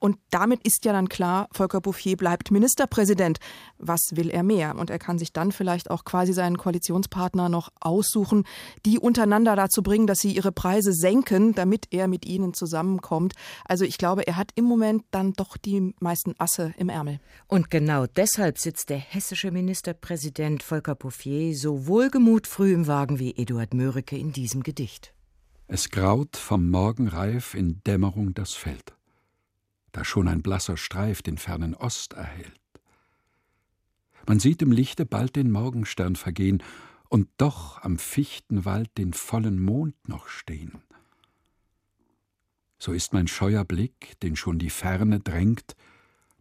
Und 0.01 0.17
damit 0.31 0.67
ist 0.67 0.87
ja 0.87 0.93
dann 0.93 1.11
klar, 1.11 1.49
Volker 1.53 1.83
Bouffier 1.83 2.17
bleibt 2.17 2.51
Ministerpräsident. 2.51 3.39
Was 3.79 4.01
will 4.13 4.31
er 4.31 4.43
mehr? 4.43 4.77
Und 4.77 4.89
er 4.89 4.99
kann 4.99 5.19
sich 5.19 5.33
dann 5.33 5.53
vielleicht 5.53 5.91
auch 5.91 6.05
quasi 6.05 6.33
seinen 6.33 6.57
Koalitionspartner 6.57 7.51
noch 7.51 7.69
aussuchen, 7.81 8.45
die 8.87 8.99
untereinander 8.99 9.57
dazu 9.57 9.83
bringen, 9.83 10.07
dass 10.07 10.21
sie 10.21 10.35
ihre 10.35 10.53
Preise 10.53 10.95
senken, 10.95 11.55
damit 11.55 11.89
er 11.91 12.09
mit 12.09 12.25
ihnen 12.25 12.55
zusammenkommt. 12.55 13.35
Also 13.67 13.85
ich 13.85 13.99
glaube, 13.99 14.27
er 14.27 14.37
hat 14.37 14.53
im 14.55 14.65
Moment 14.65 15.05
dann 15.11 15.35
doch 15.35 15.59
die 15.59 15.95
meisten 16.01 16.35
Asse 16.39 16.73
im 16.79 16.89
Ärmel. 16.89 17.21
Und 17.47 17.71
genau 17.71 18.07
deshalb 18.07 18.57
sitzt 18.57 18.89
der 18.89 18.99
hessische 18.99 19.51
Ministerpräsident 19.51 20.63
Volker 20.63 20.95
Bouffier 20.95 21.55
so 21.55 21.87
wohlgemut 21.87 22.47
früh 22.47 22.73
im 22.73 22.87
Wagen 22.87 23.19
wie 23.19 23.37
Eduard 23.37 23.75
Mörike 23.75 24.17
in 24.17 24.33
diesem 24.33 24.63
Gedicht. 24.63 25.13
Es 25.67 25.91
graut 25.91 26.39
vom 26.39 26.71
Morgenreif 26.71 27.55
in 27.55 27.83
Dämmerung 27.85 28.33
das 28.33 28.55
Feld 28.55 28.95
da 29.93 30.05
schon 30.05 30.29
ein 30.29 30.43
blasser 30.43 30.77
Streif 30.77 31.23
den 31.23 31.39
fernen 31.39 31.75
Ost 31.75 32.13
erhellt. 32.15 32.61
Man 34.27 34.39
sieht 34.39 34.63
im 34.63 34.73
Lichte 34.73 35.07
bald 35.07 35.37
den 35.37 35.51
Morgenstern 35.51 36.17
vergehen, 36.17 36.63
und 37.11 37.29
doch 37.39 37.83
am 37.83 37.99
Fichtenwald 37.99 38.97
den 38.97 39.13
vollen 39.13 39.61
Mond 39.61 39.97
noch 40.09 40.29
stehen. 40.29 40.81
So 42.79 42.93
ist 42.93 43.13
mein 43.13 43.27
scheuer 43.27 43.65
Blick, 43.65 44.19
den 44.21 44.37
schon 44.37 44.59
die 44.59 44.71
Ferne 44.71 45.19
drängt, 45.19 45.75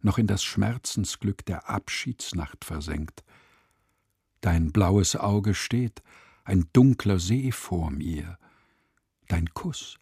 noch 0.00 0.16
in 0.16 0.28
das 0.28 0.42
Schmerzensglück 0.44 1.44
der 1.44 1.68
Abschiedsnacht 1.68 2.64
versenkt. 2.64 3.24
Dein 4.40 4.72
blaues 4.72 5.16
Auge 5.16 5.54
steht, 5.54 6.02
ein 6.44 6.68
dunkler 6.72 7.18
See 7.18 7.50
vor 7.50 7.90
mir, 7.90 8.38
dein 9.26 9.52
Kuss, 9.52 9.98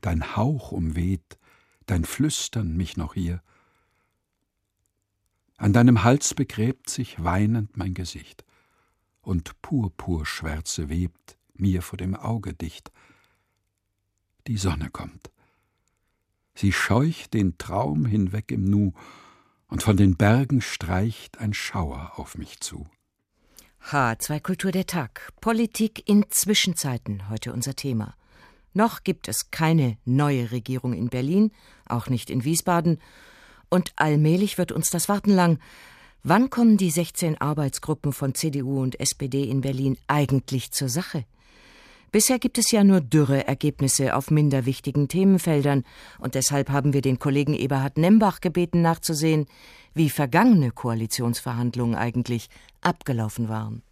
dein 0.00 0.36
Hauch 0.36 0.72
umweht, 0.72 1.38
dein 1.90 2.04
Flüstern 2.04 2.76
mich 2.76 2.96
noch 2.96 3.14
hier. 3.14 3.42
An 5.56 5.72
deinem 5.72 6.04
Hals 6.04 6.34
begräbt 6.34 6.88
sich 6.88 7.22
weinend 7.22 7.76
mein 7.76 7.94
Gesicht, 7.94 8.44
und 9.22 9.60
Purpurschwärze 9.60 10.88
webt 10.88 11.36
mir 11.52 11.82
vor 11.82 11.96
dem 11.96 12.14
Auge 12.14 12.54
dicht. 12.54 12.92
Die 14.46 14.56
Sonne 14.56 14.90
kommt. 14.90 15.30
Sie 16.54 16.72
scheucht 16.72 17.34
den 17.34 17.58
Traum 17.58 18.06
hinweg 18.06 18.52
im 18.52 18.64
Nu, 18.64 18.92
und 19.66 19.82
von 19.82 19.96
den 19.96 20.16
Bergen 20.16 20.60
streicht 20.60 21.38
ein 21.38 21.54
Schauer 21.54 22.12
auf 22.16 22.38
mich 22.38 22.60
zu. 22.60 22.88
H2 23.84 24.40
Kultur 24.40 24.72
der 24.72 24.86
Tag. 24.86 25.32
Politik 25.40 26.08
in 26.08 26.26
Zwischenzeiten, 26.30 27.28
heute 27.28 27.52
unser 27.52 27.74
Thema. 27.74 28.14
Noch 28.72 29.02
gibt 29.02 29.28
es 29.28 29.50
keine 29.50 29.96
neue 30.04 30.52
Regierung 30.52 30.92
in 30.92 31.08
Berlin, 31.08 31.50
auch 31.86 32.08
nicht 32.08 32.30
in 32.30 32.44
Wiesbaden, 32.44 32.98
und 33.68 33.92
allmählich 33.96 34.58
wird 34.58 34.72
uns 34.72 34.90
das 34.90 35.08
Warten 35.08 35.30
lang. 35.30 35.58
Wann 36.22 36.50
kommen 36.50 36.76
die 36.76 36.90
16 36.90 37.40
Arbeitsgruppen 37.40 38.12
von 38.12 38.34
CDU 38.34 38.82
und 38.82 38.98
SPD 38.98 39.44
in 39.44 39.60
Berlin 39.60 39.96
eigentlich 40.06 40.72
zur 40.72 40.88
Sache? 40.88 41.24
Bisher 42.12 42.40
gibt 42.40 42.58
es 42.58 42.72
ja 42.72 42.82
nur 42.82 43.00
dürre 43.00 43.46
Ergebnisse 43.46 44.16
auf 44.16 44.32
minder 44.32 44.66
wichtigen 44.66 45.06
Themenfeldern, 45.06 45.84
und 46.18 46.34
deshalb 46.34 46.68
haben 46.70 46.92
wir 46.92 47.02
den 47.02 47.20
Kollegen 47.20 47.54
Eberhard 47.54 47.98
Nembach 47.98 48.40
gebeten 48.40 48.82
nachzusehen, 48.82 49.46
wie 49.94 50.10
vergangene 50.10 50.72
Koalitionsverhandlungen 50.72 51.94
eigentlich 51.94 52.48
abgelaufen 52.80 53.48
waren. 53.48 53.82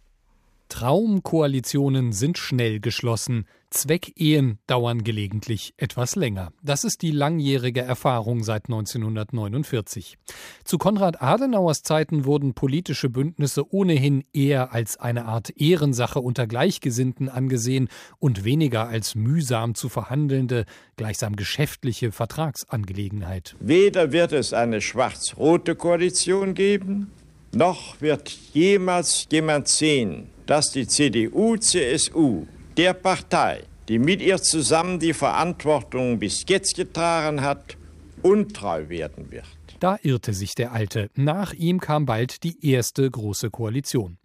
Traumkoalitionen 0.69 2.13
sind 2.13 2.37
schnell 2.37 2.79
geschlossen, 2.79 3.45
Zweckehen 3.71 4.57
dauern 4.65 5.03
gelegentlich 5.03 5.73
etwas 5.77 6.15
länger. 6.15 6.51
Das 6.63 6.83
ist 6.83 7.03
die 7.03 7.11
langjährige 7.11 7.81
Erfahrung 7.81 8.43
seit 8.43 8.65
1949. 8.65 10.17
Zu 10.63 10.77
Konrad 10.79 11.21
Adenauers 11.21 11.83
Zeiten 11.83 12.25
wurden 12.25 12.55
politische 12.55 13.09
Bündnisse 13.09 13.71
ohnehin 13.71 14.23
eher 14.33 14.73
als 14.73 14.97
eine 14.97 15.25
Art 15.25 15.51
Ehrensache 15.55 16.19
unter 16.19 16.47
Gleichgesinnten 16.47 17.29
angesehen 17.29 17.89
und 18.17 18.43
weniger 18.43 18.87
als 18.87 19.13
mühsam 19.13 19.75
zu 19.75 19.87
verhandelnde, 19.87 20.65
gleichsam 20.95 21.35
geschäftliche 21.35 22.11
Vertragsangelegenheit. 22.11 23.55
Weder 23.59 24.11
wird 24.11 24.31
es 24.31 24.53
eine 24.53 24.81
schwarz-rote 24.81 25.75
Koalition 25.75 26.55
geben, 26.55 27.11
noch 27.53 28.01
wird 28.01 28.29
jemals 28.53 29.27
jemand 29.31 29.67
sehen, 29.67 30.29
dass 30.49 30.71
die 30.71 30.87
CDU-CSU, 30.87 32.47
der 32.75 32.93
Partei, 32.93 33.61
die 33.87 33.99
mit 33.99 34.19
ihr 34.19 34.41
zusammen 34.41 34.97
die 34.97 35.13
Verantwortung 35.13 36.17
bis 36.17 36.43
jetzt 36.47 36.75
getragen 36.75 37.41
hat, 37.41 37.77
untreu 38.23 38.89
werden 38.89 39.29
wird. 39.29 39.45
Da 39.79 39.97
irrte 40.01 40.33
sich 40.33 40.55
der 40.55 40.73
Alte. 40.73 41.09
Nach 41.15 41.53
ihm 41.53 41.79
kam 41.79 42.05
bald 42.05 42.43
die 42.43 42.67
erste 42.67 43.09
große 43.09 43.49
Koalition. 43.49 44.17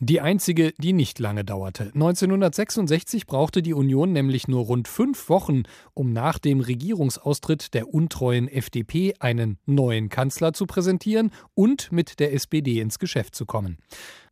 Die 0.00 0.20
einzige, 0.20 0.72
die 0.78 0.92
nicht 0.92 1.18
lange 1.18 1.44
dauerte. 1.44 1.90
1966 1.94 3.26
brauchte 3.26 3.60
die 3.60 3.74
Union 3.74 4.12
nämlich 4.12 4.48
nur 4.48 4.64
rund 4.64 4.88
fünf 4.88 5.28
Wochen, 5.28 5.64
um 5.92 6.12
nach 6.12 6.38
dem 6.38 6.60
Regierungsaustritt 6.60 7.74
der 7.74 7.92
untreuen 7.92 8.48
FDP 8.48 9.14
einen 9.18 9.58
neuen 9.66 10.08
Kanzler 10.08 10.54
zu 10.54 10.64
präsentieren 10.64 11.30
und 11.54 11.92
mit 11.92 12.20
der 12.20 12.32
SPD 12.32 12.80
ins 12.80 12.98
Geschäft 12.98 13.34
zu 13.34 13.44
kommen. 13.44 13.78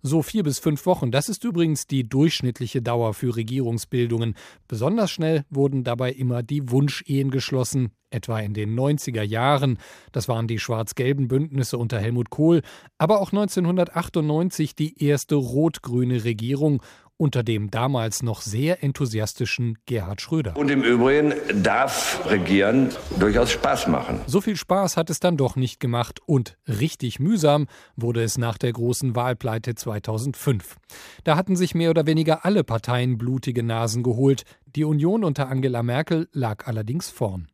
So 0.03 0.23
vier 0.23 0.45
bis 0.45 0.59
fünf 0.59 0.87
Wochen, 0.87 1.11
das 1.11 1.29
ist 1.29 1.45
übrigens 1.45 1.87
die 1.87 2.09
durchschnittliche 2.09 2.81
Dauer 2.81 3.13
für 3.13 3.37
Regierungsbildungen. 3.37 4.35
Besonders 4.67 5.11
schnell 5.11 5.45
wurden 5.51 5.85
dabei 5.85 6.11
immer 6.11 6.43
die 6.43 6.71
Wunschehen 6.71 7.31
geschlossen, 7.31 7.91
etwa 8.09 8.41
in 8.41 8.55
den 8.55 8.75
90er 8.75 9.23
Jahren. 9.23 9.79
Das 10.11 10.27
waren 10.27 10.49
die 10.49 10.59
schwarz-gelben 10.59 11.29
Bündnisse 11.29 11.77
unter 11.77 12.01
Helmut 12.01 12.31
Kohl, 12.31 12.63
aber 12.97 13.21
auch 13.21 13.31
1998 13.31 14.75
die 14.75 15.05
erste 15.05 15.35
rot-grüne 15.35 16.25
Regierung 16.25 16.83
unter 17.21 17.43
dem 17.43 17.71
damals 17.71 18.23
noch 18.23 18.41
sehr 18.41 18.83
enthusiastischen 18.83 19.79
Gerhard 19.85 20.23
Schröder. 20.23 20.57
Und 20.57 20.71
im 20.71 20.83
Übrigen 20.83 21.35
darf 21.63 22.21
Regieren 22.27 22.89
durchaus 23.19 23.51
Spaß 23.51 23.89
machen. 23.89 24.21
So 24.27 24.41
viel 24.41 24.57
Spaß 24.57 24.97
hat 24.97 25.11
es 25.11 25.21
dann 25.21 25.37
doch 25.37 25.55
nicht 25.55 25.81
gemacht 25.81 26.21
und 26.25 26.57
richtig 26.67 27.21
mühsam 27.21 27.67
wurde 27.95 28.23
es 28.23 28.39
nach 28.39 28.57
der 28.57 28.73
großen 28.73 29.15
Wahlpleite 29.15 29.75
2005. 29.75 30.77
Da 31.25 31.37
hatten 31.37 31.57
sich 31.57 31.75
mehr 31.75 31.91
oder 31.91 32.07
weniger 32.07 32.47
alle 32.47 32.65
Parteien 32.65 33.19
blutige 33.19 33.63
Nasen 33.63 34.03
geholt. 34.03 34.45
Die 34.65 34.85
Union 34.85 35.23
unter 35.23 35.49
Angela 35.49 35.83
Merkel 35.83 36.29
lag 36.33 36.67
allerdings 36.67 37.11
vorn. 37.11 37.49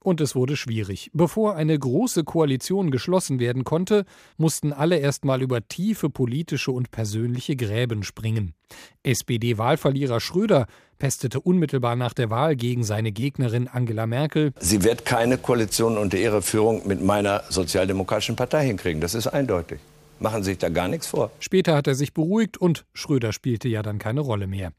Und 0.00 0.20
es 0.20 0.34
wurde 0.34 0.56
schwierig. 0.56 1.10
Bevor 1.12 1.56
eine 1.56 1.78
große 1.78 2.24
Koalition 2.24 2.90
geschlossen 2.90 3.40
werden 3.40 3.64
konnte, 3.64 4.04
mussten 4.36 4.72
alle 4.72 4.98
erstmal 4.98 5.42
über 5.42 5.66
tiefe 5.66 6.08
politische 6.08 6.70
und 6.70 6.90
persönliche 6.90 7.56
Gräben 7.56 8.02
springen. 8.02 8.54
SPD-Wahlverlierer 9.02 10.20
Schröder 10.20 10.66
pestete 10.98 11.40
unmittelbar 11.40 11.96
nach 11.96 12.12
der 12.12 12.30
Wahl 12.30 12.56
gegen 12.56 12.84
seine 12.84 13.12
Gegnerin 13.12 13.68
Angela 13.68 14.06
Merkel. 14.06 14.52
Sie 14.58 14.82
wird 14.82 15.04
keine 15.04 15.38
Koalition 15.38 15.96
unter 15.96 16.18
ihrer 16.18 16.42
Führung 16.42 16.86
mit 16.86 17.02
meiner 17.02 17.44
Sozialdemokratischen 17.48 18.36
Partei 18.36 18.66
hinkriegen. 18.66 19.00
Das 19.00 19.14
ist 19.14 19.26
eindeutig. 19.26 19.78
Machen 20.20 20.42
Sie 20.42 20.50
sich 20.50 20.58
da 20.58 20.68
gar 20.68 20.88
nichts 20.88 21.06
vor. 21.06 21.30
Später 21.38 21.76
hat 21.76 21.86
er 21.86 21.94
sich 21.94 22.12
beruhigt 22.12 22.56
und 22.56 22.84
Schröder 22.92 23.32
spielte 23.32 23.68
ja 23.68 23.82
dann 23.82 23.98
keine 23.98 24.20
Rolle 24.20 24.46
mehr. 24.46 24.72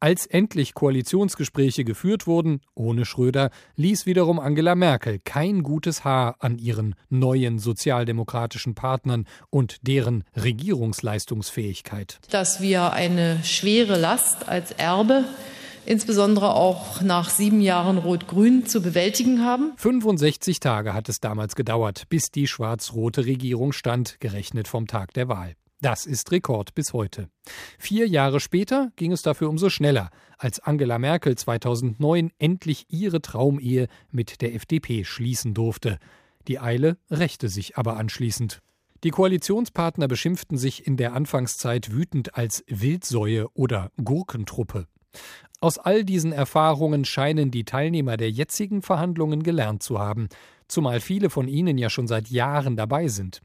Als 0.00 0.26
endlich 0.26 0.74
Koalitionsgespräche 0.74 1.84
geführt 1.84 2.26
wurden, 2.26 2.60
ohne 2.74 3.04
Schröder, 3.04 3.50
ließ 3.76 4.06
wiederum 4.06 4.38
Angela 4.38 4.74
Merkel 4.74 5.20
kein 5.24 5.62
gutes 5.62 6.04
Haar 6.04 6.36
an 6.38 6.58
ihren 6.58 6.94
neuen 7.10 7.58
sozialdemokratischen 7.58 8.74
Partnern 8.74 9.26
und 9.50 9.78
deren 9.82 10.24
Regierungsleistungsfähigkeit. 10.36 12.18
Dass 12.30 12.60
wir 12.60 12.92
eine 12.92 13.42
schwere 13.44 13.98
Last 13.98 14.48
als 14.48 14.72
Erbe 14.72 15.24
insbesondere 15.86 16.54
auch 16.54 17.00
nach 17.00 17.30
sieben 17.30 17.60
Jahren 17.60 17.98
Rot-Grün 17.98 18.66
zu 18.66 18.82
bewältigen 18.82 19.44
haben. 19.44 19.72
65 19.76 20.60
Tage 20.60 20.94
hat 20.94 21.08
es 21.08 21.20
damals 21.20 21.54
gedauert, 21.54 22.04
bis 22.08 22.30
die 22.30 22.46
schwarz-rote 22.46 23.26
Regierung 23.26 23.72
stand, 23.72 24.20
gerechnet 24.20 24.68
vom 24.68 24.86
Tag 24.86 25.12
der 25.14 25.28
Wahl. 25.28 25.54
Das 25.80 26.06
ist 26.06 26.32
Rekord 26.32 26.74
bis 26.74 26.94
heute. 26.94 27.28
Vier 27.78 28.08
Jahre 28.08 28.40
später 28.40 28.90
ging 28.96 29.12
es 29.12 29.22
dafür 29.22 29.50
umso 29.50 29.68
schneller, 29.68 30.10
als 30.38 30.58
Angela 30.58 30.98
Merkel 30.98 31.36
2009 31.36 32.30
endlich 32.38 32.86
ihre 32.88 33.20
Traumehe 33.20 33.88
mit 34.10 34.40
der 34.40 34.54
FDP 34.54 35.04
schließen 35.04 35.52
durfte. 35.52 35.98
Die 36.48 36.58
Eile 36.58 36.96
rächte 37.10 37.48
sich 37.48 37.76
aber 37.76 37.98
anschließend. 37.98 38.62
Die 39.04 39.10
Koalitionspartner 39.10 40.08
beschimpften 40.08 40.56
sich 40.56 40.86
in 40.86 40.96
der 40.96 41.12
Anfangszeit 41.12 41.92
wütend 41.92 42.34
als 42.34 42.64
Wildsäue 42.68 43.48
oder 43.52 43.90
Gurkentruppe. 44.02 44.86
Aus 45.60 45.78
all 45.78 46.04
diesen 46.04 46.32
Erfahrungen 46.32 47.04
scheinen 47.04 47.50
die 47.50 47.64
Teilnehmer 47.64 48.16
der 48.16 48.30
jetzigen 48.30 48.82
Verhandlungen 48.82 49.42
gelernt 49.42 49.82
zu 49.82 49.98
haben, 49.98 50.28
zumal 50.68 51.00
viele 51.00 51.30
von 51.30 51.48
ihnen 51.48 51.78
ja 51.78 51.88
schon 51.88 52.06
seit 52.06 52.28
Jahren 52.28 52.76
dabei 52.76 53.08
sind. 53.08 53.40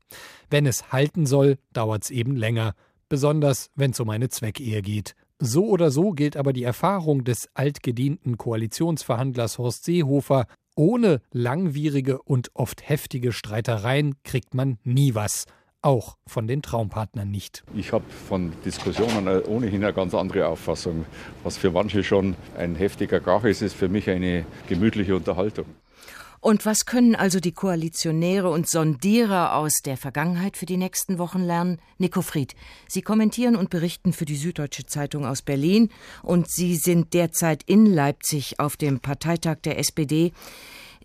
Wenn 0.49 0.65
es 0.65 0.91
halten 0.91 1.25
soll, 1.25 1.57
dauert's 1.71 2.09
eben 2.09 2.35
länger, 2.35 2.73
besonders 3.07 3.69
wenn 3.75 3.91
es 3.91 3.99
um 3.99 4.09
eine 4.09 4.29
Zweckehe 4.29 4.81
geht. 4.81 5.15
So 5.39 5.67
oder 5.67 5.89
so 5.89 6.11
gilt 6.11 6.37
aber 6.37 6.53
die 6.53 6.63
Erfahrung 6.63 7.23
des 7.23 7.49
altgedienten 7.53 8.37
Koalitionsverhandlers 8.37 9.57
Horst 9.57 9.85
Seehofer, 9.85 10.45
ohne 10.75 11.21
langwierige 11.31 12.21
und 12.21 12.51
oft 12.53 12.87
heftige 12.87 13.31
Streitereien 13.31 14.15
kriegt 14.23 14.53
man 14.53 14.77
nie 14.83 15.15
was 15.15 15.45
auch 15.81 16.17
von 16.27 16.47
den 16.47 16.61
Traumpartnern 16.61 17.29
nicht. 17.29 17.63
Ich 17.75 17.91
habe 17.93 18.05
von 18.27 18.53
Diskussionen 18.63 19.27
ohnehin 19.43 19.83
eine 19.83 19.93
ganz 19.93 20.13
andere 20.13 20.47
Auffassung. 20.47 21.05
Was 21.43 21.57
für 21.57 21.71
manche 21.71 22.03
schon 22.03 22.35
ein 22.57 22.75
heftiger 22.75 23.19
Krach 23.19 23.43
ist, 23.43 23.61
ist 23.61 23.75
für 23.75 23.89
mich 23.89 24.09
eine 24.09 24.45
gemütliche 24.67 25.15
Unterhaltung. 25.15 25.65
Und 26.43 26.65
was 26.65 26.87
können 26.87 27.15
also 27.15 27.39
die 27.39 27.51
Koalitionäre 27.51 28.49
und 28.49 28.67
Sondierer 28.67 29.55
aus 29.55 29.73
der 29.85 29.95
Vergangenheit 29.95 30.57
für 30.57 30.65
die 30.65 30.77
nächsten 30.77 31.19
Wochen 31.19 31.41
lernen? 31.41 31.79
Nico 31.99 32.23
Fried, 32.23 32.55
Sie 32.87 33.03
kommentieren 33.03 33.55
und 33.55 33.69
berichten 33.69 34.11
für 34.11 34.25
die 34.25 34.35
Süddeutsche 34.35 34.87
Zeitung 34.87 35.23
aus 35.23 35.43
Berlin 35.43 35.89
und 36.23 36.49
Sie 36.49 36.77
sind 36.77 37.13
derzeit 37.13 37.61
in 37.67 37.85
Leipzig 37.85 38.59
auf 38.59 38.75
dem 38.75 39.01
Parteitag 39.01 39.57
der 39.63 39.77
SPD. 39.77 40.33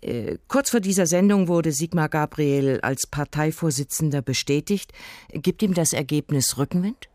Äh, 0.01 0.37
kurz 0.47 0.69
vor 0.69 0.79
dieser 0.79 1.07
Sendung 1.07 1.47
wurde 1.47 1.71
Sigmar 1.71 2.09
Gabriel 2.09 2.79
als 2.81 3.07
Parteivorsitzender 3.07 4.21
bestätigt. 4.21 4.91
Gibt 5.31 5.61
ihm 5.61 5.73
das 5.73 5.93
Ergebnis 5.93 6.57
Rückenwind? 6.57 7.07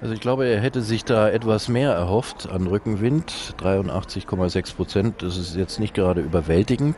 Also 0.00 0.14
ich 0.14 0.20
glaube, 0.20 0.46
er 0.46 0.60
hätte 0.60 0.82
sich 0.82 1.04
da 1.04 1.28
etwas 1.28 1.68
mehr 1.68 1.92
erhofft 1.92 2.48
an 2.48 2.66
Rückenwind. 2.66 3.54
83,6 3.60 4.74
Prozent, 4.74 5.22
das 5.22 5.36
ist 5.36 5.54
jetzt 5.54 5.78
nicht 5.78 5.94
gerade 5.94 6.20
überwältigend. 6.20 6.96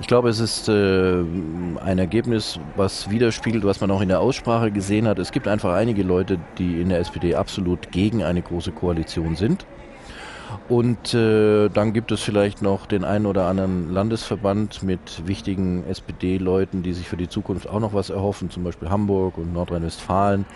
Ich 0.00 0.06
glaube, 0.06 0.28
es 0.30 0.38
ist 0.38 0.68
äh, 0.68 1.20
ein 1.20 1.98
Ergebnis, 1.98 2.60
was 2.76 3.10
widerspiegelt, 3.10 3.64
was 3.64 3.80
man 3.80 3.90
auch 3.90 4.00
in 4.00 4.08
der 4.08 4.20
Aussprache 4.20 4.70
gesehen 4.70 5.08
hat. 5.08 5.18
Es 5.18 5.32
gibt 5.32 5.48
einfach 5.48 5.74
einige 5.74 6.04
Leute, 6.04 6.38
die 6.56 6.80
in 6.80 6.88
der 6.88 7.00
SPD 7.00 7.34
absolut 7.34 7.90
gegen 7.90 8.22
eine 8.22 8.40
große 8.40 8.72
Koalition 8.72 9.34
sind. 9.34 9.66
Und 10.68 11.14
äh, 11.14 11.68
dann 11.68 11.92
gibt 11.92 12.12
es 12.12 12.20
vielleicht 12.20 12.62
noch 12.62 12.86
den 12.86 13.04
einen 13.04 13.26
oder 13.26 13.46
anderen 13.46 13.92
Landesverband 13.92 14.82
mit 14.82 15.26
wichtigen 15.26 15.84
SPD-Leuten, 15.84 16.82
die 16.82 16.92
sich 16.92 17.08
für 17.08 17.16
die 17.16 17.28
Zukunft 17.28 17.68
auch 17.68 17.80
noch 17.80 17.94
was 17.94 18.10
erhoffen, 18.10 18.50
zum 18.50 18.64
Beispiel 18.64 18.90
Hamburg 18.90 19.38
und 19.38 19.52
Nordrhein-Westfalen. 19.52 20.46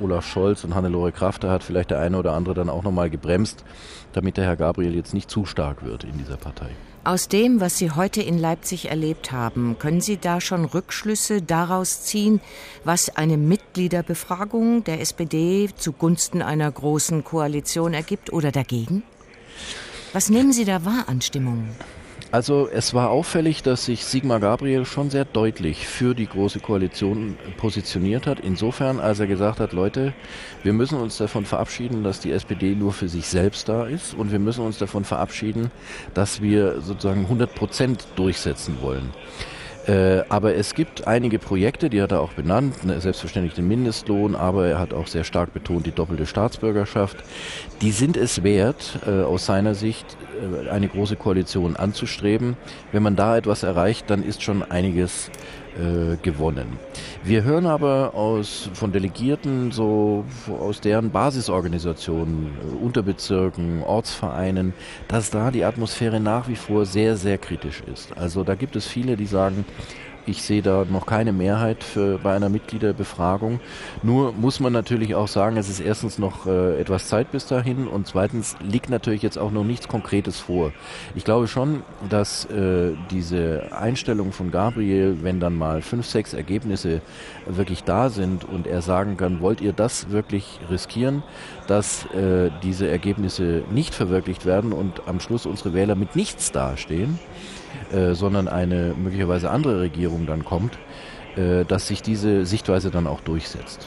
Olaf 0.00 0.26
Scholz 0.26 0.64
und 0.64 0.74
Hannelore 0.74 1.12
Krafter 1.12 1.50
hat 1.50 1.62
vielleicht 1.62 1.90
der 1.90 2.00
eine 2.00 2.16
oder 2.16 2.32
andere 2.32 2.54
dann 2.54 2.70
auch 2.70 2.82
nochmal 2.82 3.10
gebremst, 3.10 3.64
damit 4.12 4.36
der 4.36 4.44
Herr 4.44 4.56
Gabriel 4.56 4.94
jetzt 4.94 5.14
nicht 5.14 5.30
zu 5.30 5.44
stark 5.44 5.84
wird 5.84 6.04
in 6.04 6.16
dieser 6.16 6.36
Partei. 6.36 6.70
Aus 7.02 7.28
dem, 7.28 7.60
was 7.60 7.78
Sie 7.78 7.90
heute 7.90 8.20
in 8.20 8.38
Leipzig 8.38 8.90
erlebt 8.90 9.32
haben, 9.32 9.76
können 9.78 10.02
Sie 10.02 10.18
da 10.18 10.40
schon 10.40 10.66
Rückschlüsse 10.66 11.40
daraus 11.40 12.02
ziehen, 12.02 12.40
was 12.84 13.16
eine 13.16 13.38
Mitgliederbefragung 13.38 14.84
der 14.84 15.00
SPD 15.00 15.70
zugunsten 15.74 16.42
einer 16.42 16.70
großen 16.70 17.24
Koalition 17.24 17.94
ergibt 17.94 18.32
oder 18.32 18.52
dagegen? 18.52 19.02
Was 20.12 20.28
nehmen 20.28 20.52
Sie 20.52 20.64
da 20.64 20.84
wahr 20.84 21.04
an 21.06 21.20
Stimmungen? 21.20 21.68
Also 22.32 22.68
es 22.68 22.94
war 22.94 23.10
auffällig, 23.10 23.64
dass 23.64 23.86
sich 23.86 24.04
Sigmar 24.04 24.38
Gabriel 24.38 24.84
schon 24.84 25.10
sehr 25.10 25.24
deutlich 25.24 25.88
für 25.88 26.14
die 26.14 26.28
Große 26.28 26.60
Koalition 26.60 27.36
positioniert 27.56 28.28
hat. 28.28 28.38
Insofern, 28.38 29.00
als 29.00 29.18
er 29.18 29.26
gesagt 29.26 29.58
hat, 29.58 29.72
Leute, 29.72 30.14
wir 30.62 30.72
müssen 30.72 31.00
uns 31.00 31.16
davon 31.16 31.44
verabschieden, 31.44 32.04
dass 32.04 32.20
die 32.20 32.30
SPD 32.30 32.76
nur 32.76 32.92
für 32.92 33.08
sich 33.08 33.26
selbst 33.26 33.68
da 33.68 33.84
ist 33.84 34.14
und 34.14 34.30
wir 34.30 34.38
müssen 34.38 34.64
uns 34.64 34.78
davon 34.78 35.04
verabschieden, 35.04 35.72
dass 36.14 36.40
wir 36.40 36.80
sozusagen 36.82 37.22
100 37.22 37.52
Prozent 37.52 38.06
durchsetzen 38.14 38.78
wollen. 38.80 39.10
Äh, 39.86 40.22
aber 40.28 40.54
es 40.54 40.74
gibt 40.74 41.06
einige 41.06 41.38
Projekte, 41.38 41.88
die 41.88 42.02
hat 42.02 42.12
er 42.12 42.20
auch 42.20 42.32
benannt, 42.34 42.84
ne, 42.84 43.00
selbstverständlich 43.00 43.54
den 43.54 43.66
Mindestlohn, 43.66 44.34
aber 44.34 44.66
er 44.66 44.78
hat 44.78 44.92
auch 44.92 45.06
sehr 45.06 45.24
stark 45.24 45.54
betont 45.54 45.86
die 45.86 45.92
doppelte 45.92 46.26
Staatsbürgerschaft. 46.26 47.16
Die 47.80 47.90
sind 47.90 48.16
es 48.16 48.42
wert, 48.42 48.98
äh, 49.06 49.22
aus 49.22 49.46
seiner 49.46 49.74
Sicht 49.74 50.16
äh, 50.64 50.68
eine 50.68 50.88
große 50.88 51.16
Koalition 51.16 51.76
anzustreben. 51.76 52.56
Wenn 52.92 53.02
man 53.02 53.16
da 53.16 53.36
etwas 53.36 53.62
erreicht, 53.62 54.10
dann 54.10 54.22
ist 54.22 54.42
schon 54.42 54.62
einiges 54.62 55.30
äh, 55.78 56.16
gewonnen. 56.22 56.78
Wir 57.22 57.44
hören 57.44 57.66
aber 57.66 58.14
aus, 58.14 58.70
von 58.74 58.92
Delegierten, 58.92 59.70
so 59.70 60.24
aus 60.60 60.80
deren 60.80 61.10
Basisorganisationen, 61.10 62.50
äh, 62.60 62.84
Unterbezirken, 62.84 63.82
Ortsvereinen, 63.82 64.72
dass 65.08 65.30
da 65.30 65.50
die 65.50 65.64
Atmosphäre 65.64 66.20
nach 66.20 66.48
wie 66.48 66.56
vor 66.56 66.86
sehr, 66.86 67.16
sehr 67.16 67.38
kritisch 67.38 67.82
ist. 67.92 68.16
Also 68.16 68.44
da 68.44 68.54
gibt 68.54 68.76
es 68.76 68.86
viele, 68.86 69.16
die 69.16 69.26
sagen, 69.26 69.64
ich 70.26 70.42
sehe 70.42 70.62
da 70.62 70.84
noch 70.88 71.06
keine 71.06 71.32
Mehrheit 71.32 71.82
für, 71.84 72.18
bei 72.18 72.34
einer 72.34 72.48
Mitgliederbefragung. 72.48 73.60
Nur 74.02 74.32
muss 74.32 74.60
man 74.60 74.72
natürlich 74.72 75.14
auch 75.14 75.28
sagen, 75.28 75.56
es 75.56 75.68
ist 75.68 75.80
erstens 75.80 76.18
noch 76.18 76.46
äh, 76.46 76.80
etwas 76.80 77.08
Zeit 77.08 77.32
bis 77.32 77.46
dahin 77.46 77.86
und 77.86 78.06
zweitens 78.06 78.56
liegt 78.62 78.90
natürlich 78.90 79.22
jetzt 79.22 79.38
auch 79.38 79.50
noch 79.50 79.64
nichts 79.64 79.88
Konkretes 79.88 80.38
vor. 80.38 80.72
Ich 81.14 81.24
glaube 81.24 81.48
schon, 81.48 81.82
dass 82.08 82.44
äh, 82.46 82.92
diese 83.10 83.72
Einstellung 83.72 84.32
von 84.32 84.50
Gabriel, 84.50 85.18
wenn 85.22 85.40
dann 85.40 85.56
mal 85.56 85.82
fünf, 85.82 86.06
sechs 86.06 86.34
Ergebnisse 86.34 87.00
wirklich 87.46 87.84
da 87.84 88.10
sind 88.10 88.44
und 88.44 88.66
er 88.66 88.82
sagen 88.82 89.16
kann, 89.16 89.40
wollt 89.40 89.60
ihr 89.60 89.72
das 89.72 90.10
wirklich 90.10 90.60
riskieren, 90.70 91.22
dass 91.70 92.04
äh, 92.06 92.50
diese 92.62 92.88
Ergebnisse 92.88 93.62
nicht 93.70 93.94
verwirklicht 93.94 94.44
werden 94.44 94.72
und 94.72 95.06
am 95.06 95.20
Schluss 95.20 95.46
unsere 95.46 95.72
Wähler 95.72 95.94
mit 95.94 96.16
nichts 96.16 96.52
dastehen? 96.52 97.18
Äh, 97.92 98.14
sondern 98.14 98.46
eine 98.46 98.94
möglicherweise 98.96 99.50
andere 99.50 99.80
Regierung 99.80 100.26
dann 100.26 100.44
kommt, 100.44 100.78
äh, 101.36 101.64
dass 101.64 101.88
sich 101.88 102.02
diese 102.02 102.46
Sichtweise 102.46 102.90
dann 102.90 103.08
auch 103.08 103.20
durchsetzt. 103.20 103.86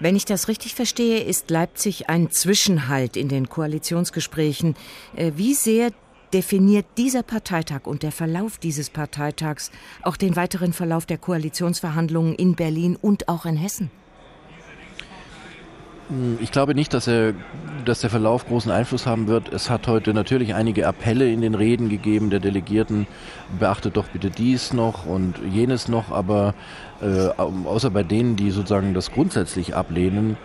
Wenn 0.00 0.16
ich 0.16 0.24
das 0.24 0.48
richtig 0.48 0.74
verstehe, 0.74 1.20
ist 1.20 1.48
Leipzig 1.48 2.08
ein 2.08 2.32
Zwischenhalt 2.32 3.16
in 3.16 3.28
den 3.28 3.48
Koalitionsgesprächen. 3.48 4.74
Äh, 5.14 5.32
wie 5.36 5.54
sehr 5.54 5.90
definiert 6.32 6.86
dieser 6.96 7.22
Parteitag 7.22 7.82
und 7.84 8.02
der 8.02 8.10
Verlauf 8.10 8.58
dieses 8.58 8.90
Parteitags 8.90 9.70
auch 10.02 10.16
den 10.16 10.34
weiteren 10.34 10.72
Verlauf 10.72 11.06
der 11.06 11.18
Koalitionsverhandlungen 11.18 12.34
in 12.34 12.56
Berlin 12.56 12.96
und 13.00 13.28
auch 13.28 13.46
in 13.46 13.56
Hessen? 13.56 13.90
Ich 16.40 16.50
glaube 16.52 16.74
nicht, 16.74 16.92
dass, 16.92 17.06
er, 17.06 17.32
dass 17.84 18.00
der 18.00 18.10
Verlauf 18.10 18.46
großen 18.46 18.70
Einfluss 18.70 19.06
haben 19.06 19.28
wird. 19.28 19.52
Es 19.52 19.70
hat 19.70 19.86
heute 19.86 20.12
natürlich 20.12 20.54
einige 20.54 20.86
Appelle 20.86 21.30
in 21.30 21.40
den 21.40 21.54
Reden 21.54 21.88
gegeben 21.88 22.28
der 22.28 22.40
Delegierten. 22.40 23.06
Beachtet 23.58 23.96
doch 23.96 24.08
bitte 24.08 24.28
dies 24.28 24.72
noch 24.72 25.06
und 25.06 25.36
jenes 25.50 25.88
noch. 25.88 26.10
Aber 26.10 26.54
äh, 27.00 27.28
außer 27.38 27.90
bei 27.90 28.02
denen, 28.02 28.36
die 28.36 28.50
sozusagen 28.50 28.92
das 28.94 29.10
grundsätzlich 29.10 29.74
ablehnen, 29.74 30.36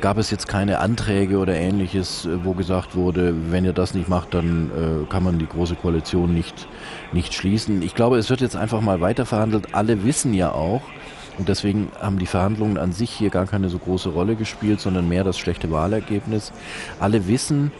gab 0.00 0.16
es 0.16 0.30
jetzt 0.30 0.48
keine 0.48 0.78
Anträge 0.78 1.38
oder 1.38 1.54
ähnliches, 1.54 2.28
wo 2.42 2.54
gesagt 2.54 2.94
wurde, 2.94 3.34
wenn 3.50 3.64
ihr 3.64 3.74
das 3.74 3.94
nicht 3.94 4.08
macht, 4.08 4.32
dann 4.32 4.70
äh, 4.70 5.10
kann 5.10 5.22
man 5.22 5.38
die 5.38 5.46
große 5.46 5.74
Koalition 5.74 6.32
nicht, 6.32 6.66
nicht 7.12 7.34
schließen. 7.34 7.82
Ich 7.82 7.94
glaube, 7.94 8.16
es 8.16 8.30
wird 8.30 8.40
jetzt 8.40 8.56
einfach 8.56 8.80
mal 8.80 9.00
weiter 9.00 9.26
verhandelt. 9.26 9.74
Alle 9.74 10.04
wissen 10.04 10.32
ja 10.32 10.52
auch, 10.52 10.82
und 11.38 11.48
deswegen 11.48 11.90
haben 12.00 12.18
die 12.18 12.26
Verhandlungen 12.26 12.78
an 12.78 12.92
sich 12.92 13.10
hier 13.10 13.30
gar 13.30 13.46
keine 13.46 13.68
so 13.68 13.78
große 13.78 14.10
Rolle 14.10 14.36
gespielt, 14.36 14.80
sondern 14.80 15.08
mehr 15.08 15.24
das 15.24 15.38
schlechte 15.38 15.70
Wahlergebnis. 15.70 16.52
Alle 16.98 17.26
wissen, 17.28 17.72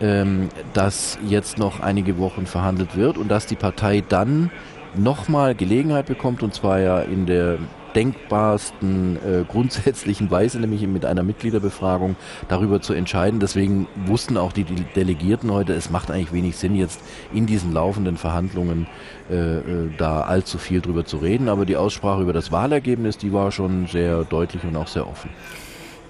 ähm, 0.00 0.48
dass 0.72 1.18
jetzt 1.26 1.58
noch 1.58 1.80
einige 1.80 2.18
Wochen 2.18 2.46
verhandelt 2.46 2.96
wird 2.96 3.18
und 3.18 3.28
dass 3.28 3.46
die 3.46 3.56
Partei 3.56 4.02
dann 4.06 4.50
nochmal 4.94 5.54
Gelegenheit 5.54 6.06
bekommt, 6.06 6.42
und 6.42 6.54
zwar 6.54 6.80
ja 6.80 7.00
in 7.00 7.26
der 7.26 7.58
denkbarsten 7.94 9.16
äh, 9.16 9.44
grundsätzlichen 9.46 10.30
Weise, 10.30 10.58
nämlich 10.60 10.86
mit 10.86 11.04
einer 11.04 11.22
Mitgliederbefragung, 11.22 12.16
darüber 12.48 12.80
zu 12.80 12.92
entscheiden. 12.94 13.40
Deswegen 13.40 13.86
wussten 14.06 14.36
auch 14.36 14.52
die, 14.52 14.64
Delegierten 14.64 15.52
heute, 15.52 15.74
es 15.74 15.90
macht 15.90 16.10
eigentlich 16.10 16.32
wenig 16.32 16.56
Sinn, 16.56 16.74
jetzt 16.74 17.00
in 17.32 17.46
diesen 17.46 17.72
laufenden 17.72 18.16
Verhandlungen 18.16 18.86
äh, 19.30 19.34
äh, 19.34 19.90
da 19.96 20.22
allzu 20.22 20.58
viel 20.58 20.80
drüber 20.80 21.04
zu 21.04 21.18
reden. 21.18 21.48
Aber 21.48 21.66
die 21.66 21.76
Aussprache 21.76 22.22
über 22.22 22.32
das 22.32 22.52
Wahlergebnis, 22.52 23.18
die 23.18 23.32
war 23.32 23.52
schon 23.52 23.86
sehr 23.86 24.24
deutlich 24.24 24.64
und 24.64 24.76
auch 24.76 24.88
sehr 24.88 25.06
offen. 25.06 25.30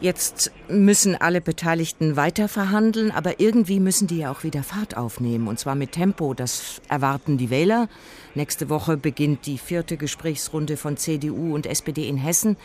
Jetzt 0.03 0.50
müssen 0.68 1.14
alle 1.14 1.40
Beteiligten 1.40 2.16
weiter 2.16 2.48
verhandeln, 2.48 3.12
aber 3.12 3.38
irgendwie 3.38 3.78
müssen 3.78 4.09
die 4.09 4.18
ja 4.18 4.32
auch 4.32 4.42
wieder 4.42 4.64
Fahrt 4.64 4.96
aufnehmen, 4.96 5.46
und 5.46 5.61
zwar 5.61 5.76
mit 5.76 5.92
Tempo. 5.92 6.34
Das 6.34 6.82
erwarten 6.88 7.38
die 7.38 7.50
Wähler. 7.50 7.88
Nächste 8.34 8.68
Woche 8.68 8.96
beginnt 8.96 9.46
die 9.46 9.59
vierte 9.59 9.96
Gesprächsrunde 9.96 10.76
von 10.76 10.96
CDU 10.96 11.55
und 11.55 11.66
SPD 11.66 12.09
in 12.09 12.16
Hessen. 12.16 12.57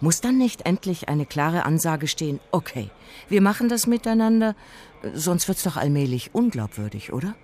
Muss 0.00 0.22
dann 0.22 0.38
nicht 0.38 0.62
endlich 0.62 1.10
eine 1.10 1.26
klare 1.26 1.66
Ansage 1.66 2.08
stehen, 2.08 2.40
okay, 2.50 2.88
wir 3.28 3.42
machen 3.42 3.68
das 3.68 3.86
miteinander, 3.86 4.56
sonst 5.12 5.48
wird's 5.48 5.64
doch 5.64 5.76
allmählich 5.76 6.30
unglaubwürdig, 6.32 7.12
oder? 7.12 7.34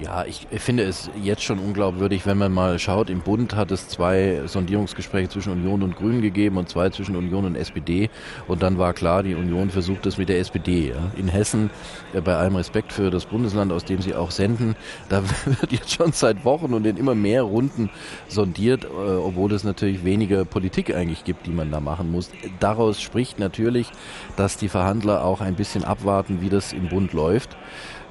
Ja, 0.00 0.24
ich 0.24 0.46
finde 0.50 0.82
es 0.82 1.08
jetzt 1.22 1.42
schon 1.42 1.60
unglaubwürdig, 1.60 2.26
wenn 2.26 2.36
man 2.36 2.52
mal 2.52 2.78
schaut. 2.80 3.10
Im 3.10 3.20
Bund 3.20 3.54
hat 3.54 3.70
es 3.70 3.88
zwei 3.88 4.42
Sondierungsgespräche 4.44 5.28
zwischen 5.28 5.52
Union 5.52 5.84
und 5.84 5.94
Grünen 5.94 6.20
gegeben 6.20 6.56
und 6.56 6.68
zwei 6.68 6.90
zwischen 6.90 7.14
Union 7.14 7.44
und 7.44 7.54
SPD. 7.54 8.10
Und 8.48 8.62
dann 8.62 8.76
war 8.76 8.92
klar, 8.92 9.22
die 9.22 9.36
Union 9.36 9.70
versucht 9.70 10.04
es 10.06 10.18
mit 10.18 10.28
der 10.28 10.40
SPD. 10.40 10.88
Ja. 10.88 10.96
In 11.16 11.28
Hessen, 11.28 11.70
äh, 12.12 12.20
bei 12.20 12.34
allem 12.34 12.56
Respekt 12.56 12.92
für 12.92 13.10
das 13.10 13.26
Bundesland, 13.26 13.72
aus 13.72 13.84
dem 13.84 14.02
sie 14.02 14.14
auch 14.16 14.32
senden, 14.32 14.74
da 15.08 15.22
wird 15.44 15.70
jetzt 15.70 15.92
schon 15.92 16.12
seit 16.12 16.44
Wochen 16.44 16.74
und 16.74 16.84
in 16.86 16.96
immer 16.96 17.14
mehr 17.14 17.42
Runden 17.42 17.88
sondiert, 18.26 18.84
äh, 18.84 18.88
obwohl 18.88 19.52
es 19.52 19.62
natürlich 19.62 20.04
weniger 20.04 20.44
Politik 20.44 20.92
eigentlich 20.92 21.22
gibt, 21.22 21.46
die 21.46 21.52
man 21.52 21.70
da 21.70 21.78
machen 21.78 22.10
muss. 22.10 22.30
Daraus 22.58 23.00
spricht 23.00 23.38
natürlich, 23.38 23.90
dass 24.36 24.56
die 24.56 24.68
Verhandler 24.68 25.24
auch 25.24 25.40
ein 25.40 25.54
bisschen 25.54 25.84
abwarten, 25.84 26.40
wie 26.40 26.48
das 26.48 26.72
im 26.72 26.88
Bund 26.88 27.12
läuft 27.12 27.56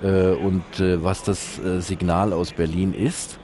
und 0.07 0.79
äh, 0.79 1.03
was 1.03 1.23
das 1.23 1.59
äh, 1.59 1.81
Signal 1.81 2.33
aus 2.33 2.51
Berlin 2.53 2.93
ist. 2.93 3.39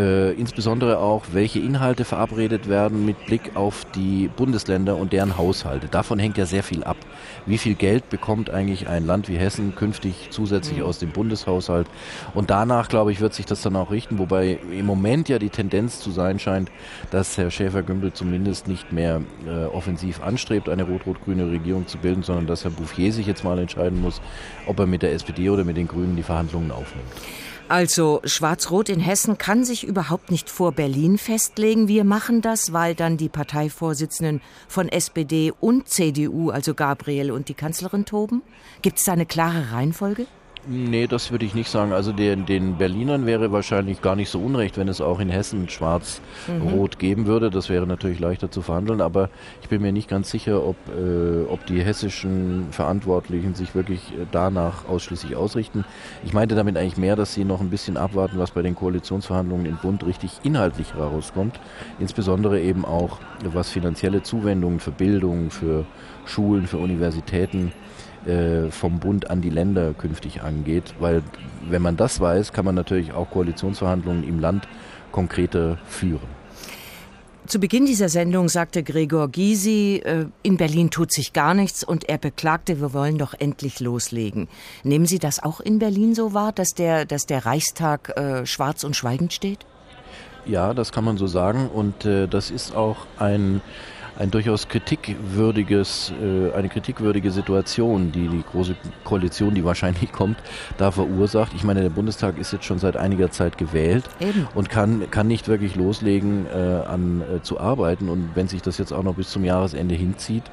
Äh, 0.00 0.32
insbesondere 0.32 0.98
auch, 0.98 1.24
welche 1.32 1.58
Inhalte 1.58 2.06
verabredet 2.06 2.70
werden 2.70 3.04
mit 3.04 3.26
Blick 3.26 3.54
auf 3.54 3.84
die 3.94 4.30
Bundesländer 4.34 4.96
und 4.96 5.12
deren 5.12 5.36
Haushalte. 5.36 5.88
Davon 5.88 6.18
hängt 6.18 6.38
ja 6.38 6.46
sehr 6.46 6.62
viel 6.62 6.84
ab. 6.84 6.96
Wie 7.44 7.58
viel 7.58 7.74
Geld 7.74 8.08
bekommt 8.08 8.48
eigentlich 8.48 8.88
ein 8.88 9.04
Land 9.04 9.28
wie 9.28 9.36
Hessen 9.36 9.74
künftig 9.74 10.28
zusätzlich 10.30 10.78
mhm. 10.78 10.84
aus 10.84 11.00
dem 11.00 11.10
Bundeshaushalt? 11.10 11.86
Und 12.32 12.48
danach, 12.48 12.88
glaube 12.88 13.12
ich, 13.12 13.20
wird 13.20 13.34
sich 13.34 13.44
das 13.44 13.60
dann 13.60 13.76
auch 13.76 13.90
richten, 13.90 14.18
wobei 14.18 14.58
im 14.72 14.86
Moment 14.86 15.28
ja 15.28 15.38
die 15.38 15.50
Tendenz 15.50 16.00
zu 16.00 16.10
sein 16.12 16.38
scheint, 16.38 16.70
dass 17.10 17.36
Herr 17.36 17.50
Schäfer-Gümbel 17.50 18.14
zumindest 18.14 18.68
nicht 18.68 18.92
mehr 18.92 19.20
äh, 19.46 19.66
offensiv 19.66 20.22
anstrebt, 20.22 20.70
eine 20.70 20.84
rot-rot-grüne 20.84 21.50
Regierung 21.50 21.86
zu 21.86 21.98
bilden, 21.98 22.22
sondern 22.22 22.46
dass 22.46 22.64
Herr 22.64 22.70
Bouffier 22.70 23.12
sich 23.12 23.26
jetzt 23.26 23.44
mal 23.44 23.58
entscheiden 23.58 24.00
muss, 24.00 24.22
ob 24.66 24.78
er 24.78 24.86
mit 24.86 25.02
der 25.02 25.12
SPD 25.12 25.50
oder 25.50 25.64
mit 25.64 25.76
den 25.76 25.88
Grünen 25.88 26.16
die 26.16 26.22
Verhandlungen 26.22 26.70
aufnimmt. 26.70 27.10
Also 27.70 28.20
Schwarz-Rot 28.24 28.88
in 28.88 28.98
Hessen 28.98 29.38
kann 29.38 29.64
sich 29.64 29.86
überhaupt 29.86 30.32
nicht 30.32 30.50
vor 30.50 30.72
Berlin 30.72 31.18
festlegen. 31.18 31.86
Wir 31.86 32.02
machen 32.02 32.42
das, 32.42 32.72
weil 32.72 32.96
dann 32.96 33.16
die 33.16 33.28
Parteivorsitzenden 33.28 34.40
von 34.66 34.88
SPD 34.88 35.52
und 35.60 35.88
CDU, 35.88 36.50
also 36.50 36.74
Gabriel 36.74 37.30
und 37.30 37.48
die 37.48 37.54
Kanzlerin 37.54 38.06
toben. 38.06 38.42
Gibt 38.82 38.98
es 38.98 39.04
da 39.04 39.12
eine 39.12 39.24
klare 39.24 39.70
Reihenfolge? 39.70 40.26
Nee, 40.68 41.06
das 41.06 41.30
würde 41.30 41.46
ich 41.46 41.54
nicht 41.54 41.70
sagen. 41.70 41.92
Also 41.92 42.12
den, 42.12 42.44
den 42.44 42.76
Berlinern 42.76 43.24
wäre 43.24 43.50
wahrscheinlich 43.50 44.02
gar 44.02 44.14
nicht 44.14 44.28
so 44.28 44.38
unrecht, 44.38 44.76
wenn 44.76 44.88
es 44.88 45.00
auch 45.00 45.18
in 45.18 45.30
Hessen 45.30 45.70
schwarz-rot 45.70 46.96
mhm. 46.96 46.98
geben 46.98 47.26
würde. 47.26 47.50
Das 47.50 47.70
wäre 47.70 47.86
natürlich 47.86 48.20
leichter 48.20 48.50
zu 48.50 48.60
verhandeln, 48.60 49.00
aber 49.00 49.30
ich 49.62 49.68
bin 49.68 49.80
mir 49.80 49.92
nicht 49.92 50.08
ganz 50.08 50.30
sicher, 50.30 50.62
ob, 50.66 50.76
äh, 50.88 51.44
ob 51.48 51.64
die 51.64 51.82
hessischen 51.82 52.66
Verantwortlichen 52.72 53.54
sich 53.54 53.74
wirklich 53.74 54.12
äh, 54.12 54.26
danach 54.30 54.86
ausschließlich 54.86 55.34
ausrichten. 55.34 55.84
Ich 56.24 56.34
meinte 56.34 56.54
damit 56.54 56.76
eigentlich 56.76 56.98
mehr, 56.98 57.16
dass 57.16 57.32
sie 57.32 57.44
noch 57.44 57.60
ein 57.60 57.70
bisschen 57.70 57.96
abwarten, 57.96 58.38
was 58.38 58.50
bei 58.50 58.60
den 58.60 58.74
Koalitionsverhandlungen 58.74 59.64
im 59.64 59.76
Bund 59.76 60.04
richtig 60.04 60.40
inhaltlich 60.42 60.92
herauskommt. 60.94 61.58
Insbesondere 61.98 62.60
eben 62.60 62.84
auch, 62.84 63.18
was 63.44 63.70
finanzielle 63.70 64.22
Zuwendungen 64.22 64.80
für 64.80 64.90
Bildung, 64.92 65.50
für 65.50 65.86
Schulen, 66.26 66.66
für 66.66 66.76
Universitäten 66.76 67.72
äh, 68.26 68.70
vom 68.70 69.00
Bund 69.00 69.30
an 69.30 69.40
die 69.40 69.50
Länder 69.50 69.94
künftig 69.94 70.42
angeht, 70.42 70.94
weil 70.98 71.22
wenn 71.68 71.82
man 71.82 71.96
das 71.96 72.20
weiß, 72.20 72.52
kann 72.52 72.64
man 72.64 72.74
natürlich 72.74 73.12
auch 73.12 73.30
Koalitionsverhandlungen 73.30 74.24
im 74.24 74.38
Land 74.38 74.68
konkreter 75.12 75.78
führen. 75.86 76.40
Zu 77.46 77.58
Beginn 77.58 77.84
dieser 77.84 78.08
Sendung 78.08 78.48
sagte 78.48 78.84
Gregor 78.84 79.28
Gysi, 79.28 80.02
äh, 80.04 80.26
in 80.42 80.56
Berlin 80.56 80.90
tut 80.90 81.12
sich 81.12 81.32
gar 81.32 81.52
nichts 81.52 81.82
und 81.82 82.08
er 82.08 82.18
beklagte, 82.18 82.80
wir 82.80 82.92
wollen 82.92 83.18
doch 83.18 83.34
endlich 83.36 83.80
loslegen. 83.80 84.46
Nehmen 84.84 85.06
Sie 85.06 85.18
das 85.18 85.42
auch 85.42 85.58
in 85.58 85.80
Berlin 85.80 86.14
so 86.14 86.32
wahr, 86.32 86.52
dass 86.52 86.74
der, 86.74 87.06
dass 87.06 87.26
der 87.26 87.46
Reichstag 87.46 88.16
äh, 88.16 88.46
schwarz 88.46 88.84
und 88.84 88.94
schweigend 88.94 89.32
steht? 89.32 89.66
Ja, 90.46 90.74
das 90.74 90.92
kann 90.92 91.04
man 91.04 91.16
so 91.16 91.26
sagen 91.26 91.68
und 91.68 92.04
äh, 92.04 92.28
das 92.28 92.52
ist 92.52 92.76
auch 92.76 93.06
ein 93.18 93.62
ein 94.20 94.30
durchaus 94.30 94.68
kritikwürdiges, 94.68 96.12
äh, 96.22 96.52
eine 96.52 96.68
kritikwürdige 96.68 97.30
Situation, 97.30 98.12
die 98.12 98.28
die 98.28 98.44
große 98.52 98.76
Koalition, 99.02 99.54
die 99.54 99.64
wahrscheinlich 99.64 100.12
kommt, 100.12 100.36
da 100.76 100.90
verursacht. 100.90 101.52
Ich 101.54 101.64
meine, 101.64 101.80
der 101.80 101.88
Bundestag 101.88 102.38
ist 102.38 102.52
jetzt 102.52 102.66
schon 102.66 102.78
seit 102.78 102.96
einiger 102.96 103.30
Zeit 103.30 103.56
gewählt 103.56 104.04
Eben. 104.20 104.46
und 104.54 104.68
kann, 104.68 105.10
kann 105.10 105.26
nicht 105.26 105.48
wirklich 105.48 105.74
loslegen, 105.74 106.46
äh, 106.46 106.58
an 106.86 107.22
äh, 107.22 107.42
zu 107.42 107.58
arbeiten. 107.58 108.10
Und 108.10 108.30
wenn 108.34 108.46
sich 108.46 108.60
das 108.60 108.76
jetzt 108.76 108.92
auch 108.92 109.02
noch 109.02 109.14
bis 109.14 109.30
zum 109.30 109.42
Jahresende 109.42 109.94
hinzieht, 109.94 110.44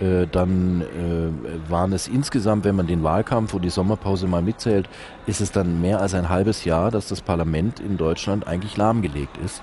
äh, 0.00 0.26
dann 0.30 0.82
äh, 0.82 1.70
waren 1.70 1.92
es 1.92 2.08
insgesamt, 2.08 2.64
wenn 2.64 2.74
man 2.74 2.88
den 2.88 3.04
Wahlkampf 3.04 3.54
und 3.54 3.62
die 3.62 3.70
Sommerpause 3.70 4.26
mal 4.26 4.42
mitzählt, 4.42 4.88
ist 5.26 5.40
es 5.40 5.52
dann 5.52 5.80
mehr 5.80 6.00
als 6.00 6.12
ein 6.12 6.28
halbes 6.28 6.64
Jahr, 6.64 6.90
dass 6.90 7.08
das 7.08 7.22
Parlament 7.22 7.78
in 7.78 7.96
Deutschland 7.96 8.46
eigentlich 8.46 8.76
lahmgelegt 8.76 9.38
ist. 9.44 9.62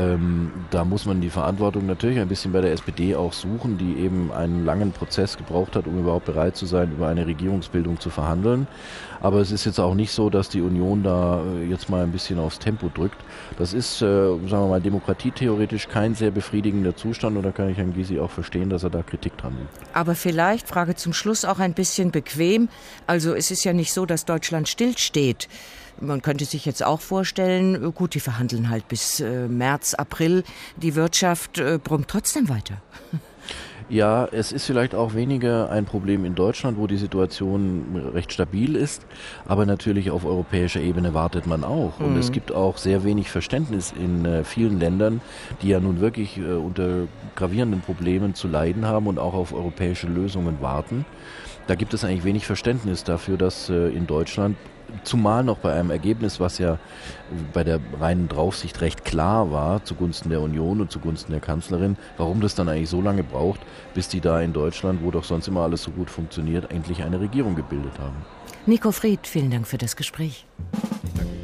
Ähm, 0.00 0.50
da 0.70 0.84
muss 0.84 1.04
man 1.04 1.20
die 1.20 1.28
Verantwortung 1.28 1.84
natürlich 1.84 2.18
ein 2.18 2.28
bisschen 2.28 2.52
bei 2.52 2.62
der 2.62 2.72
SPD 2.72 3.14
auch 3.14 3.34
suchen, 3.34 3.76
die 3.76 3.98
eben 3.98 4.32
einen 4.32 4.64
langen 4.64 4.92
Prozess 4.92 5.36
gebraucht 5.36 5.76
hat, 5.76 5.86
um 5.86 5.98
überhaupt 5.98 6.24
bereit 6.24 6.56
zu 6.56 6.64
sein, 6.64 6.92
über 6.92 7.08
eine 7.08 7.26
Regierungsbildung 7.26 8.00
zu 8.00 8.08
verhandeln. 8.08 8.66
Aber 9.20 9.40
es 9.40 9.52
ist 9.52 9.64
jetzt 9.64 9.78
auch 9.78 9.94
nicht 9.94 10.12
so, 10.12 10.30
dass 10.30 10.48
die 10.48 10.60
Union 10.60 11.02
da 11.02 11.42
äh, 11.44 11.64
jetzt 11.64 11.90
mal 11.90 12.02
ein 12.02 12.12
bisschen 12.12 12.38
aufs 12.38 12.58
Tempo 12.58 12.90
drückt. 12.92 13.18
Das 13.58 13.72
ist, 13.72 14.02
äh, 14.02 14.06
sagen 14.06 14.50
wir 14.50 14.68
mal, 14.68 14.80
demokratietheoretisch 14.80 15.88
kein 15.88 16.14
sehr 16.14 16.30
befriedigender 16.30 16.96
Zustand 16.96 17.36
und 17.36 17.42
da 17.42 17.52
kann 17.52 17.68
ich 17.68 17.76
Herrn 17.76 17.92
Gysi 17.92 18.18
auch 18.18 18.30
verstehen, 18.30 18.70
dass 18.70 18.82
er 18.82 18.90
da 18.90 19.02
Kritik 19.02 19.36
dran 19.36 19.54
nimmt. 19.54 19.68
Aber 19.92 20.14
vielleicht, 20.14 20.68
Frage 20.68 20.94
zum 20.94 21.12
Schluss, 21.12 21.44
auch 21.44 21.58
ein 21.58 21.74
bisschen 21.74 22.10
bequem. 22.10 22.68
Also 23.06 23.34
es 23.34 23.50
ist 23.50 23.64
ja 23.64 23.72
nicht 23.72 23.92
so, 23.92 24.06
dass 24.06 24.24
Deutschland 24.24 24.68
stillsteht. 24.68 25.48
Man 26.00 26.22
könnte 26.22 26.46
sich 26.46 26.64
jetzt 26.64 26.82
auch 26.82 27.00
vorstellen, 27.00 27.92
gut, 27.92 28.14
die 28.14 28.20
verhandeln 28.20 28.70
halt 28.70 28.88
bis 28.88 29.20
äh, 29.20 29.48
März, 29.48 29.92
April. 29.94 30.44
Die 30.76 30.94
Wirtschaft 30.94 31.58
äh, 31.58 31.78
brummt 31.82 32.08
trotzdem 32.08 32.48
weiter. 32.48 32.80
Ja, 33.90 34.28
es 34.30 34.52
ist 34.52 34.66
vielleicht 34.66 34.94
auch 34.94 35.14
weniger 35.14 35.68
ein 35.68 35.84
Problem 35.84 36.24
in 36.24 36.36
Deutschland, 36.36 36.78
wo 36.78 36.86
die 36.86 36.96
Situation 36.96 38.10
recht 38.14 38.32
stabil 38.32 38.76
ist, 38.76 39.04
aber 39.48 39.66
natürlich 39.66 40.12
auf 40.12 40.24
europäischer 40.24 40.80
Ebene 40.80 41.12
wartet 41.12 41.48
man 41.48 41.64
auch. 41.64 41.98
Mhm. 41.98 42.06
Und 42.06 42.16
es 42.16 42.28
mhm. 42.28 42.34
gibt 42.34 42.52
auch 42.52 42.78
sehr 42.78 43.02
wenig 43.02 43.30
Verständnis 43.30 43.92
in 43.92 44.24
äh, 44.24 44.44
vielen 44.44 44.78
Ländern, 44.78 45.20
die 45.60 45.70
ja 45.70 45.80
nun 45.80 46.00
wirklich 46.00 46.38
äh, 46.38 46.52
unter 46.52 47.08
gravierenden 47.34 47.80
Problemen 47.80 48.36
zu 48.36 48.46
leiden 48.46 48.86
haben 48.86 49.08
und 49.08 49.18
auch 49.18 49.34
auf 49.34 49.52
europäische 49.52 50.06
Lösungen 50.06 50.58
warten. 50.60 51.04
Da 51.66 51.74
gibt 51.74 51.92
es 51.92 52.04
eigentlich 52.04 52.24
wenig 52.24 52.46
Verständnis 52.46 53.02
dafür, 53.02 53.38
dass 53.38 53.70
äh, 53.70 53.88
in 53.88 54.06
Deutschland 54.06 54.56
Zumal 55.04 55.44
noch 55.44 55.58
bei 55.58 55.72
einem 55.72 55.90
Ergebnis, 55.90 56.40
was 56.40 56.58
ja 56.58 56.78
bei 57.52 57.64
der 57.64 57.80
reinen 58.00 58.28
Draufsicht 58.28 58.80
recht 58.80 59.04
klar 59.04 59.50
war, 59.50 59.84
zugunsten 59.84 60.30
der 60.30 60.40
Union 60.40 60.80
und 60.80 60.90
zugunsten 60.90 61.32
der 61.32 61.40
Kanzlerin, 61.40 61.96
warum 62.16 62.40
das 62.40 62.54
dann 62.54 62.68
eigentlich 62.68 62.90
so 62.90 63.00
lange 63.00 63.22
braucht, 63.22 63.60
bis 63.94 64.08
die 64.08 64.20
da 64.20 64.40
in 64.40 64.52
Deutschland, 64.52 65.00
wo 65.02 65.10
doch 65.10 65.24
sonst 65.24 65.48
immer 65.48 65.62
alles 65.62 65.82
so 65.82 65.90
gut 65.90 66.10
funktioniert, 66.10 66.70
endlich 66.70 67.02
eine 67.02 67.20
Regierung 67.20 67.54
gebildet 67.54 67.98
haben. 67.98 68.16
Nico 68.66 68.92
Fried, 68.92 69.26
vielen 69.26 69.50
Dank 69.50 69.66
für 69.66 69.78
das 69.78 69.96
Gespräch. 69.96 70.46
Danke. 71.16 71.39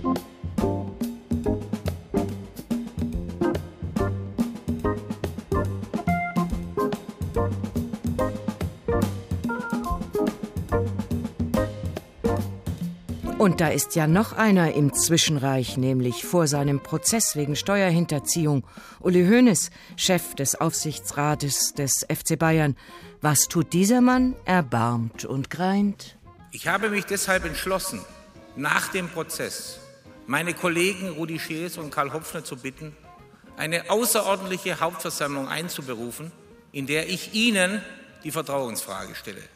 Da 13.57 13.69
ist 13.69 13.95
ja 13.97 14.07
noch 14.07 14.35
einer 14.35 14.75
im 14.75 14.93
Zwischenreich, 14.93 15.79
nämlich 15.79 16.27
vor 16.27 16.47
seinem 16.47 16.83
Prozess 16.83 17.37
wegen 17.37 17.57
Steuerhinterziehung. 17.57 18.67
Uli 19.01 19.27
Hoeneß, 19.27 19.71
Chef 19.97 20.35
des 20.35 20.61
Aufsichtsrates 20.61 21.73
des 21.73 22.05
FC 22.07 22.39
Bayern. 22.39 22.77
Was 23.23 23.49
tut 23.49 23.73
dieser 23.73 24.03
Mann? 24.03 24.37
Erbarmt 24.45 25.25
und 25.25 25.49
greint. 25.49 26.19
Ich 26.53 26.69
habe 26.69 26.91
mich 26.91 27.07
deshalb 27.07 27.47
entschlossen, 27.47 28.01
nach 28.57 28.89
dem 28.89 29.09
Prozess 29.09 29.81
meine 30.27 30.53
Kollegen 30.53 31.09
Rudi 31.09 31.39
Schees 31.39 31.79
und 31.79 31.91
Karl 31.91 32.13
Hopfner 32.13 32.45
zu 32.45 32.57
bitten, 32.57 32.95
eine 33.57 33.89
außerordentliche 33.89 34.81
Hauptversammlung 34.81 35.49
einzuberufen, 35.49 36.31
in 36.73 36.87
der 36.87 37.09
ich 37.09 37.33
Ihnen 37.33 37.81
die 38.23 38.33
Vertrauensfrage 38.33 39.15
stelle. 39.15 39.56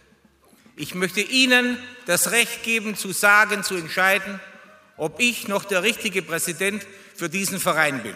Ich 0.81 0.95
möchte 0.95 1.21
Ihnen 1.21 1.77
das 2.07 2.33
Recht 2.33 2.63
geben, 2.63 2.97
zu 2.97 3.13
sagen, 3.13 3.63
zu 3.63 3.75
entscheiden, 3.75 4.41
ob 4.97 5.21
ich 5.21 5.47
noch 5.47 5.67
der 5.67 5.83
richtige 5.83 6.23
Präsident 6.23 6.87
für 7.15 7.29
diesen 7.29 7.59
Verein 7.59 8.03
bin. 8.03 8.15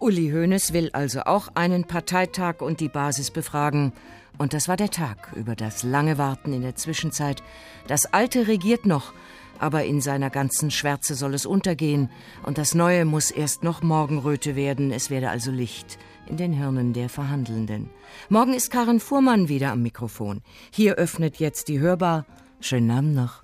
Uli 0.00 0.30
Hoeneß 0.30 0.72
will 0.72 0.88
also 0.94 1.20
auch 1.24 1.48
einen 1.54 1.84
Parteitag 1.84 2.62
und 2.62 2.80
die 2.80 2.88
Basis 2.88 3.30
befragen. 3.30 3.92
Und 4.38 4.54
das 4.54 4.66
war 4.66 4.78
der 4.78 4.90
Tag 4.90 5.34
über 5.36 5.54
das 5.54 5.82
lange 5.82 6.16
Warten 6.16 6.54
in 6.54 6.62
der 6.62 6.74
Zwischenzeit. 6.74 7.42
Das 7.86 8.06
Alte 8.06 8.48
regiert 8.48 8.86
noch, 8.86 9.12
aber 9.58 9.84
in 9.84 10.00
seiner 10.00 10.30
ganzen 10.30 10.70
Schwärze 10.70 11.16
soll 11.16 11.34
es 11.34 11.44
untergehen. 11.44 12.08
Und 12.44 12.56
das 12.56 12.74
Neue 12.74 13.04
muss 13.04 13.30
erst 13.30 13.62
noch 13.62 13.82
Morgenröte 13.82 14.56
werden. 14.56 14.90
Es 14.90 15.10
werde 15.10 15.28
also 15.28 15.50
Licht 15.50 15.98
in 16.28 16.36
den 16.36 16.52
Hirnen 16.52 16.92
der 16.92 17.08
Verhandelnden. 17.08 17.90
Morgen 18.28 18.54
ist 18.54 18.70
Karin 18.70 19.00
Fuhrmann 19.00 19.48
wieder 19.48 19.72
am 19.72 19.82
Mikrofon. 19.82 20.42
Hier 20.70 20.94
öffnet 20.94 21.38
jetzt 21.38 21.68
die 21.68 21.80
Hörbar. 21.80 22.26
Schönen 22.60 22.90
Abend 22.90 23.14
noch. 23.14 23.42